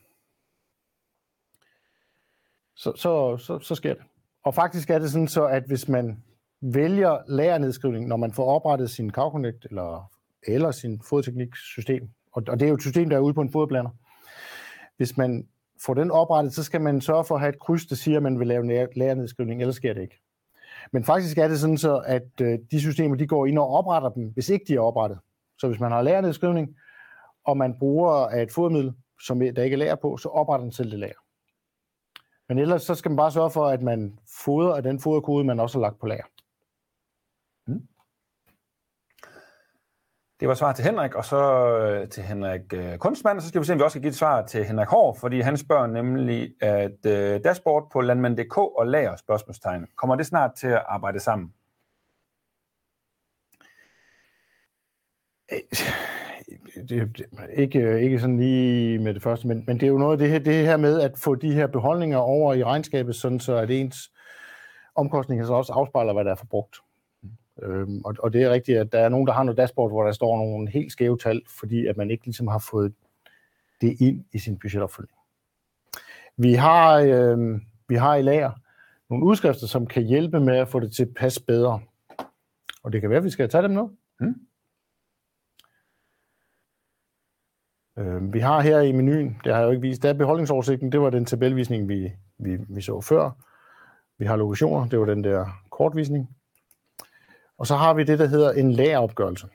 så, 2.77 2.93
så, 2.97 3.37
så, 3.37 3.59
så 3.59 3.75
sker 3.75 3.95
det. 3.95 4.03
Og 4.45 4.55
faktisk 4.55 4.91
er 4.91 4.99
det 4.99 5.11
sådan 5.11 5.29
så, 5.29 5.47
at 5.47 5.63
hvis 5.67 5.89
man 5.89 6.23
vælger 6.61 7.19
lagernedskrivning, 7.29 8.07
når 8.07 8.17
man 8.17 8.33
får 8.33 8.45
oprettet 8.45 8.91
sin 8.91 9.11
CowConnect 9.11 9.65
eller, 9.65 10.11
eller 10.47 10.71
sin 10.71 11.01
fodtekniksystem, 11.01 12.09
og, 12.33 12.43
og 12.49 12.61
det 12.61 12.67
er 12.67 12.69
jo 12.69 12.75
et 12.75 12.83
system, 12.83 13.09
der 13.09 13.17
er 13.17 13.21
ude 13.21 13.35
på 13.35 13.41
en 13.41 13.53
foderplaner, 13.53 13.91
hvis 14.97 15.17
man 15.17 15.49
får 15.85 15.95
den 15.95 16.11
oprettet, 16.11 16.55
så 16.55 16.63
skal 16.65 16.81
man 16.81 17.01
sørge 17.01 17.25
for 17.25 17.35
at 17.35 17.41
have 17.41 17.49
et 17.49 17.59
kryds, 17.59 17.87
der 17.87 17.97
siger, 17.97 18.17
at 18.17 18.23
man 18.23 18.39
vil 18.39 18.47
lave 18.47 18.89
lagernedskrivning, 18.97 19.61
ellers 19.61 19.77
sker 19.77 19.95
det 19.95 20.03
ikke. 20.03 20.21
Men 20.93 21.05
faktisk 21.05 21.39
er 21.39 21.49
det 21.49 21.61
sådan 21.61 21.79
så, 21.79 22.03
at 22.07 22.41
øh, 22.41 22.59
de 22.71 22.81
systemer, 22.81 23.17
de 23.17 23.27
går 23.27 23.47
ind 23.47 23.59
og 23.59 23.69
opretter 23.69 24.09
dem, 24.09 24.29
hvis 24.29 24.49
ikke 24.49 24.65
de 24.69 24.75
er 24.75 24.81
oprettet. 24.81 25.19
Så 25.59 25.69
hvis 25.69 25.81
man 25.81 25.93
har 25.93 26.03
lagernedskrivning, 26.03 26.77
og 27.45 27.57
man 27.57 27.79
bruger 27.79 28.13
et 28.13 28.53
fodermiddel, 28.53 28.95
som 29.27 29.41
der 29.41 29.63
ikke 29.63 29.75
er 29.75 29.79
lager 29.79 29.95
på, 29.95 30.17
så 30.17 30.29
opretter 30.29 30.65
den 30.65 30.73
selv 30.73 30.91
det 30.91 30.99
lager. 30.99 31.21
Men 32.49 32.59
ellers 32.59 32.83
så 32.83 32.95
skal 32.95 33.11
man 33.11 33.17
bare 33.17 33.33
sørge 33.33 33.51
for, 33.51 33.67
at 33.67 33.83
man 33.83 34.19
fodrer 34.45 34.75
af 34.75 34.83
den 34.83 35.01
foderkode, 35.01 35.45
man 35.45 35.61
også 35.61 35.79
har 35.79 35.83
lagt 35.83 36.01
på 36.01 36.07
lager. 36.07 36.25
Mm. 37.67 37.89
Det 40.41 40.49
var 40.49 40.55
svar 40.55 40.73
til 40.73 40.85
Henrik, 40.85 41.15
og 41.15 41.25
så 41.25 41.69
øh, 41.79 42.09
til 42.09 42.23
Henrik 42.23 42.73
øh, 42.73 42.99
og 43.01 43.17
så 43.17 43.49
skal 43.49 43.61
vi 43.61 43.67
se, 43.67 43.73
om 43.73 43.79
vi 43.79 43.85
også 43.85 43.95
kan 43.95 44.03
give 44.03 44.11
et 44.11 44.17
svar 44.17 44.47
til 44.47 44.65
Henrik 44.65 44.89
Hård, 44.89 45.19
fordi 45.19 45.41
han 45.41 45.57
spørger 45.57 45.87
nemlig, 45.87 46.55
at 46.61 47.07
øh, 47.07 47.41
dashboard 47.45 47.91
på 47.93 48.01
landmand.dk 48.01 48.59
og 48.59 48.87
lager 48.87 49.17
spørgsmålstegn, 49.17 49.87
kommer 49.97 50.17
det 50.17 50.27
snart 50.27 50.51
til 50.55 50.67
at 50.67 50.83
arbejde 50.87 51.21
sammen? 51.21 51.53
Øh, 55.53 55.59
det, 56.89 57.27
ikke, 57.57 57.79
øh, 57.79 58.03
ikke 58.03 58.21
sådan 58.21 58.39
lige 58.39 58.99
med 58.99 59.15
det 59.15 59.23
første, 59.23 59.49
men, 59.49 59.65
men 59.67 59.81
det 59.81 59.87
er 59.87 59.91
jo 59.91 59.99
noget 59.99 60.13
af 60.13 60.19
det 60.19 60.29
her, 60.31 60.39
det 60.39 60.67
her 60.67 60.77
med 60.77 61.01
at 61.01 61.19
få 61.19 61.35
de 61.35 61.53
her 61.53 61.67
beholdninger 61.67 62.19
over 62.19 62.55
i 62.55 62.65
regnskabet, 62.65 63.17
sådan 63.17 63.41
så 63.41 63.57
at 63.57 63.71
ens 63.71 64.11
omkostninger 64.95 65.47
så 65.47 65.53
også 65.53 65.73
afspejler, 65.73 66.13
hvad 66.13 66.25
der 66.25 66.31
er 66.31 66.35
forbrugt. 66.35 66.77
Øhm, 67.63 68.03
og, 68.05 68.15
og 68.19 68.33
det 68.33 68.43
er 68.43 68.51
rigtigt, 68.51 68.79
at 68.79 68.93
der 68.93 68.99
er 68.99 69.09
nogen, 69.09 69.27
der 69.27 69.33
har 69.33 69.43
noget 69.43 69.59
dashboard, 69.59 69.91
hvor 69.91 70.05
der 70.05 70.13
står 70.13 70.37
nogle 70.37 70.71
helt 70.71 70.93
skæve 70.93 71.19
tal, 71.19 71.43
fordi 71.59 71.87
at 71.87 71.97
man 71.97 72.11
ikke 72.11 72.25
ligesom 72.25 72.47
har 72.49 72.59
fået 72.59 72.95
det 73.81 74.01
ind 74.01 74.25
i 74.33 74.39
sin 74.39 74.59
budgetopfølging. 74.59 75.19
Vi 76.37 76.55
har, 76.55 76.99
øh, 76.99 77.61
vi 77.89 77.95
har 77.95 78.15
i 78.15 78.23
lager 78.23 78.51
nogle 79.11 79.25
udskrifter, 79.25 79.67
som 79.67 79.87
kan 79.87 80.03
hjælpe 80.03 80.41
med 80.41 80.57
at 80.57 80.69
få 80.69 80.81
det 80.81 80.93
til 80.93 81.03
at 81.03 81.15
passe 81.17 81.45
bedre. 81.45 81.81
Og 82.83 82.93
det 82.93 83.01
kan 83.01 83.11
være, 83.11 83.19
at 83.19 83.25
vi 83.25 83.31
skal 83.31 83.49
tage 83.49 83.63
dem 83.63 83.71
nu. 83.71 83.91
Hmm. 84.21 84.35
Øh, 87.99 88.33
vi 88.33 88.39
har 88.39 88.61
her 88.61 88.81
i 88.81 88.93
menuen, 88.93 89.41
det 89.45 89.53
har 89.53 89.61
jeg 89.61 89.67
jo 89.67 89.71
ikke 89.71 89.83
vist, 89.83 90.03
der 90.03 90.09
er 90.09 90.15
beholdningsoversigten, 90.15 90.93
det 90.93 91.01
var 91.01 91.11
den 91.11 91.25
tabelvisning, 91.25 91.89
vi, 91.89 92.13
vi, 92.39 92.57
vi 92.69 92.81
så 92.81 93.01
før. 93.01 93.31
Vi 94.19 94.25
har 94.25 94.37
lokationer, 94.37 94.89
det 94.89 95.01
var 95.01 95.07
den 95.07 95.25
der 95.25 95.47
kortvisning. 95.71 96.36
Og 97.59 97.67
så 97.67 97.77
har 97.77 97.95
vi 97.95 98.05
det, 98.05 98.19
der 98.19 98.27
hedder 98.27 98.53
en 98.53 98.73
lageropgørelse. 98.73 99.49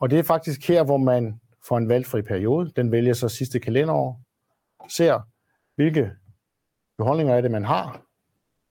Og 0.00 0.10
det 0.10 0.18
er 0.18 0.22
faktisk 0.22 0.68
her, 0.68 0.84
hvor 0.84 0.96
man 0.96 1.40
for 1.68 1.78
en 1.78 1.88
valgfri 1.88 2.22
periode, 2.22 2.72
den 2.76 2.92
vælger 2.92 3.12
så 3.12 3.28
sidste 3.28 3.60
kalenderår, 3.60 4.20
ser, 4.88 5.20
hvilke 5.76 6.12
beholdninger 6.98 7.34
er 7.34 7.40
det, 7.40 7.50
man 7.50 7.64
har, 7.64 8.02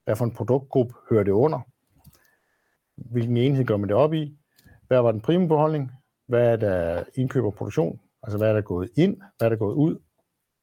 hvad 0.04 0.16
for 0.16 0.24
en 0.24 0.34
produktgruppe 0.34 0.94
hører 1.10 1.24
det 1.24 1.32
under, 1.32 1.60
hvilken 2.96 3.36
enhed 3.36 3.64
gør 3.64 3.76
man 3.76 3.88
det 3.88 3.96
op 3.96 4.14
i, 4.14 4.36
hvad 4.86 5.00
var 5.00 5.12
den 5.12 5.20
prime 5.20 5.48
beholdning, 5.48 5.92
hvad 6.26 6.52
er 6.52 6.56
der 6.56 7.04
indkøb 7.14 7.44
og 7.44 7.54
produktion, 7.54 8.00
Altså, 8.26 8.38
hvad 8.38 8.48
er 8.48 8.52
der 8.52 8.60
gået 8.60 8.90
ind, 8.96 9.16
hvad 9.16 9.46
er 9.46 9.48
der 9.48 9.56
gået 9.56 9.74
ud, 9.74 9.98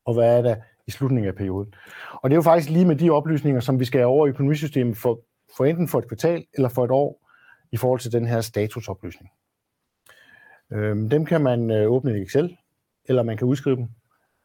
og 0.05 0.13
hvad 0.13 0.37
er 0.37 0.41
der 0.41 0.55
i 0.87 0.91
slutningen 0.91 1.27
af 1.27 1.35
perioden. 1.35 1.73
Og 2.13 2.29
det 2.29 2.33
er 2.33 2.37
jo 2.37 2.41
faktisk 2.41 2.69
lige 2.69 2.85
med 2.85 2.95
de 2.95 3.09
oplysninger, 3.09 3.61
som 3.61 3.79
vi 3.79 3.85
skal 3.85 3.99
have 3.99 4.09
over 4.09 4.27
i 4.27 4.29
økonomisystemet 4.29 4.97
for, 4.97 5.19
for 5.57 5.65
enten 5.65 5.87
for 5.87 5.99
et 5.99 6.07
kvartal 6.07 6.45
eller 6.53 6.69
for 6.69 6.85
et 6.85 6.91
år 6.91 7.22
i 7.73 7.77
forhold 7.77 7.99
til 7.99 8.11
den 8.11 8.25
her 8.25 8.41
statusoplysning. 8.41 9.31
Øhm, 10.71 11.09
dem 11.09 11.25
kan 11.25 11.41
man 11.41 11.71
øh, 11.71 11.91
åbne 11.91 12.19
i 12.19 12.21
Excel, 12.21 12.57
eller 13.05 13.23
man 13.23 13.37
kan 13.37 13.47
udskrive 13.47 13.75
dem, 13.75 13.89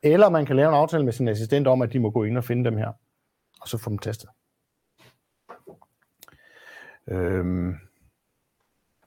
eller 0.03 0.29
man 0.29 0.47
kan 0.47 0.57
lave 0.57 0.69
en 0.69 0.75
aftale 0.75 1.05
med 1.05 1.13
sin 1.13 1.29
assistent 1.29 1.67
om, 1.67 1.83
at 1.83 1.93
de 1.93 1.99
må 1.99 2.11
gå 2.11 2.25
ind 2.25 2.39
og 2.39 2.45
finde 2.45 2.65
dem 2.65 2.77
her, 2.77 2.93
og 3.61 3.69
så 3.69 3.79
få 3.79 3.91
dem 3.91 3.99
testet. 3.99 4.31
Øhm, 7.09 7.75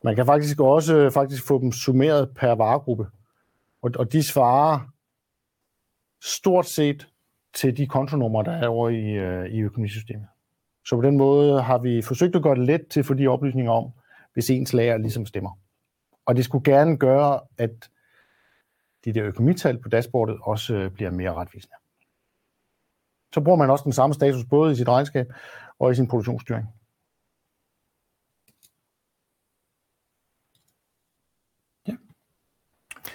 man 0.04 0.16
kan 0.16 0.26
faktisk 0.26 0.60
også 0.60 0.98
øh, 0.98 1.12
faktisk 1.12 1.48
få 1.48 1.62
dem 1.62 1.72
summeret 1.72 2.30
per 2.36 2.52
varegruppe. 2.52 3.08
Og, 3.82 3.92
og 3.96 4.12
de 4.12 4.24
svarer 4.24 4.80
stort 6.24 6.66
set 6.66 7.08
til 7.54 7.78
de 7.78 7.88
kontonumre, 7.88 8.44
der 8.44 8.52
er 8.52 8.68
over 8.68 8.90
i, 8.90 9.12
øh, 9.12 9.46
i 9.46 9.60
økonomisystemet. 9.60 10.28
Så 10.86 10.96
på 10.96 11.02
den 11.02 11.18
måde 11.18 11.62
har 11.62 11.78
vi 11.78 12.02
forsøgt 12.02 12.36
at 12.36 12.44
gøre 12.44 12.56
det 12.56 12.66
let 12.66 12.88
til 12.88 13.00
at 13.00 13.06
få 13.06 13.14
de 13.14 13.28
oplysninger 13.28 13.72
om, 13.72 13.92
hvis 14.34 14.50
ens 14.50 14.74
lager 14.74 14.98
ligesom 14.98 15.26
stemmer. 15.26 15.60
Og 16.26 16.36
det 16.36 16.46
skulle 16.46 16.64
gerne 16.64 16.98
gøre, 16.98 17.40
at 17.58 17.90
de 19.06 19.14
der 19.14 19.26
økonomital 19.26 19.82
på 19.82 19.90
dashboardet 19.90 20.38
også 20.42 20.74
øh, 20.74 20.92
bliver 20.92 21.12
mere 21.12 21.34
retvisende. 21.34 21.76
Så 23.34 23.42
bruger 23.42 23.58
man 23.58 23.70
også 23.70 23.84
den 23.84 23.94
samme 23.94 24.14
status 24.14 24.46
både 24.50 24.72
i 24.72 24.76
sit 24.76 24.88
regnskab 24.88 25.34
og 25.80 25.92
i 25.92 25.96
sin 25.96 26.08
produktionsstyring. 26.08 26.68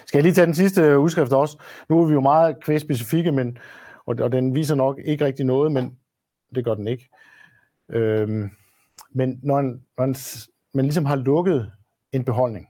Skal 0.05 0.17
jeg 0.17 0.23
lige 0.23 0.33
tage 0.33 0.45
den 0.45 0.55
sidste 0.55 0.99
udskrift 0.99 1.31
også? 1.31 1.61
Nu 1.89 2.01
er 2.01 2.07
vi 2.07 2.13
jo 2.13 2.21
meget 2.21 2.63
kvægspecifikke, 2.63 3.31
men 3.31 3.57
og, 4.05 4.15
og 4.19 4.31
den 4.31 4.55
viser 4.55 4.75
nok 4.75 4.99
ikke 5.05 5.25
rigtig 5.25 5.45
noget, 5.45 5.71
men 5.71 5.99
det 6.55 6.65
gør 6.65 6.73
den 6.75 6.87
ikke. 6.87 7.09
Øhm, 7.89 8.49
men 9.09 9.39
når 9.43 9.61
man, 9.61 9.85
man, 9.97 10.15
man 10.77 10.85
ligesom 10.85 11.05
har 11.05 11.15
lukket 11.15 11.71
en 12.11 12.25
beholdning, 12.25 12.67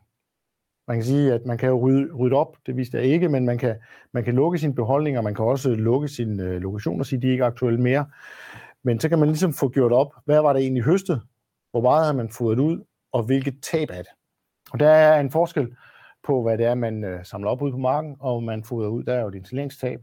man 0.87 0.97
kan 0.97 1.05
sige, 1.05 1.33
at 1.33 1.45
man 1.45 1.57
kan 1.57 1.69
jo 1.69 1.79
rydde, 1.79 2.13
rydde 2.13 2.35
op, 2.35 2.57
det 2.65 2.77
viste 2.77 2.97
jeg 2.97 3.05
ikke, 3.05 3.29
men 3.29 3.45
man 3.45 3.57
kan, 3.57 3.75
man 4.13 4.23
kan 4.23 4.35
lukke 4.35 4.59
sin 4.59 4.75
beholdning, 4.75 5.17
og 5.17 5.23
man 5.23 5.35
kan 5.35 5.45
også 5.45 5.69
lukke 5.69 6.07
sin 6.07 6.39
øh, 6.39 6.61
lokation 6.61 6.99
og 6.99 7.05
sige, 7.05 7.17
at 7.17 7.21
de 7.23 7.27
ikke 7.27 7.41
er 7.41 7.47
aktuelle 7.47 7.81
mere. 7.81 8.05
Men 8.83 8.99
så 8.99 9.09
kan 9.09 9.19
man 9.19 9.27
ligesom 9.27 9.53
få 9.53 9.69
gjort 9.69 9.91
op, 9.91 10.13
hvad 10.25 10.41
var 10.41 10.53
det 10.53 10.61
egentlig 10.61 10.83
høstet, 10.83 11.21
hvor 11.71 11.81
meget 11.81 12.05
har 12.05 12.13
man 12.13 12.29
fået 12.29 12.59
ud, 12.59 12.83
og 13.11 13.23
hvilket 13.23 13.55
tab 13.61 13.89
er 13.89 13.97
det. 13.97 14.11
Og 14.71 14.79
der 14.79 14.89
er 14.89 15.19
en 15.19 15.31
forskel 15.31 15.75
på, 16.23 16.43
hvad 16.43 16.57
det 16.57 16.65
er, 16.65 16.75
man 16.75 17.03
øh, 17.03 17.25
samler 17.25 17.49
op 17.49 17.61
ud 17.61 17.71
på 17.71 17.77
marken, 17.77 18.15
og 18.19 18.43
man 18.43 18.63
fodrer 18.63 18.89
ud, 18.89 19.03
der 19.03 19.13
er 19.13 19.21
jo 19.21 19.27
et 19.27 19.35
installeringstab. 19.35 19.99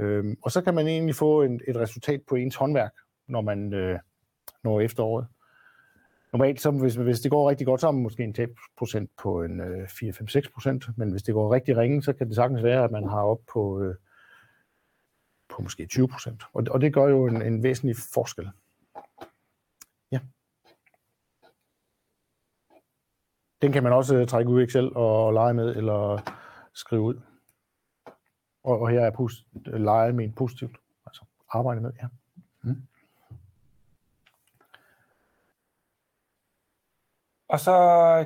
Øhm, 0.00 0.36
og 0.42 0.50
så 0.50 0.60
kan 0.60 0.74
man 0.74 0.86
egentlig 0.86 1.14
få 1.14 1.42
en, 1.42 1.60
et 1.68 1.76
resultat 1.76 2.20
på 2.28 2.34
ens 2.34 2.56
håndværk, 2.56 2.92
når 3.28 3.40
man 3.40 3.74
øh, 3.74 3.98
når 4.64 4.80
efteråret. 4.80 5.26
Normalt, 6.32 6.60
så 6.60 6.70
hvis, 6.70 6.94
hvis 6.94 7.20
det 7.20 7.30
går 7.30 7.50
rigtig 7.50 7.66
godt, 7.66 7.80
så 7.80 7.86
har 7.86 7.92
man 7.92 8.02
måske 8.02 8.24
en 8.24 8.34
tabprocent 8.34 9.10
på 9.16 9.42
en 9.42 9.60
øh, 9.60 9.84
4-5-6 9.84 10.52
procent, 10.54 10.98
men 10.98 11.10
hvis 11.10 11.22
det 11.22 11.34
går 11.34 11.54
rigtig 11.54 11.76
ringe, 11.76 12.02
så 12.02 12.12
kan 12.12 12.26
det 12.26 12.36
sagtens 12.36 12.62
være, 12.62 12.84
at 12.84 12.90
man 12.90 13.08
har 13.08 13.22
op 13.22 13.40
på, 13.52 13.82
øh, 13.82 13.94
på 15.48 15.62
måske 15.62 15.86
20 15.86 16.08
procent. 16.08 16.42
Og, 16.52 16.64
og 16.70 16.80
det 16.80 16.94
gør 16.94 17.08
jo 17.08 17.26
en, 17.26 17.42
en 17.42 17.62
væsentlig 17.62 17.96
forskel. 18.14 18.50
Ja. 20.12 20.20
Den 23.62 23.72
kan 23.72 23.82
man 23.82 23.92
også 23.92 24.16
øh, 24.16 24.26
trække 24.26 24.50
ud 24.50 24.60
i 24.60 24.64
Excel 24.64 24.96
og, 24.96 25.26
og 25.26 25.32
lege 25.32 25.54
med, 25.54 25.76
eller 25.76 26.30
skrive 26.72 27.02
ud. 27.02 27.20
Og, 28.64 28.80
og 28.80 28.88
her 28.88 29.00
er 29.00 29.10
pus, 29.10 29.46
lege 29.66 30.12
med 30.12 30.24
en 30.24 30.32
positivt, 30.32 30.76
altså 31.06 31.24
arbejde 31.48 31.80
med, 31.80 31.92
ja. 32.02 32.06
Mm. 32.62 32.82
Og 37.48 37.60
så 37.60 37.74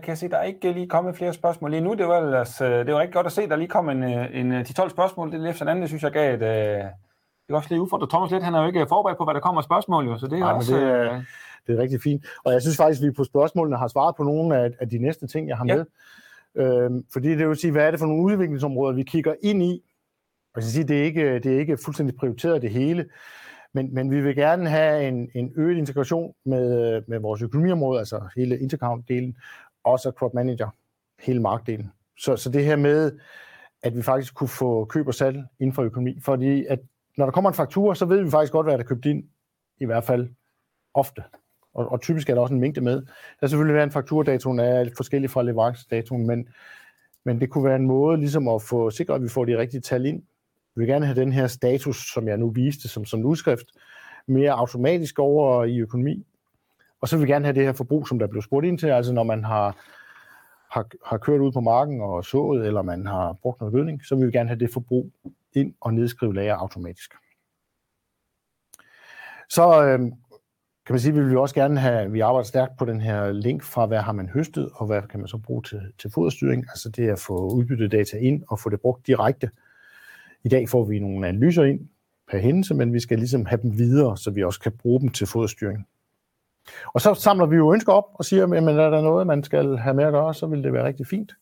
kan 0.03 0.09
jeg 0.09 0.19
se, 0.19 0.27
at 0.27 0.33
der 0.33 0.39
er 0.39 0.43
ikke 0.43 0.73
lige 0.73 0.89
kommet 0.89 1.17
flere 1.17 1.33
spørgsmål 1.33 1.71
lige 1.71 1.81
nu. 1.81 1.95
Det 1.95 2.09
var, 2.09 2.19
ellers, 2.19 2.61
øh, 2.61 2.87
det 2.87 2.95
var 2.95 3.01
rigtig 3.01 3.15
godt 3.15 3.27
at 3.27 3.33
se, 3.33 3.49
der 3.49 3.57
lige 3.57 3.69
kom 3.69 3.89
en, 3.89 4.03
øh, 4.03 4.29
en 4.33 4.53
10-12 4.53 4.85
øh, 4.85 4.91
spørgsmål. 4.91 5.33
Det 5.33 5.45
er 5.45 5.51
efter 5.51 5.67
anden, 5.67 5.83
det 5.83 5.89
synes 5.91 6.03
jeg 6.03 6.13
gav 6.13 6.35
et... 6.35 6.41
Det 6.41 7.55
er 7.55 7.57
også 7.57 7.69
lige 7.71 7.81
udfordret 7.81 8.11
Thomas 8.11 8.31
lidt. 8.31 8.43
Han 8.43 8.55
er 8.55 8.61
jo 8.61 8.67
ikke 8.67 8.87
forberedt 8.89 9.19
på, 9.19 9.25
hvad 9.25 9.35
der 9.35 9.41
kommer 9.41 9.63
spørgsmål, 9.63 10.07
jo, 10.07 10.19
så 10.19 10.27
det 10.27 10.35
er 10.35 10.39
Nej, 10.39 10.53
også... 10.53 10.77
Det 10.77 10.83
er, 10.83 11.23
det 11.67 11.79
er 11.79 11.83
rigtig 11.83 12.03
fint. 12.03 12.25
Og 12.45 12.53
jeg 12.53 12.63
synes 12.63 12.77
faktisk, 12.77 13.03
at 13.03 13.07
vi 13.07 13.11
på 13.11 13.25
spørgsmålene 13.25 13.77
har 13.77 13.89
svaret 13.89 14.17
på 14.17 14.23
nogle 14.23 14.57
af, 14.59 14.71
af 14.81 14.89
de 14.89 14.99
næste 14.99 15.27
ting, 15.27 15.49
jeg 15.49 15.57
har 15.57 15.65
ja. 15.69 15.77
med. 15.77 15.85
Øhm, 16.55 17.05
fordi 17.13 17.29
det 17.29 17.49
vil 17.49 17.57
sige, 17.57 17.71
hvad 17.71 17.87
er 17.87 17.91
det 17.91 18.01
for 18.01 18.07
nogle 18.07 18.23
udviklingsområder, 18.23 18.95
vi 18.95 19.03
kigger 19.03 19.35
ind 19.43 19.63
i? 19.63 19.83
Og 20.55 20.61
jeg 20.61 20.65
sige, 20.65 20.85
det 20.85 21.01
er 21.01 21.05
ikke, 21.05 21.39
det 21.39 21.55
er 21.55 21.59
ikke 21.59 21.79
fuldstændig 21.85 22.17
prioriteret 22.17 22.63
det 22.63 22.71
hele. 22.71 23.05
Men, 23.75 23.95
men 23.95 24.11
vi 24.11 24.21
vil 24.21 24.37
gerne 24.37 24.69
have 24.69 25.09
en, 25.09 25.31
en 25.35 25.53
øget 25.57 25.79
integration 25.79 26.35
med, 26.45 26.95
øh, 26.97 27.03
med 27.07 27.19
vores 27.19 27.43
økonomiområde, 27.43 27.99
altså 27.99 28.29
hele 28.37 28.59
intercount-delen, 28.59 29.33
og 29.85 29.99
så 29.99 30.11
crop 30.11 30.35
manager, 30.35 30.69
hele 31.21 31.41
markdelen. 31.41 31.93
Så, 32.19 32.37
så 32.37 32.51
det 32.51 32.65
her 32.65 32.77
med, 32.77 33.19
at 33.83 33.97
vi 33.97 34.03
faktisk 34.03 34.35
kunne 34.35 34.49
få 34.49 34.85
køb 34.85 35.07
og 35.07 35.15
salg 35.15 35.43
inden 35.61 35.75
for 35.75 35.83
økonomi, 35.83 36.21
fordi 36.21 36.67
at 36.67 36.79
når 37.17 37.25
der 37.27 37.33
kommer 37.33 37.51
en 37.51 37.57
faktur, 37.57 37.95
så 37.95 38.05
ved 38.07 38.23
vi 38.23 38.31
faktisk 38.31 38.53
godt, 38.53 38.67
hvad 38.67 38.75
der 38.75 38.85
er 38.85 38.89
købt 38.89 39.07
ind, 39.07 39.25
i 39.81 39.85
hvert 39.85 40.05
fald 40.05 40.29
ofte. 40.95 41.23
Og, 41.75 41.93
og 41.93 42.01
typisk 42.01 42.31
er 42.31 42.35
der 42.35 42.43
også 42.43 42.55
en 42.55 42.61
mængde 42.61 42.81
med. 42.81 42.97
Der 43.03 43.43
er 43.43 43.47
selvfølgelig 43.47 43.75
være 43.75 43.85
en 43.85 43.91
fakturdatoen 43.91 44.59
er 44.59 44.91
forskellig 44.97 45.31
fra 45.31 45.43
leverancedatoen, 45.43 46.27
men, 46.27 46.49
men 47.25 47.41
det 47.41 47.51
kunne 47.51 47.65
være 47.65 47.77
en 47.77 47.87
måde 47.87 48.19
ligesom 48.19 48.49
at 48.49 48.63
få 48.63 48.91
sikret, 48.91 49.15
at 49.15 49.23
vi 49.23 49.29
får 49.29 49.45
de 49.45 49.59
rigtige 49.59 49.81
tal 49.81 50.07
ind, 50.07 50.23
vi 50.75 50.81
vil 50.81 50.89
gerne 50.89 51.07
have 51.07 51.21
den 51.21 51.33
her 51.33 51.47
status, 51.47 52.13
som 52.13 52.29
jeg 52.29 52.37
nu 52.37 52.51
viste 52.51 52.89
som, 52.89 53.05
som 53.05 53.25
udskrift, 53.25 53.67
mere 54.27 54.53
automatisk 54.53 55.19
over 55.19 55.65
i 55.65 55.79
økonomi. 55.79 56.27
Og 57.01 57.09
så 57.09 57.17
vil 57.17 57.27
vi 57.27 57.33
gerne 57.33 57.45
have 57.45 57.55
det 57.55 57.65
her 57.65 57.73
forbrug, 57.73 58.09
som 58.09 58.19
der 58.19 58.27
blev 58.27 58.43
spurgt 58.43 58.67
ind 58.67 58.79
til, 58.79 58.87
altså 58.87 59.13
når 59.13 59.23
man 59.23 59.45
har, 59.45 59.77
har, 60.71 60.87
har 61.07 61.19
kørt 61.19 61.41
ud 61.41 61.53
på 61.53 61.61
marken 61.61 62.01
og 62.01 62.25
sået, 62.25 62.67
eller 62.67 62.83
man 62.83 63.07
har 63.07 63.33
brugt 63.33 63.61
noget 63.61 63.75
gødning, 63.75 64.05
så 64.05 64.17
vil 64.17 64.27
vi 64.27 64.33
gerne 64.33 64.49
have 64.49 64.59
det 64.59 64.73
forbrug 64.73 65.13
ind 65.53 65.75
og 65.81 65.95
nedskrive 65.95 66.35
lager 66.35 66.55
automatisk. 66.55 67.15
Så 69.49 69.85
øh, 69.85 69.99
kan 70.87 70.93
man 70.95 70.99
sige, 70.99 71.13
at 71.13 71.19
vi 71.19 71.25
vil 71.25 71.39
også 71.39 71.55
gerne 71.55 71.81
have, 71.81 72.13
vi 72.13 72.21
arbejder 72.21 72.45
stærkt 72.45 72.77
på 72.79 72.85
den 72.85 73.01
her 73.01 73.33
link 73.33 73.63
fra, 73.63 73.87
hvad 73.87 73.99
har 73.99 74.13
man 74.13 74.29
høstet, 74.29 74.71
og 74.75 74.87
hvad 74.87 75.03
kan 75.03 75.21
man 75.21 75.29
så 75.29 75.39
bruge 75.39 75.63
til, 75.63 75.81
til 75.99 76.11
foderstyring. 76.11 76.65
Altså 76.69 76.89
det 76.89 77.09
at 77.09 77.19
få 77.19 77.55
udbyttet 77.55 77.93
data 77.93 78.17
ind 78.17 78.43
og 78.49 78.59
få 78.59 78.71
det 78.71 78.81
brugt 78.81 79.07
direkte 79.07 79.51
i 80.45 80.49
dag 80.49 80.69
får 80.69 80.85
vi 80.85 80.99
nogle 80.99 81.29
analyser 81.29 81.65
ind 81.65 81.81
per 82.31 82.39
hændelse, 82.39 82.75
men 82.75 82.93
vi 82.93 83.01
skal 83.01 83.19
ligesom 83.19 83.47
have 83.47 83.63
dem 83.63 83.79
videre, 83.79 84.17
så 84.17 84.31
vi 84.31 84.45
også 84.45 84.61
kan 84.61 84.73
bruge 84.73 85.01
dem 85.01 85.09
til 85.09 85.27
foderstyring. 85.27 85.87
Og 86.95 87.01
så 87.01 87.15
samler 87.15 87.47
vi 87.47 87.57
jo 87.57 87.73
ønsker 87.73 87.93
op 87.93 88.05
og 88.15 88.25
siger, 88.25 88.41
jamen 88.41 88.79
er 88.79 88.91
der 88.91 89.03
noget, 89.03 89.27
man 89.27 89.45
skal 89.45 89.77
have 89.77 89.95
med 89.95 90.05
at 90.05 90.13
gøre, 90.13 90.35
så 90.35 90.47
vil 90.47 90.65
det 90.65 90.73
være 90.73 90.87
rigtig 90.87 91.07
fint. 91.07 91.33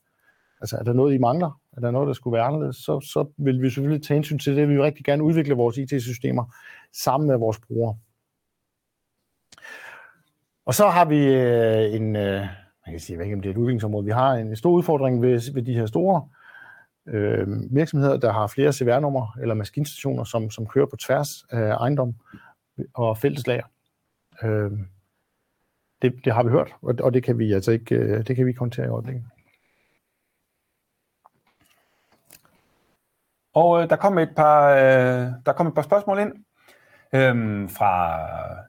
Altså 0.61 0.77
er 0.77 0.83
der 0.83 0.93
noget, 0.93 1.13
I 1.13 1.17
mangler? 1.17 1.59
Er 1.77 1.81
der 1.81 1.91
noget, 1.91 2.07
der 2.07 2.13
skulle 2.13 2.33
være 2.33 2.45
anderledes? 2.45 2.75
Så, 2.75 2.99
så 2.99 3.25
vil 3.37 3.61
vi 3.61 3.69
selvfølgelig 3.69 4.03
tage 4.03 4.15
hensyn 4.15 4.39
til 4.39 4.55
det. 4.55 4.67
Vi 4.67 4.73
vil 4.73 4.81
rigtig 4.81 5.05
gerne 5.05 5.23
udvikle 5.23 5.55
vores 5.55 5.77
IT-systemer 5.77 6.55
sammen 7.03 7.27
med 7.27 7.37
vores 7.37 7.59
brugere. 7.59 7.97
Og 10.65 10.73
så 10.73 10.87
har 10.87 11.05
vi 11.05 11.25
øh, 11.25 11.95
en, 11.95 12.15
øh, 12.15 12.41
man 12.85 12.91
kan 12.91 12.99
sige, 12.99 13.17
jeg 13.17 13.25
ikke, 13.25 13.35
om 13.35 13.41
det 13.41 13.49
er 13.49 13.53
et 13.53 13.57
udviklingsområde, 13.57 14.05
vi 14.05 14.11
har 14.11 14.33
en 14.33 14.55
stor 14.55 14.71
udfordring 14.71 15.21
ved, 15.21 15.53
ved 15.53 15.63
de 15.63 15.73
her 15.73 15.85
store 15.85 16.27
øh, 16.27 16.40
Øhm, 17.13 17.67
virksomheder, 17.71 18.17
der 18.17 18.31
har 18.31 18.47
flere 18.47 18.73
CVR-numre 18.73 19.31
eller 19.41 19.55
maskinstationer, 19.55 20.23
som, 20.23 20.51
som 20.51 20.67
kører 20.67 20.85
på 20.85 20.95
tværs 20.95 21.45
af 21.49 21.75
ejendom 21.75 22.15
og 22.93 23.17
fælleslager. 23.17 23.65
Øh, 24.43 24.71
det, 26.01 26.25
det 26.25 26.33
har 26.33 26.43
vi 26.43 26.49
hørt, 26.49 26.75
og, 26.81 26.95
og 27.03 27.13
det 27.13 27.23
kan 27.23 27.39
vi 27.39 27.53
altså 27.53 27.71
ikke, 27.71 27.95
øh, 27.95 28.27
det 28.27 28.35
kan 28.35 28.45
vi 28.45 28.49
ikke 28.49 28.59
håndtere 28.59 28.85
i 28.85 28.89
øjeblikket. 28.89 29.23
Og 33.53 33.83
øh, 33.83 33.89
der 33.89 33.95
kom 33.95 34.17
et 34.17 34.35
par 34.35 34.69
øh, 34.69 35.27
der 35.45 35.53
kom 35.53 35.67
et 35.67 35.75
par 35.75 35.81
spørgsmål 35.81 36.19
ind 36.19 36.33
øh, 37.13 37.69
fra 37.69 38.19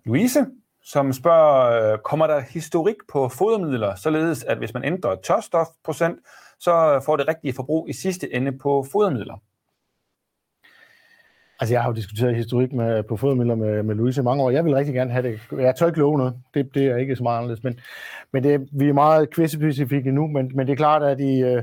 Louise, 0.04 0.46
som 0.84 1.12
spørger, 1.12 1.92
øh, 1.92 1.98
kommer 1.98 2.26
der 2.26 2.40
historik 2.40 2.96
på 3.12 3.28
fodermidler, 3.28 3.94
således 3.94 4.44
at 4.44 4.58
hvis 4.58 4.74
man 4.74 4.84
ændrer 4.84 5.16
tørstofprocent, 5.16 6.18
så 6.62 7.02
får 7.06 7.16
det 7.16 7.28
rigtige 7.28 7.52
forbrug 7.52 7.88
i 7.88 7.92
sidste 7.92 8.34
ende 8.34 8.52
på 8.52 8.86
fodermidler. 8.92 9.42
Altså, 11.60 11.74
jeg 11.74 11.82
har 11.82 11.90
jo 11.90 11.94
diskuteret 11.94 12.36
historik 12.36 12.72
med, 12.72 13.02
på 13.02 13.16
fodermidler 13.16 13.54
med, 13.54 13.82
med 13.82 13.94
Louise 13.94 14.20
i 14.20 14.24
mange 14.24 14.42
år. 14.42 14.50
Jeg 14.50 14.64
vil 14.64 14.74
rigtig 14.74 14.94
gerne 14.94 15.10
have 15.10 15.28
det. 15.28 15.40
Jeg 15.52 15.76
tør 15.76 15.86
ikke 15.86 15.98
love 15.98 16.18
noget. 16.18 16.34
Det, 16.54 16.74
det 16.74 16.86
er 16.86 16.96
ikke 16.96 17.16
så 17.16 17.22
meget 17.22 17.38
anderledes. 17.38 17.64
Men, 17.64 17.80
men 18.32 18.44
det, 18.44 18.68
vi 18.72 18.88
er 18.88 18.92
meget 18.92 19.30
kvæsespecifikke 19.30 20.12
nu, 20.12 20.26
men, 20.26 20.50
men 20.54 20.66
det 20.66 20.72
er 20.72 20.76
klart, 20.76 21.02
at 21.02 21.20
i, 21.20 21.42
øh, 21.42 21.62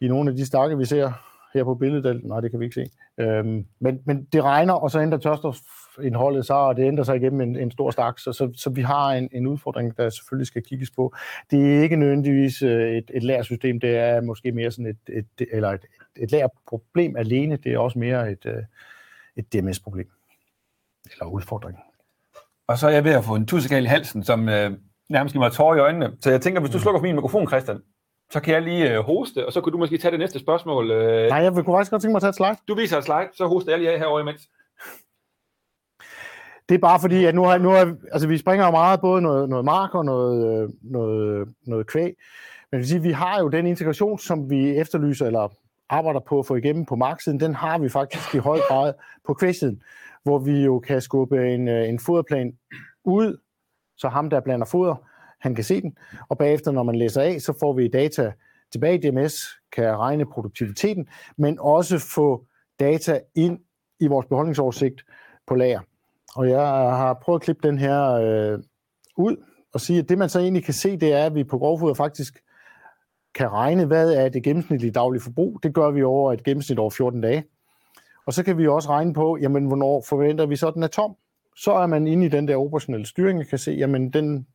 i 0.00 0.08
nogle 0.08 0.30
af 0.30 0.36
de 0.36 0.46
stakke, 0.46 0.78
vi 0.78 0.84
ser 0.84 1.12
her 1.54 1.64
på 1.64 1.74
billedet, 1.74 2.24
nej, 2.24 2.40
det 2.40 2.50
kan 2.50 2.60
vi 2.60 2.64
ikke 2.64 2.74
se. 2.74 2.90
Øhm, 3.22 3.66
men, 3.80 4.00
men 4.04 4.24
det 4.32 4.44
regner, 4.44 4.74
og 4.74 4.90
så 4.90 5.00
ændrer 5.00 5.18
tørstofindholdet 5.96 6.46
sig, 6.46 6.56
og 6.56 6.76
det 6.76 6.84
ændrer 6.84 7.04
sig 7.04 7.16
igennem 7.16 7.40
en, 7.40 7.56
en 7.56 7.70
stor 7.70 7.90
stak, 7.90 8.18
så, 8.18 8.32
så, 8.32 8.52
så 8.56 8.70
vi 8.70 8.82
har 8.82 9.12
en, 9.12 9.28
en 9.32 9.46
udfordring, 9.46 9.96
der 9.96 10.10
selvfølgelig 10.10 10.46
skal 10.46 10.62
kigges 10.62 10.90
på. 10.90 11.14
Det 11.50 11.76
er 11.76 11.82
ikke 11.82 11.96
nødvendigvis 11.96 12.62
øh, 12.62 12.96
et, 12.96 13.10
et 13.14 13.22
lærersystem, 13.22 13.80
det 13.80 13.96
er 13.96 14.20
måske 14.20 14.52
mere 14.52 14.70
sådan 14.70 14.86
et, 14.86 15.26
et, 15.38 15.48
eller 15.52 15.70
et, 15.70 15.84
et 16.16 16.30
lærerproblem 16.30 17.16
alene, 17.16 17.56
det 17.56 17.72
er 17.72 17.78
også 17.78 17.98
mere 17.98 18.30
et, 18.30 18.46
øh, 18.46 18.62
et 19.36 19.52
DMS-problem, 19.52 20.10
eller 21.12 21.26
udfordring. 21.26 21.78
Og 22.68 22.78
så 22.78 22.86
er 22.86 22.92
jeg 22.92 23.04
ved 23.04 23.12
at 23.12 23.24
få 23.24 23.34
en 23.34 23.46
tussekal 23.46 23.84
i 23.84 23.88
halsen, 23.88 24.24
som 24.24 24.48
øh, 24.48 24.70
nærmest 25.08 25.32
giver 25.32 25.44
mig 25.44 25.52
tårer 25.52 25.76
i 25.76 25.78
øjnene. 25.78 26.12
Så 26.20 26.30
jeg 26.30 26.40
tænker, 26.40 26.60
hvis 26.60 26.70
du 26.70 26.78
mm. 26.78 26.82
slukker 26.82 27.00
for 27.00 27.06
min 27.06 27.14
mikrofon, 27.14 27.48
Christian, 27.48 27.80
så 28.30 28.40
kan 28.40 28.54
jeg 28.54 28.62
lige 28.62 28.92
øh, 28.92 29.00
hoste, 29.00 29.46
og 29.46 29.52
så 29.52 29.60
kan 29.60 29.72
du 29.72 29.78
måske 29.78 29.98
tage 29.98 30.10
det 30.10 30.20
næste 30.20 30.38
spørgsmål. 30.38 30.90
Øh. 30.90 31.28
Nej, 31.28 31.38
jeg 31.38 31.56
vil 31.56 31.64
faktisk 31.64 31.90
godt 31.90 32.02
tænke 32.02 32.12
mig 32.12 32.18
at 32.18 32.22
tage 32.22 32.28
et 32.28 32.34
slide. 32.34 32.56
Du 32.68 32.74
viser 32.74 32.98
et 32.98 33.04
slide, 33.04 33.28
så 33.34 33.46
hoster 33.46 33.72
jeg 33.72 33.78
lige 33.78 33.92
af 33.92 33.98
herovre 33.98 34.20
imens. 34.20 34.48
Det 36.68 36.74
er 36.74 36.78
bare 36.78 37.00
fordi, 37.00 37.24
at 37.24 37.34
nu 37.34 37.42
har, 37.44 37.58
nu 37.58 37.68
har 37.68 37.96
altså 38.12 38.28
vi 38.28 38.38
springer 38.38 38.66
jo 38.66 38.70
meget 38.70 39.00
både 39.00 39.22
noget, 39.22 39.48
noget 39.48 39.64
mark 39.64 39.94
og 39.94 40.04
noget, 40.04 40.62
øh, 40.62 40.70
noget, 40.82 41.48
noget 41.66 41.86
kvæg. 41.86 42.14
Men 42.70 42.78
vil 42.78 42.88
sige, 42.88 43.02
vi 43.02 43.12
har 43.12 43.40
jo 43.40 43.48
den 43.48 43.66
integration, 43.66 44.18
som 44.18 44.50
vi 44.50 44.76
efterlyser, 44.76 45.26
eller 45.26 45.48
arbejder 45.88 46.20
på 46.20 46.38
at 46.38 46.46
få 46.46 46.56
igennem 46.56 46.84
på 46.84 46.96
marksiden, 46.96 47.40
den 47.40 47.54
har 47.54 47.78
vi 47.78 47.88
faktisk 47.88 48.34
i 48.34 48.38
høj 48.38 48.58
grad 48.68 48.92
på 49.26 49.34
kvægsiden, 49.34 49.82
hvor 50.22 50.38
vi 50.38 50.64
jo 50.64 50.78
kan 50.78 51.00
skubbe 51.00 51.54
en, 51.54 51.68
øh, 51.68 51.88
en 51.88 51.98
foderplan 51.98 52.52
ud, 53.04 53.36
så 53.96 54.08
ham, 54.08 54.30
der 54.30 54.40
blander 54.40 54.66
foder, 54.66 54.94
han 55.40 55.54
kan 55.54 55.64
se 55.64 55.80
den, 55.80 55.96
og 56.28 56.38
bagefter, 56.38 56.72
når 56.72 56.82
man 56.82 56.96
læser 56.96 57.22
af, 57.22 57.40
så 57.40 57.52
får 57.60 57.72
vi 57.72 57.88
data 57.88 58.32
tilbage 58.72 58.94
i 58.94 59.10
DMS, 59.10 59.34
kan 59.72 59.96
regne 59.96 60.26
produktiviteten, 60.26 61.08
men 61.38 61.58
også 61.60 61.98
få 62.14 62.46
data 62.80 63.20
ind 63.34 63.58
i 64.00 64.06
vores 64.06 64.26
beholdningsoversigt 64.26 65.02
på 65.46 65.54
lager. 65.54 65.80
Og 66.36 66.48
jeg 66.48 66.58
øh, 66.58 66.92
har 66.92 67.14
prøvet 67.14 67.38
at 67.38 67.42
klippe 67.42 67.68
den 67.68 67.78
her 67.78 68.12
øh, 68.12 68.58
ud 69.16 69.36
og 69.72 69.80
sige, 69.80 69.98
at 69.98 70.08
det 70.08 70.18
man 70.18 70.28
så 70.28 70.38
egentlig 70.38 70.64
kan 70.64 70.74
se, 70.74 70.96
det 70.96 71.12
er, 71.12 71.26
at 71.26 71.34
vi 71.34 71.44
på 71.44 71.58
grovfoder 71.58 71.94
faktisk 71.94 72.42
kan 73.34 73.52
regne, 73.52 73.84
hvad 73.84 74.12
er 74.12 74.28
det 74.28 74.42
gennemsnitlige 74.42 74.90
daglige 74.90 75.22
forbrug. 75.22 75.60
Det 75.62 75.74
gør 75.74 75.90
vi 75.90 76.02
over 76.02 76.32
et 76.32 76.44
gennemsnit 76.44 76.78
over 76.78 76.90
14 76.90 77.20
dage. 77.20 77.44
Og 78.26 78.32
så 78.32 78.44
kan 78.44 78.58
vi 78.58 78.68
også 78.68 78.88
regne 78.88 79.14
på, 79.14 79.38
jamen, 79.40 79.66
hvornår 79.66 80.04
forventer 80.08 80.46
vi 80.46 80.56
så, 80.56 80.68
at 80.68 80.74
den 80.74 80.82
er 80.82 80.86
tom. 80.86 81.16
Så 81.56 81.72
er 81.72 81.86
man 81.86 82.06
inde 82.06 82.26
i 82.26 82.28
den 82.28 82.48
der 82.48 82.56
operationelle 82.56 83.06
styring 83.06 83.40
og 83.40 83.46
kan 83.46 83.58
se, 83.58 83.70
jamen, 83.70 84.12
den, 84.12 84.46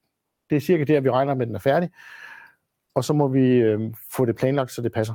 det 0.49 0.55
er 0.55 0.59
cirka 0.59 0.83
der, 0.83 1.01
vi 1.01 1.09
regner 1.09 1.33
med, 1.33 1.41
at 1.41 1.47
den 1.47 1.55
er 1.55 1.59
færdig. 1.59 1.89
Og 2.95 3.03
så 3.03 3.13
må 3.13 3.27
vi 3.27 3.55
øh, 3.55 3.93
få 4.15 4.25
det 4.25 4.35
planlagt, 4.35 4.71
så 4.71 4.81
det 4.81 4.93
passer. 4.93 5.13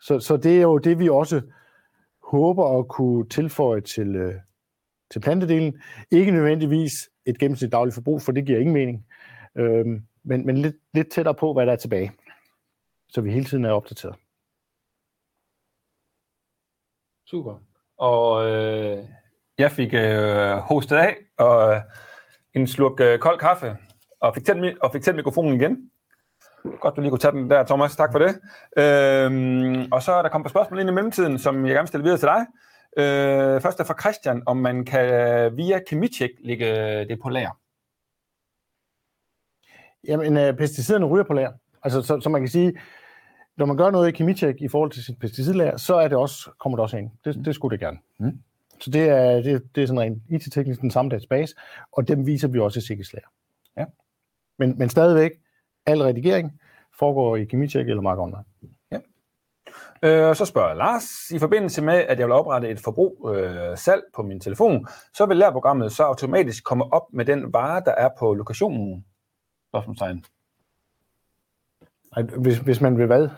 Så, 0.00 0.20
så 0.20 0.36
det 0.36 0.56
er 0.56 0.62
jo 0.62 0.78
det, 0.78 0.98
vi 0.98 1.08
også 1.08 1.40
håber 2.30 2.78
at 2.78 2.88
kunne 2.88 3.28
tilføje 3.28 3.80
til, 3.80 4.16
øh, 4.16 4.34
til 5.10 5.20
plantedelen. 5.20 5.82
Ikke 6.10 6.30
nødvendigvis 6.30 6.92
et 7.26 7.38
gennemsnit 7.38 7.72
dagligt 7.72 7.94
forbrug, 7.94 8.22
for 8.22 8.32
det 8.32 8.46
giver 8.46 8.58
ingen 8.58 8.74
mening. 8.74 9.06
Øh, 9.56 9.86
men 10.24 10.46
men 10.46 10.58
lidt, 10.58 10.76
lidt 10.94 11.10
tættere 11.10 11.34
på, 11.34 11.52
hvad 11.52 11.66
der 11.66 11.72
er 11.72 11.76
tilbage. 11.76 12.12
Så 13.08 13.20
vi 13.20 13.32
hele 13.32 13.44
tiden 13.44 13.64
er 13.64 13.70
opdateret. 13.70 14.16
Super. 17.26 17.58
Og 17.98 18.50
øh, 18.50 19.04
jeg 19.58 19.72
fik 19.72 19.94
øh, 19.94 20.56
hostet 20.56 20.96
af 20.96 21.16
og 21.38 21.74
øh, 21.74 21.80
en 22.54 22.66
slurk 22.66 23.00
øh, 23.00 23.18
kold 23.18 23.38
kaffe, 23.38 23.76
og 24.20 24.34
fik 24.34 24.44
tændt, 24.44 24.78
og 24.78 24.92
fik 24.92 25.02
tændt 25.02 25.16
mikrofonen 25.16 25.60
igen. 25.60 25.90
Godt, 26.80 26.96
du 26.96 27.00
lige 27.00 27.10
kunne 27.10 27.18
tage 27.18 27.32
den 27.32 27.50
der, 27.50 27.64
Thomas. 27.64 27.96
Tak 27.96 28.12
for 28.12 28.18
det. 28.18 28.40
Øhm, 28.76 29.92
og 29.92 30.02
så 30.02 30.12
er 30.12 30.22
der 30.22 30.28
kommet 30.28 30.44
på 30.44 30.48
spørgsmål 30.48 30.80
ind 30.80 30.90
i 30.90 30.92
mellemtiden, 30.92 31.38
som 31.38 31.66
jeg 31.66 31.74
gerne 31.74 31.82
vil 31.82 31.88
stille 31.88 32.04
videre 32.04 32.18
til 32.18 32.28
dig. 32.28 32.46
Øh, 32.96 33.60
først 33.60 33.80
er 33.80 33.84
fra 33.84 34.00
Christian, 34.00 34.42
om 34.46 34.56
man 34.56 34.84
kan 34.84 35.56
via 35.56 35.80
Kemicheck 35.86 36.32
lægge 36.40 36.66
det 37.04 37.20
på 37.22 37.28
lager. 37.28 37.58
Jamen, 40.08 40.36
øh, 40.36 40.56
pesticiderne 40.56 41.06
ryger 41.06 41.24
på 41.24 41.32
lager. 41.32 41.52
Altså, 41.82 42.02
så, 42.02 42.20
så 42.20 42.28
man 42.28 42.40
kan 42.40 42.48
sige, 42.48 42.78
når 43.56 43.66
man 43.66 43.76
gør 43.76 43.90
noget 43.90 44.08
i 44.08 44.12
Kemicheck 44.12 44.60
i 44.60 44.68
forhold 44.68 44.90
til 44.90 45.04
sit 45.04 45.18
pesticidlager, 45.18 45.76
så 45.76 45.94
er 45.94 46.08
det 46.08 46.18
også, 46.18 46.50
kommer 46.60 46.78
det 46.78 46.82
også 46.82 46.96
ind. 46.96 47.10
Det, 47.24 47.44
det 47.44 47.54
skulle 47.54 47.72
det 47.72 47.80
gerne. 47.80 47.98
Mm. 48.18 48.38
Så 48.80 48.90
det 48.90 49.08
er, 49.08 49.42
det, 49.42 49.74
det 49.74 49.82
er 49.82 49.86
sådan 49.86 50.00
rent 50.00 50.22
IT-teknisk 50.28 50.80
den 50.80 50.90
samme 50.90 51.10
database, 51.10 51.54
og 51.92 52.08
dem 52.08 52.26
viser 52.26 52.48
vi 52.48 52.58
også 52.58 52.78
i 52.78 52.82
sikkerhedslager. 52.82 53.26
Ja. 53.76 53.84
Men, 54.58 54.78
men 54.78 54.88
stadigvæk, 54.88 55.30
al 55.86 56.02
redigering 56.02 56.60
foregår 56.98 57.36
i 57.36 57.44
Kemicheck 57.44 57.88
eller 57.88 58.02
Mark 58.02 58.18
Online. 58.18 58.44
Øh, 60.02 60.34
så 60.34 60.44
spørger 60.44 60.74
Lars, 60.74 61.30
i 61.30 61.38
forbindelse 61.38 61.82
med, 61.82 61.94
at 61.94 62.18
jeg 62.18 62.26
vil 62.26 62.32
oprette 62.32 62.68
et 62.68 62.80
forbrug 62.80 63.30
øh, 63.34 63.76
salg 63.76 64.02
på 64.14 64.22
min 64.22 64.40
telefon, 64.40 64.86
så 65.14 65.26
vil 65.26 65.36
lærprogrammet 65.36 65.92
så 65.92 66.02
automatisk 66.02 66.64
komme 66.64 66.92
op 66.92 67.02
med 67.12 67.24
den 67.24 67.52
vare, 67.52 67.82
der 67.84 67.92
er 67.92 68.08
på 68.18 68.34
lokationen? 68.34 69.04
Spørgsmålstegn. 69.68 70.24
Hvis, 72.38 72.58
hvis 72.58 72.80
man 72.80 72.98
vil 72.98 73.06
hvad? 73.06 73.28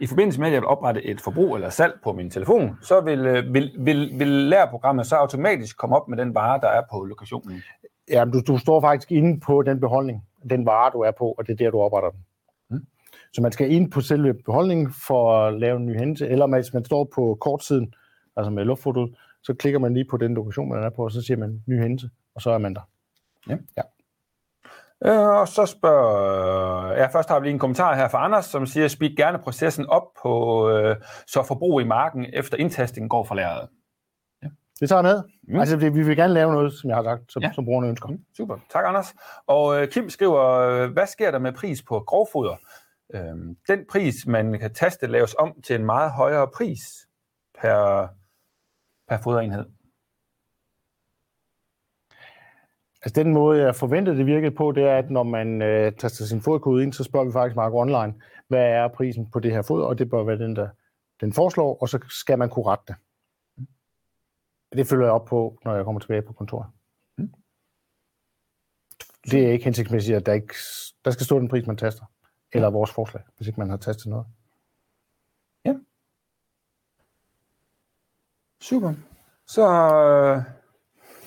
I 0.00 0.06
forbindelse 0.06 0.40
med, 0.40 0.48
at 0.48 0.54
jeg 0.54 0.60
vil 0.60 0.68
oprette 0.68 1.04
et 1.04 1.20
forbrug 1.20 1.54
eller 1.54 1.70
salg 1.70 1.98
på 2.04 2.12
min 2.12 2.30
telefon, 2.30 2.78
så 2.82 3.00
vil, 3.00 3.26
øh, 3.26 3.54
vil, 3.54 3.72
vil, 3.78 4.18
vil 4.18 4.28
lærprogrammet 4.28 5.06
så 5.06 5.16
automatisk 5.16 5.78
komme 5.78 5.96
op 5.96 6.08
med 6.08 6.18
den 6.18 6.34
vare, 6.34 6.60
der 6.60 6.68
er 6.68 6.82
på 6.90 7.04
lokationen? 7.04 7.62
Ja, 8.10 8.24
du, 8.24 8.40
du 8.40 8.58
står 8.58 8.80
faktisk 8.80 9.12
inde 9.12 9.40
på 9.40 9.62
den 9.62 9.80
beholdning, 9.80 10.22
den 10.50 10.66
vare, 10.66 10.90
du 10.92 11.00
er 11.00 11.10
på, 11.10 11.34
og 11.38 11.46
det 11.46 11.52
er 11.52 11.56
der, 11.56 11.70
du 11.70 11.80
opretter 11.80 12.10
den. 12.10 12.24
Så 13.32 13.42
man 13.42 13.52
skal 13.52 13.72
ind 13.72 13.90
på 13.90 14.00
selve 14.00 14.34
beholdningen 14.34 14.92
for 15.06 15.38
at 15.38 15.60
lave 15.60 15.76
en 15.76 15.86
ny 15.86 15.98
hændelse, 15.98 16.28
eller 16.28 16.46
hvis 16.46 16.74
man 16.74 16.84
står 16.84 17.10
på 17.14 17.38
kortsiden, 17.40 17.94
altså 18.36 18.50
med 18.50 18.64
luftfotoet, 18.64 19.14
så 19.42 19.54
klikker 19.54 19.78
man 19.78 19.94
lige 19.94 20.06
på 20.10 20.16
den 20.16 20.34
lokation, 20.34 20.68
man 20.68 20.82
er 20.82 20.90
på, 20.90 21.04
og 21.04 21.12
så 21.12 21.22
siger 21.22 21.38
man 21.38 21.62
ny 21.66 21.80
hændelse, 21.80 22.10
og 22.34 22.42
så 22.42 22.50
er 22.50 22.58
man 22.58 22.74
der. 22.74 22.88
Ja. 23.48 23.56
ja. 23.76 23.82
Øh, 25.04 25.28
og 25.28 25.48
så 25.48 25.66
spørger, 25.66 26.92
ja, 26.92 27.06
først 27.06 27.28
har 27.28 27.40
vi 27.40 27.46
lige 27.46 27.52
en 27.52 27.58
kommentar 27.58 27.94
her 27.94 28.08
fra 28.08 28.24
Anders, 28.24 28.44
som 28.44 28.66
siger, 28.66 28.88
speed 28.88 29.16
gerne 29.16 29.38
processen 29.38 29.86
op 29.86 30.02
på, 30.22 30.68
øh, 30.70 30.96
så 31.26 31.42
forbrug 31.42 31.80
i 31.80 31.84
marken 31.84 32.26
efter 32.32 32.56
indtastningen 32.56 33.08
går 33.08 33.24
fra 33.24 33.34
lageret. 33.34 33.68
Ja. 34.42 34.48
Det 34.80 34.88
tager 34.88 35.02
ned. 35.02 35.22
Mm. 35.48 35.60
Altså, 35.60 35.76
vi 35.76 35.88
vil 35.88 36.16
gerne 36.16 36.34
lave 36.34 36.52
noget, 36.52 36.72
som 36.72 36.90
jeg 36.90 36.96
har 36.96 37.02
sagt, 37.02 37.32
som, 37.32 37.42
ja. 37.42 37.52
som 37.54 37.64
brugerne 37.64 37.88
ønsker. 37.88 38.08
Mm. 38.08 38.20
Super. 38.36 38.56
Tak, 38.72 38.84
Anders. 38.86 39.14
Og 39.46 39.82
øh, 39.82 39.88
Kim 39.88 40.10
skriver, 40.10 40.86
hvad 40.86 41.06
sker 41.06 41.30
der 41.30 41.38
med 41.38 41.52
pris 41.52 41.82
på 41.82 42.00
grovfoder? 42.00 42.56
Øh, 43.14 43.56
den 43.68 43.86
pris, 43.90 44.26
man 44.26 44.58
kan 44.58 44.74
taste, 44.74 45.06
laves 45.06 45.34
om 45.38 45.62
til 45.62 45.76
en 45.76 45.86
meget 45.86 46.12
højere 46.12 46.48
pris 46.48 47.08
per, 47.60 48.08
per 49.08 49.18
foderenhed. 49.18 49.64
Altså 53.02 53.22
den 53.22 53.32
måde, 53.32 53.62
jeg 53.62 53.74
forventede, 53.74 54.16
det 54.16 54.26
virkede 54.26 54.54
på, 54.54 54.72
det 54.72 54.84
er, 54.84 54.98
at 54.98 55.10
når 55.10 55.22
man 55.22 55.62
øh, 55.62 55.92
taster 55.92 56.24
sin 56.24 56.42
fodkode 56.42 56.82
ind, 56.82 56.92
så 56.92 57.04
spørger 57.04 57.26
vi 57.26 57.32
faktisk 57.32 57.56
Mark 57.56 57.72
Online, 57.72 58.14
hvad 58.48 58.64
er 58.64 58.88
prisen 58.88 59.30
på 59.30 59.40
det 59.40 59.52
her 59.52 59.62
fod, 59.62 59.82
og 59.82 59.98
det 59.98 60.10
bør 60.10 60.24
være 60.24 60.38
den, 60.38 60.56
der 60.56 60.68
den 61.20 61.32
foreslår, 61.32 61.82
og 61.82 61.88
så 61.88 61.98
skal 62.08 62.38
man 62.38 62.50
kunne 62.50 62.66
rette 62.66 62.84
det. 62.88 62.96
Det 64.78 64.86
følger 64.86 65.06
jeg 65.06 65.12
op 65.12 65.24
på, 65.24 65.58
når 65.64 65.74
jeg 65.74 65.84
kommer 65.84 66.00
tilbage 66.00 66.22
på 66.22 66.32
kontoret. 66.32 66.66
Mm. 67.18 67.34
Det 69.30 69.46
er 69.46 69.52
ikke 69.52 69.64
hensigtsmæssigt, 69.64 70.16
at 70.16 70.26
der, 70.26 70.32
ikke, 70.32 70.54
der 71.04 71.10
skal 71.10 71.26
stå 71.26 71.38
den 71.38 71.48
pris, 71.48 71.66
man 71.66 71.76
taster, 71.76 72.04
eller 72.52 72.70
vores 72.70 72.90
forslag, 72.90 73.22
hvis 73.36 73.48
ikke 73.48 73.60
man 73.60 73.70
har 73.70 73.76
tastet 73.76 74.06
noget. 74.06 74.26
Ja. 75.64 75.74
Super. 78.60 78.94
Så 79.46 79.62
øh, 79.62 80.42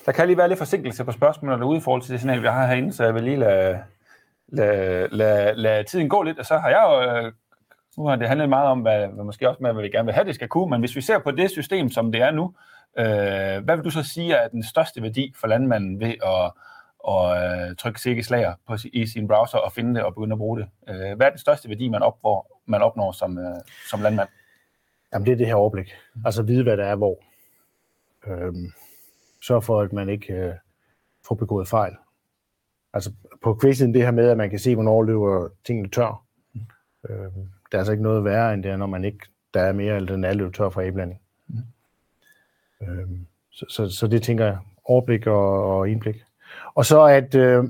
der 0.05 0.11
kan 0.11 0.28
lige 0.28 0.38
være 0.38 0.47
lidt 0.47 0.59
forsinkelse 0.59 1.03
på 1.05 1.11
spørgsmålene 1.11 1.65
ude 1.65 1.78
i 1.78 1.82
forhold 1.82 2.01
til 2.01 2.11
det 2.11 2.19
signal, 2.19 2.41
vi 2.41 2.47
har 2.47 2.67
herinde, 2.67 2.93
så 2.93 3.03
jeg 3.03 3.13
vil 3.13 3.24
lige 3.24 3.38
lade, 3.38 3.84
lade, 4.47 5.07
lade, 5.11 5.55
lade 5.55 5.84
tiden 5.84 6.09
gå 6.09 6.24
lidt, 6.24 6.39
og 6.39 6.45
så 6.45 6.57
har 6.57 6.69
jeg 6.69 6.84
jo, 6.88 7.11
øh, 7.11 7.34
nu 7.97 8.05
har 8.05 8.15
det 8.15 8.28
handlet 8.28 8.49
meget 8.49 8.67
om, 8.67 8.82
hvad, 8.82 9.07
hvad 9.07 9.24
måske 9.24 9.49
også 9.49 9.63
med, 9.63 9.74
hvad 9.74 9.84
vi 9.84 9.89
gerne 9.89 10.05
vil 10.05 10.13
have, 10.13 10.28
det 10.28 10.36
skal 10.36 10.47
kunne, 10.47 10.69
men 10.69 10.80
hvis 10.80 10.95
vi 10.95 11.01
ser 11.01 11.19
på 11.19 11.32
det 11.32 11.51
system, 11.51 11.89
som 11.89 12.11
det 12.11 12.22
er 12.22 12.32
nu, 12.32 12.53
øh, 12.99 13.63
hvad 13.63 13.76
vil 13.76 13.86
du 13.86 13.89
så 13.89 14.03
sige 14.03 14.34
er 14.34 14.47
den 14.47 14.63
største 14.63 15.01
værdi 15.01 15.34
for 15.39 15.47
landmanden 15.47 15.99
ved 15.99 16.13
at, 16.24 16.51
at 17.08 17.70
øh, 17.70 17.76
trykke 17.76 18.24
slager 18.24 18.54
på, 18.68 18.76
i 18.93 19.06
sin 19.06 19.28
browser 19.28 19.58
og 19.58 19.72
finde 19.72 19.95
det 19.95 20.04
og 20.04 20.14
begynde 20.16 20.34
at 20.34 20.38
bruge 20.38 20.60
det? 20.60 20.68
Øh, 20.89 21.18
hvad 21.18 21.28
er 21.28 21.30
den 21.30 21.39
største 21.39 21.70
værdi, 21.70 21.89
man 21.89 22.02
opnår, 22.02 22.62
man 22.66 22.82
opnår 22.82 23.12
som, 23.12 23.38
øh, 23.38 23.56
som 23.89 24.02
landmand? 24.02 24.30
Jamen 25.14 25.26
det 25.26 25.32
er 25.32 25.38
det 25.38 25.47
her 25.47 25.56
overblik. 25.56 25.91
Altså 26.26 26.43
vide, 26.43 26.64
hvad 26.64 26.78
der 26.78 26.86
er 26.86 26.95
hvor. 26.95 27.20
Øhm, 28.28 28.72
sørge 29.41 29.62
for, 29.62 29.82
at 29.82 29.93
man 29.93 30.10
ikke 30.10 30.34
øh, 30.34 30.54
får 31.28 31.36
begået 31.36 31.68
fejl. 31.68 31.95
Altså 32.93 33.12
på 33.43 33.58
quizzen 33.62 33.93
det 33.93 34.02
her 34.02 34.12
med, 34.12 34.30
at 34.30 34.38
man 34.38 34.49
kan 34.49 34.60
se, 34.60 34.76
hvornår 34.76 35.04
løber 35.04 35.49
tingene 35.66 35.89
tør. 35.89 36.26
Mm. 36.54 36.62
Øh, 37.10 37.32
der 37.72 37.78
er 37.78 37.78
altså 37.78 37.91
ikke 37.91 38.04
noget 38.04 38.24
værre, 38.24 38.54
end 38.54 38.64
det 38.64 38.72
er, 38.72 38.78
når 38.78 38.86
man 38.86 39.06
ikke, 39.06 39.20
der 39.54 39.62
er 39.62 39.74
mere, 39.74 39.95
eller 39.95 40.14
den 40.14 40.24
er 40.24 40.34
løbet 40.34 40.56
tør 40.56 40.70
fra 40.70 40.84
A-blanding. 40.84 41.22
Mm. 41.47 41.58
Øh, 42.82 43.08
så, 43.52 43.66
så, 43.70 43.89
så 43.89 44.08
det 44.08 44.24
tænker 44.24 44.45
jeg, 44.45 44.58
overblik 44.86 45.28
og, 45.28 45.78
og 45.78 45.89
indblik. 45.89 46.24
Og 46.76 46.86
så 46.86 47.03
at 47.03 47.36
øh, 47.36 47.63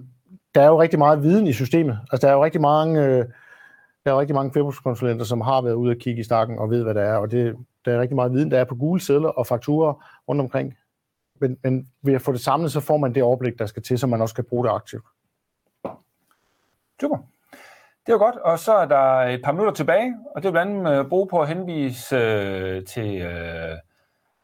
der 0.56 0.62
er 0.62 0.68
jo 0.68 0.82
rigtig 0.82 1.00
meget 1.00 1.24
viden 1.24 1.48
i 1.48 1.54
systemet. 1.54 2.00
Altså 2.12 2.28
der 2.28 2.34
er 2.34 2.36
jo 2.36 2.44
rigtig 2.44 2.62
mange, 2.62 3.06
øh, 3.06 3.26
der 4.06 4.12
er 4.12 4.20
rigtig 4.20 4.36
mange 4.36 4.52
kvæbrugskonsulenter, 4.52 5.26
som 5.26 5.42
har 5.42 5.62
været 5.62 5.74
ude 5.74 5.92
og 5.92 5.98
kigge 5.98 6.20
i 6.20 6.24
stakken 6.24 6.60
og 6.60 6.70
ved, 6.70 6.84
hvad 6.84 6.94
der 6.94 7.02
er. 7.02 7.18
Og 7.18 7.32
det, 7.32 7.56
der 7.86 7.94
er 7.94 8.02
rigtig 8.02 8.16
meget 8.16 8.34
viden, 8.34 8.52
der 8.52 8.60
er 8.60 8.64
på 8.64 8.76
gule 8.76 9.02
sedler 9.02 9.30
og 9.30 9.48
fakturer 9.48 10.22
rundt 10.28 10.42
omkring 10.42 10.74
men, 11.42 11.58
men 11.64 11.88
ved 12.02 12.14
at 12.14 12.22
få 12.22 12.32
det 12.32 12.42
samlet, 12.42 12.72
så 12.72 12.80
får 12.80 12.98
man 12.98 13.16
det 13.16 13.24
overblik, 13.24 13.60
der 13.60 13.66
skal 13.66 13.84
til, 13.84 14.00
så 14.00 14.08
man 14.08 14.22
også 14.22 14.36
kan 14.36 14.44
bruge 14.44 14.66
det 14.66 14.72
aktivt. 14.72 15.06
Super. 17.02 17.18
Det 18.06 18.14
var 18.14 18.18
godt, 18.18 18.36
og 18.36 18.60
så 18.60 18.74
er 18.74 18.86
der 18.86 19.22
et 19.22 19.42
par 19.44 19.52
minutter 19.52 19.74
tilbage, 19.74 20.16
og 20.36 20.44
det 20.44 20.48
vil 20.48 20.52
blandt 20.52 20.88
andet 20.88 21.00
øh, 21.00 21.10
bruge 21.10 21.28
på 21.28 21.40
at 21.40 21.48
henvise 21.48 22.16
øh, 22.16 22.86
til 22.86 23.22
øh, 23.22 23.78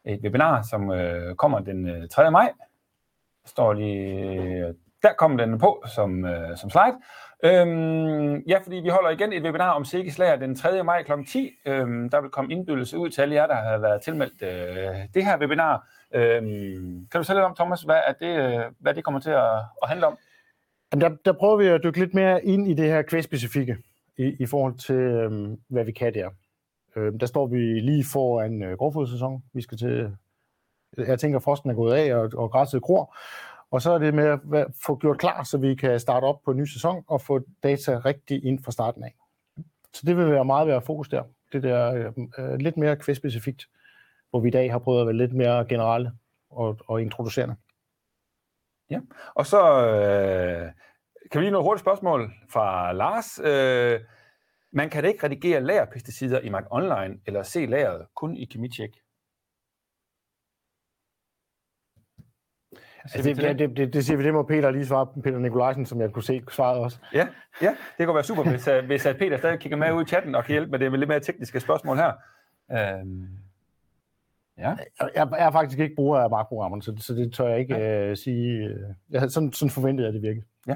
et 0.04 0.20
webinar, 0.22 0.62
som 0.70 0.90
øh, 0.90 1.34
kommer 1.34 1.60
den 1.60 1.88
øh, 1.88 2.08
3. 2.08 2.30
maj. 2.30 2.52
Står 3.48 3.72
lige, 3.72 4.74
der 5.02 5.12
kommer 5.18 5.44
den 5.44 5.58
på 5.58 5.84
som, 5.94 6.24
øh, 6.24 6.56
som 6.56 6.70
slide. 6.70 6.96
Øhm, 7.44 8.36
ja, 8.48 8.58
fordi 8.58 8.76
vi 8.76 8.88
holder 8.88 9.10
igen 9.10 9.32
et 9.32 9.42
webinar 9.42 9.70
om 9.70 9.84
Sikkes 9.84 10.16
den 10.16 10.56
3. 10.56 10.82
maj 10.82 11.02
kl. 11.02 11.12
10. 11.28 11.50
Øhm, 11.66 12.10
der 12.10 12.20
vil 12.20 12.30
komme 12.30 12.52
indbydelse 12.52 12.98
ud 12.98 13.10
til 13.10 13.22
alle 13.22 13.34
jer, 13.34 13.46
der 13.46 13.54
har 13.54 13.78
været 13.78 14.02
tilmeldt 14.02 14.42
øh, 14.42 14.94
det 15.14 15.24
her 15.24 15.38
webinar. 15.38 15.88
Øhm, 16.14 17.08
kan 17.10 17.20
du 17.20 17.24
sige 17.24 17.36
lidt 17.36 17.44
om, 17.44 17.54
Thomas, 17.54 17.82
hvad, 17.82 18.00
er 18.06 18.12
det, 18.12 18.58
øh, 18.58 18.64
hvad 18.78 18.94
det 18.94 19.04
kommer 19.04 19.20
til 19.20 19.30
at, 19.30 19.54
at 19.82 19.88
handle 19.88 20.06
om? 20.06 20.18
Jamen, 20.92 21.00
der, 21.00 21.16
der 21.24 21.32
prøver 21.32 21.56
vi 21.56 21.66
at 21.66 21.80
dykke 21.84 21.98
lidt 21.98 22.14
mere 22.14 22.44
ind 22.44 22.68
i 22.68 22.74
det 22.74 22.84
her 22.84 23.02
kvægspecifikke 23.02 23.76
i, 24.18 24.36
i 24.40 24.46
forhold 24.46 24.74
til, 24.74 24.96
øhm, 24.96 25.60
hvad 25.68 25.84
vi 25.84 25.92
kan 25.92 26.14
der. 26.14 26.30
Øhm, 26.96 27.18
der 27.18 27.26
står 27.26 27.46
vi 27.46 27.56
lige 27.80 28.04
foran 28.12 28.62
øh, 28.62 28.78
grovfodsæson. 28.78 29.42
Vi 29.52 29.62
skal 29.62 29.78
til, 29.78 30.16
jeg 30.96 31.18
tænker, 31.18 31.38
frosten 31.38 31.70
er 31.70 31.74
gået 31.74 31.94
af, 31.94 32.14
og, 32.14 32.30
og 32.34 32.50
græsset 32.50 32.82
gror. 32.82 33.16
Og 33.70 33.82
så 33.82 33.92
er 33.92 33.98
det 33.98 34.14
med 34.14 34.38
at 34.54 34.66
få 34.84 34.96
gjort 34.96 35.18
klar, 35.18 35.42
så 35.42 35.58
vi 35.58 35.74
kan 35.74 36.00
starte 36.00 36.24
op 36.24 36.42
på 36.44 36.50
en 36.50 36.56
ny 36.56 36.64
sæson 36.64 37.04
og 37.06 37.20
få 37.20 37.40
data 37.62 38.00
rigtigt 38.04 38.44
ind 38.44 38.64
fra 38.64 38.72
starten 38.72 39.04
af. 39.04 39.14
Så 39.94 40.02
det 40.06 40.16
vil 40.16 40.30
være 40.30 40.44
meget 40.44 40.66
være 40.66 40.82
fokus 40.82 41.08
der. 41.08 41.22
Det 41.52 41.62
der 41.62 41.94
øh, 41.94 42.12
øh 42.38 42.54
lidt 42.54 42.76
mere 42.76 42.96
kvæg-specifikt 42.96 43.68
hvor 44.30 44.40
vi 44.40 44.48
i 44.48 44.50
dag 44.50 44.72
har 44.72 44.78
prøvet 44.78 45.00
at 45.00 45.06
være 45.06 45.16
lidt 45.16 45.32
mere 45.32 45.64
generelle 45.64 46.12
og, 46.50 46.78
og 46.86 47.02
introducerende. 47.02 47.56
Ja, 48.90 49.00
og 49.34 49.46
så 49.46 49.86
øh, 49.86 50.72
kan 51.32 51.40
vi 51.40 51.44
lige 51.44 51.50
nå 51.50 51.58
et 51.58 51.64
hurtigt 51.64 51.80
spørgsmål 51.80 52.32
fra 52.48 52.92
Lars. 52.92 53.40
Øh, 53.44 54.00
man 54.70 54.90
kan 54.90 55.02
da 55.02 55.08
ikke 55.08 55.26
redigere 55.26 55.60
lagerpesticider 55.60 56.40
i 56.40 56.48
Mark 56.48 56.66
Online 56.70 57.20
eller 57.26 57.42
se 57.42 57.66
lageret 57.66 58.06
kun 58.14 58.36
i 58.36 58.44
Kemicheck? 58.44 58.96
Altså, 63.02 63.22
det, 63.22 63.36
det, 63.36 63.58
det, 63.58 63.76
det, 63.76 63.92
det, 63.92 64.04
siger 64.04 64.16
vi, 64.16 64.24
det 64.24 64.32
må 64.32 64.42
Peter 64.42 64.70
lige 64.70 64.86
svare 64.86 65.06
Peter 65.24 65.38
Nikolajsen, 65.38 65.86
som 65.86 66.00
jeg 66.00 66.12
kunne 66.12 66.22
se 66.22 66.42
svaret 66.50 66.78
også. 66.78 66.98
Ja, 67.14 67.28
ja 67.62 67.76
det 67.98 68.06
kunne 68.06 68.14
være 68.14 68.24
super, 68.24 68.42
hvis, 68.42 68.68
uh, 68.68 68.86
hvis 68.86 69.06
uh, 69.06 69.12
Peter 69.12 69.36
stadig 69.36 69.58
kigger 69.58 69.78
med 69.78 69.92
ud 69.92 70.02
i 70.02 70.06
chatten 70.06 70.34
og 70.34 70.44
kan 70.44 70.52
hjælpe 70.52 70.70
med 70.70 70.78
det 70.78 70.90
med 70.90 70.98
lidt 70.98 71.08
mere 71.08 71.20
tekniske 71.20 71.60
spørgsmål 71.60 71.96
her. 71.96 72.12
Øhm, 72.72 73.28
ja. 74.58 74.76
Jeg, 75.00 75.10
jeg 75.14 75.28
er 75.46 75.50
faktisk 75.50 75.78
ikke 75.78 75.94
bruger 75.94 76.18
af 76.18 76.30
magtprogrammerne, 76.30 76.82
så, 76.82 76.96
så 76.98 77.14
det 77.14 77.32
tør 77.32 77.48
jeg 77.48 77.58
ikke 77.58 77.76
ja. 77.76 78.10
uh, 78.10 78.16
sige. 78.16 78.70
Uh, 78.70 78.94
jeg, 79.10 79.30
sådan, 79.30 79.52
sådan 79.52 79.70
forventede 79.70 80.06
jeg 80.06 80.14
det 80.14 80.22
virkelig. 80.22 80.44
Ja, 80.66 80.74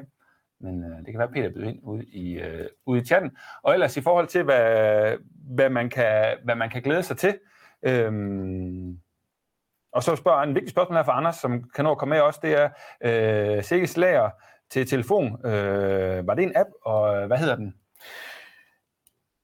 men 0.60 0.84
uh, 0.84 0.98
det 0.98 1.06
kan 1.06 1.18
være, 1.18 1.28
at 1.28 1.34
Peter 1.34 1.50
byder 1.50 1.68
ind 1.68 1.78
ude 1.82 2.04
i, 2.04 2.38
uh, 2.38 2.66
ude 2.86 3.00
i 3.00 3.04
chatten. 3.04 3.30
Og 3.62 3.74
ellers 3.74 3.96
i 3.96 4.00
forhold 4.00 4.26
til, 4.26 4.42
hvad, 4.42 5.16
hvad, 5.54 5.70
man, 5.70 5.90
kan, 5.90 6.36
hvad 6.44 6.54
man 6.54 6.70
kan 6.70 6.82
glæde 6.82 7.02
sig 7.02 7.16
til, 7.16 7.34
øhm, 7.82 8.98
og 9.92 10.02
så 10.02 10.16
spørger 10.16 10.42
en 10.42 10.54
vigtig 10.54 10.70
spørgsmål 10.70 10.96
her 10.96 11.04
fra 11.04 11.16
Anders, 11.16 11.36
som 11.36 11.64
kan 11.74 11.84
nå 11.84 11.90
at 11.90 11.98
komme 11.98 12.14
med 12.14 12.22
også, 12.22 12.40
det 12.42 12.58
er 12.58 12.68
øh, 13.56 13.64
Sikkes 13.64 13.96
lager 13.96 14.30
til 14.70 14.86
telefon. 14.86 15.46
Øh, 15.46 16.26
var 16.26 16.34
det 16.34 16.42
en 16.42 16.56
app, 16.56 16.68
og 16.84 17.16
øh, 17.16 17.26
hvad 17.26 17.38
hedder 17.38 17.56
den? 17.56 17.74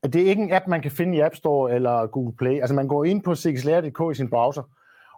Det 0.02 0.16
er 0.16 0.26
ikke 0.26 0.42
en 0.42 0.52
app, 0.52 0.66
man 0.66 0.82
kan 0.82 0.90
finde 0.90 1.16
i 1.16 1.20
App 1.20 1.34
Store 1.34 1.74
eller 1.74 2.06
Google 2.06 2.36
Play. 2.36 2.60
Altså 2.60 2.74
man 2.74 2.88
går 2.88 3.04
ind 3.04 3.22
på 3.22 3.34
sikkeslager.dk 3.34 4.12
i 4.12 4.14
sin 4.14 4.30
browser, 4.30 4.62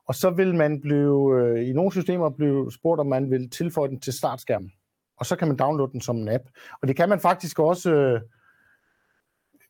og 0.06 0.14
så 0.14 0.30
vil 0.30 0.54
man 0.54 0.80
blive, 0.80 1.40
øh, 1.40 1.68
i 1.68 1.72
nogle 1.72 1.92
systemer 1.92 2.30
blive 2.30 2.72
spurgt, 2.72 3.00
om 3.00 3.06
man 3.06 3.30
vil 3.30 3.50
tilføje 3.50 3.88
den 3.88 4.00
til 4.00 4.12
startskærmen. 4.12 4.72
Og 5.16 5.26
så 5.26 5.36
kan 5.36 5.48
man 5.48 5.56
downloade 5.56 5.92
den 5.92 6.00
som 6.00 6.16
en 6.16 6.28
app. 6.28 6.44
Og 6.82 6.88
det 6.88 6.96
kan 6.96 7.08
man 7.08 7.20
faktisk 7.20 7.58
også, 7.58 7.92
øh, 7.92 8.20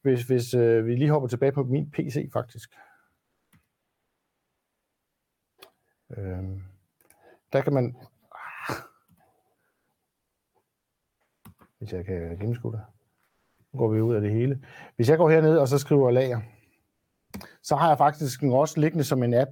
hvis, 0.02 0.22
hvis 0.22 0.54
øh, 0.54 0.86
vi 0.86 0.94
lige 0.94 1.10
hopper 1.10 1.28
tilbage 1.28 1.52
på 1.52 1.62
min 1.62 1.90
PC 1.90 2.30
faktisk. 2.32 2.70
Øh, 6.16 6.44
der 7.52 7.60
kan 7.60 7.72
man... 7.72 7.96
Ah. 8.32 8.76
Hvis 11.78 11.92
jeg 11.92 12.04
kan 12.04 12.38
gennemskue 12.38 12.72
det. 12.72 12.80
Nu 13.72 13.78
går 13.78 13.88
vi 13.88 14.00
ud 14.00 14.14
af 14.14 14.20
det 14.20 14.30
hele. 14.30 14.64
Hvis 14.96 15.10
jeg 15.10 15.18
går 15.18 15.30
herned 15.30 15.58
og 15.58 15.68
så 15.68 15.78
skriver 15.78 16.10
lager, 16.10 16.40
så 17.62 17.76
har 17.76 17.88
jeg 17.88 17.98
faktisk 17.98 18.40
den 18.40 18.52
også 18.52 18.80
liggende 18.80 19.04
som 19.04 19.22
en 19.22 19.34
app 19.34 19.50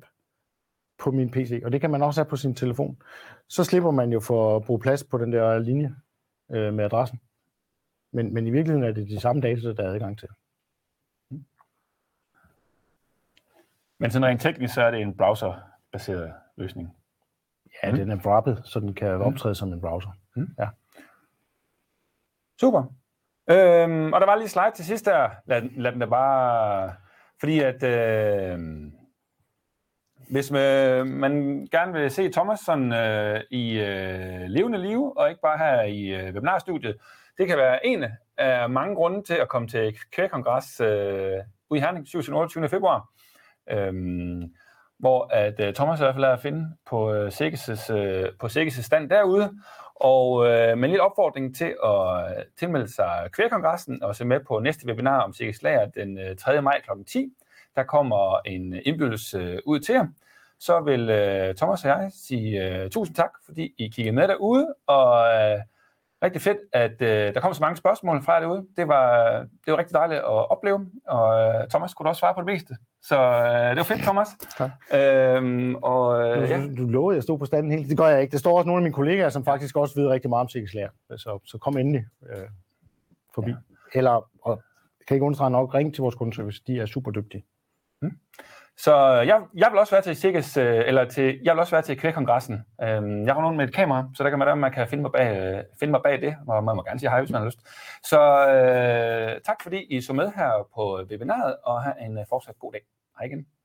på 0.99 1.11
min 1.11 1.31
PC, 1.31 1.61
og 1.65 1.73
det 1.73 1.81
kan 1.81 1.91
man 1.91 2.03
også 2.03 2.21
have 2.21 2.31
på 2.31 2.37
sin 2.37 2.55
telefon. 2.55 3.03
Så 3.49 3.65
slipper 3.65 3.91
man 3.91 4.13
jo 4.13 4.21
for 4.21 4.57
at 4.57 4.65
bruge 4.65 4.81
plads 4.81 5.05
på 5.05 5.19
den 5.19 5.33
der 5.33 5.59
linje 5.59 5.95
øh, 6.51 6.75
med 6.75 6.85
adressen. 6.85 7.21
Men, 8.13 8.35
men 8.35 8.47
i 8.47 8.51
virkeligheden 8.51 8.89
er 8.89 8.93
det 8.93 9.09
de 9.09 9.21
samme 9.21 9.43
data, 9.43 9.73
der 9.73 9.83
er 9.83 9.93
adgang 9.93 10.19
til. 10.19 10.29
Men 13.99 14.11
sådan 14.11 14.27
rent 14.27 14.41
teknisk, 14.41 14.75
så 14.75 14.83
er 14.83 14.91
det 14.91 15.01
en 15.01 15.17
browserbaseret 15.17 16.35
løsning. 16.59 16.97
Ja, 17.83 17.91
mm. 17.91 17.97
den 17.97 18.11
er 18.11 18.17
wrappet, 18.17 18.63
så 18.65 18.81
den 18.81 18.95
kan 18.95 19.15
mm. 19.17 19.23
optræde 19.23 19.55
som 19.55 19.73
en 19.73 19.81
browser. 19.81 20.11
Mm. 20.37 20.49
Ja. 20.59 20.69
Super. 22.61 22.83
Øhm, 23.51 24.13
og 24.13 24.21
der 24.21 24.27
var 24.27 24.37
lige 24.37 24.49
slide 24.49 24.73
til 24.75 24.85
sidst 24.85 25.07
der. 25.07 25.31
Lad, 25.47 25.63
lad 25.63 25.93
den 25.93 26.01
da 26.01 26.07
bare... 26.07 26.95
Fordi 27.41 27.61
at... 27.61 27.83
Øh, 27.83 28.59
hvis 30.31 30.51
man, 30.51 31.07
man 31.07 31.67
gerne 31.73 31.93
vil 31.93 32.11
se 32.11 32.33
Thomas 32.33 32.61
sådan, 32.61 32.93
øh, 32.93 33.41
i 33.51 33.81
øh, 33.81 34.41
levende 34.41 34.79
liv, 34.79 35.13
og 35.17 35.29
ikke 35.29 35.41
bare 35.41 35.59
her 35.59 35.83
i 35.83 36.07
øh, 36.07 36.35
webinarstudiet, 36.35 36.97
det 37.39 37.47
kan 37.49 37.59
være 37.59 37.87
en 37.87 38.05
af 38.37 38.71
mange 38.71 38.95
grunde 38.95 39.23
til 39.23 39.35
at 39.35 39.49
komme 39.49 39.69
til 39.69 39.99
kvægkongres 40.13 40.81
øh, 40.81 41.39
ude 41.71 41.79
i 41.79 41.81
Herning 41.81 42.09
27. 42.09 42.37
28. 42.37 42.69
februar. 42.69 43.09
Øhm, 43.71 44.55
hvor 44.99 45.29
at 45.33 45.61
øh, 45.61 45.75
Thomas 45.75 46.01
i 46.01 46.03
hvert 46.03 46.15
fald 46.15 46.25
er 46.25 46.33
at 46.33 46.41
finde 46.41 46.77
på 46.87 47.13
øh, 47.13 47.29
Sikkes' 47.29 47.93
øh, 47.93 48.33
på 48.41 48.47
Sikkes' 48.47 48.83
stand 48.83 49.11
derude, 49.11 49.53
og 49.95 50.47
øh, 50.47 50.79
med 50.79 50.85
en 50.85 50.91
lille 50.91 51.03
opfordring 51.03 51.57
til 51.57 51.75
at 51.85 52.39
øh, 52.39 52.45
tilmelde 52.59 52.95
sig 52.95 53.29
kværkongressen 53.33 54.03
og 54.03 54.17
se 54.17 54.25
med 54.25 54.41
på 54.41 54.59
næste 54.59 54.87
webinar 54.87 55.21
om 55.21 55.33
Sikkes 55.33 55.63
Lager 55.63 55.87
den 55.87 56.19
øh, 56.19 56.37
3. 56.37 56.63
maj 56.63 56.81
kl. 56.81 56.91
10. 57.07 57.33
Der 57.77 57.83
kommer 57.83 58.41
en 58.45 58.75
indbydelse 58.85 59.39
øh, 59.39 59.59
ud 59.67 59.81
til 59.81 59.93
jer. 59.93 60.07
Så 60.61 60.81
vil 60.81 61.11
øh, 61.11 61.55
Thomas 61.55 61.85
og 61.85 61.91
jeg 61.91 62.11
sige 62.13 62.65
øh, 62.65 62.91
tusind 62.91 63.17
tak, 63.17 63.31
fordi 63.45 63.75
I 63.79 63.89
kiggede 63.89 64.17
med 64.17 64.29
derude, 64.29 64.75
og 64.87 65.27
øh, 65.35 65.61
rigtig 66.23 66.43
fedt, 66.43 66.59
at 66.73 66.93
uh, 66.93 67.35
der 67.35 67.41
kom 67.41 67.55
så 67.55 67.61
mange 67.61 67.77
spørgsmål 67.77 68.23
fra 68.23 68.41
derude. 68.41 68.67
Det 68.77 68.89
var, 68.89 69.37
det 69.39 69.73
var 69.73 69.79
rigtig 69.79 69.95
dejligt 69.95 70.19
at 70.19 70.51
opleve, 70.51 70.87
og 71.07 71.29
uh, 71.29 71.69
Thomas 71.69 71.95
kunne 71.95 72.09
også 72.09 72.21
svare 72.21 72.35
på 72.35 72.41
det 72.41 72.47
meste. 72.47 72.77
Så 73.03 73.17
uh, 73.17 73.69
det 73.71 73.77
var 73.77 73.83
fedt, 73.83 74.03
Thomas. 74.03 74.29
Tak. 74.59 74.71
Øhm, 74.95 75.75
og, 75.75 76.19
du, 76.37 76.41
ja. 76.41 76.67
du 76.79 76.87
lovede, 76.87 77.15
at 77.15 77.17
jeg 77.17 77.23
stod 77.23 77.39
på 77.39 77.45
standen 77.45 77.73
helt. 77.73 77.89
Det 77.89 77.99
gør 77.99 78.07
jeg 78.07 78.21
ikke. 78.23 78.33
Der 78.33 78.39
står 78.39 78.59
også 78.59 78.67
nogle 78.67 78.81
af 78.81 78.83
mine 78.83 78.95
kollegaer, 78.95 79.29
som 79.29 79.45
faktisk 79.45 79.77
også 79.77 80.01
ved 80.01 80.09
rigtig 80.09 80.31
meget 80.31 80.41
om 80.41 80.49
sikkerhedslærer. 80.49 80.91
Så, 81.17 81.39
så 81.45 81.59
kom 81.59 81.77
endelig 81.77 82.05
uh, 82.23 82.49
forbi. 83.35 83.51
Ja. 83.51 83.57
Eller, 83.95 84.29
og 84.43 84.63
kan 85.09 85.15
ikke 85.15 85.25
understrege 85.25 85.51
nok, 85.51 85.75
ring 85.75 85.95
til 85.95 86.03
vores 86.03 86.15
kundeservice. 86.15 86.63
De 86.67 86.81
er 86.81 86.87
super 86.87 87.11
dygtige. 87.11 87.45
Hmm. 88.01 88.19
Så 88.79 89.21
øh, 89.21 89.27
jeg, 89.27 89.43
jeg 89.55 89.71
vil 89.71 89.79
også 89.79 89.95
være 89.95 90.03
til 90.03 90.17
Sikkes, 90.17 90.57
øh, 90.57 90.83
eller 90.87 91.05
til, 91.05 91.41
jeg 91.43 91.55
vil 91.55 91.61
også 91.61 91.71
være 91.71 91.83
til 91.83 91.99
kvægkongressen. 91.99 92.65
Øhm, 92.83 93.27
jeg 93.27 93.35
har 93.35 93.41
nogen 93.41 93.57
med 93.57 93.69
et 93.69 93.75
kamera, 93.75 94.09
så 94.15 94.25
der 94.25 94.31
kan 94.31 94.39
man, 94.39 94.49
der, 94.49 94.55
man 94.55 94.73
kan 94.73 94.89
finde 94.89 95.03
mig 95.03 95.13
bag, 95.13 95.57
øh, 95.57 95.65
finde 95.81 95.91
mig 95.91 96.01
bag 96.05 96.21
det, 96.21 96.37
og 96.49 96.65
man 96.65 96.77
må 96.77 96.83
gerne 96.83 97.01
sige 97.01 97.11
hej, 97.11 97.21
hvis 97.21 97.31
man 97.31 97.41
har 97.41 97.47
lyst. 97.47 97.59
Så 98.05 98.21
øh, 98.49 99.41
tak 99.47 99.63
fordi 99.63 99.97
I 99.97 100.01
så 100.01 100.13
med 100.13 100.33
her 100.37 100.69
på 100.75 101.01
webinaret, 101.11 101.57
og 101.65 101.83
have 101.83 101.95
en 102.01 102.19
fortsat 102.29 102.59
god 102.59 102.73
dag. 102.73 102.81
Hej 103.19 103.27
igen. 103.27 103.58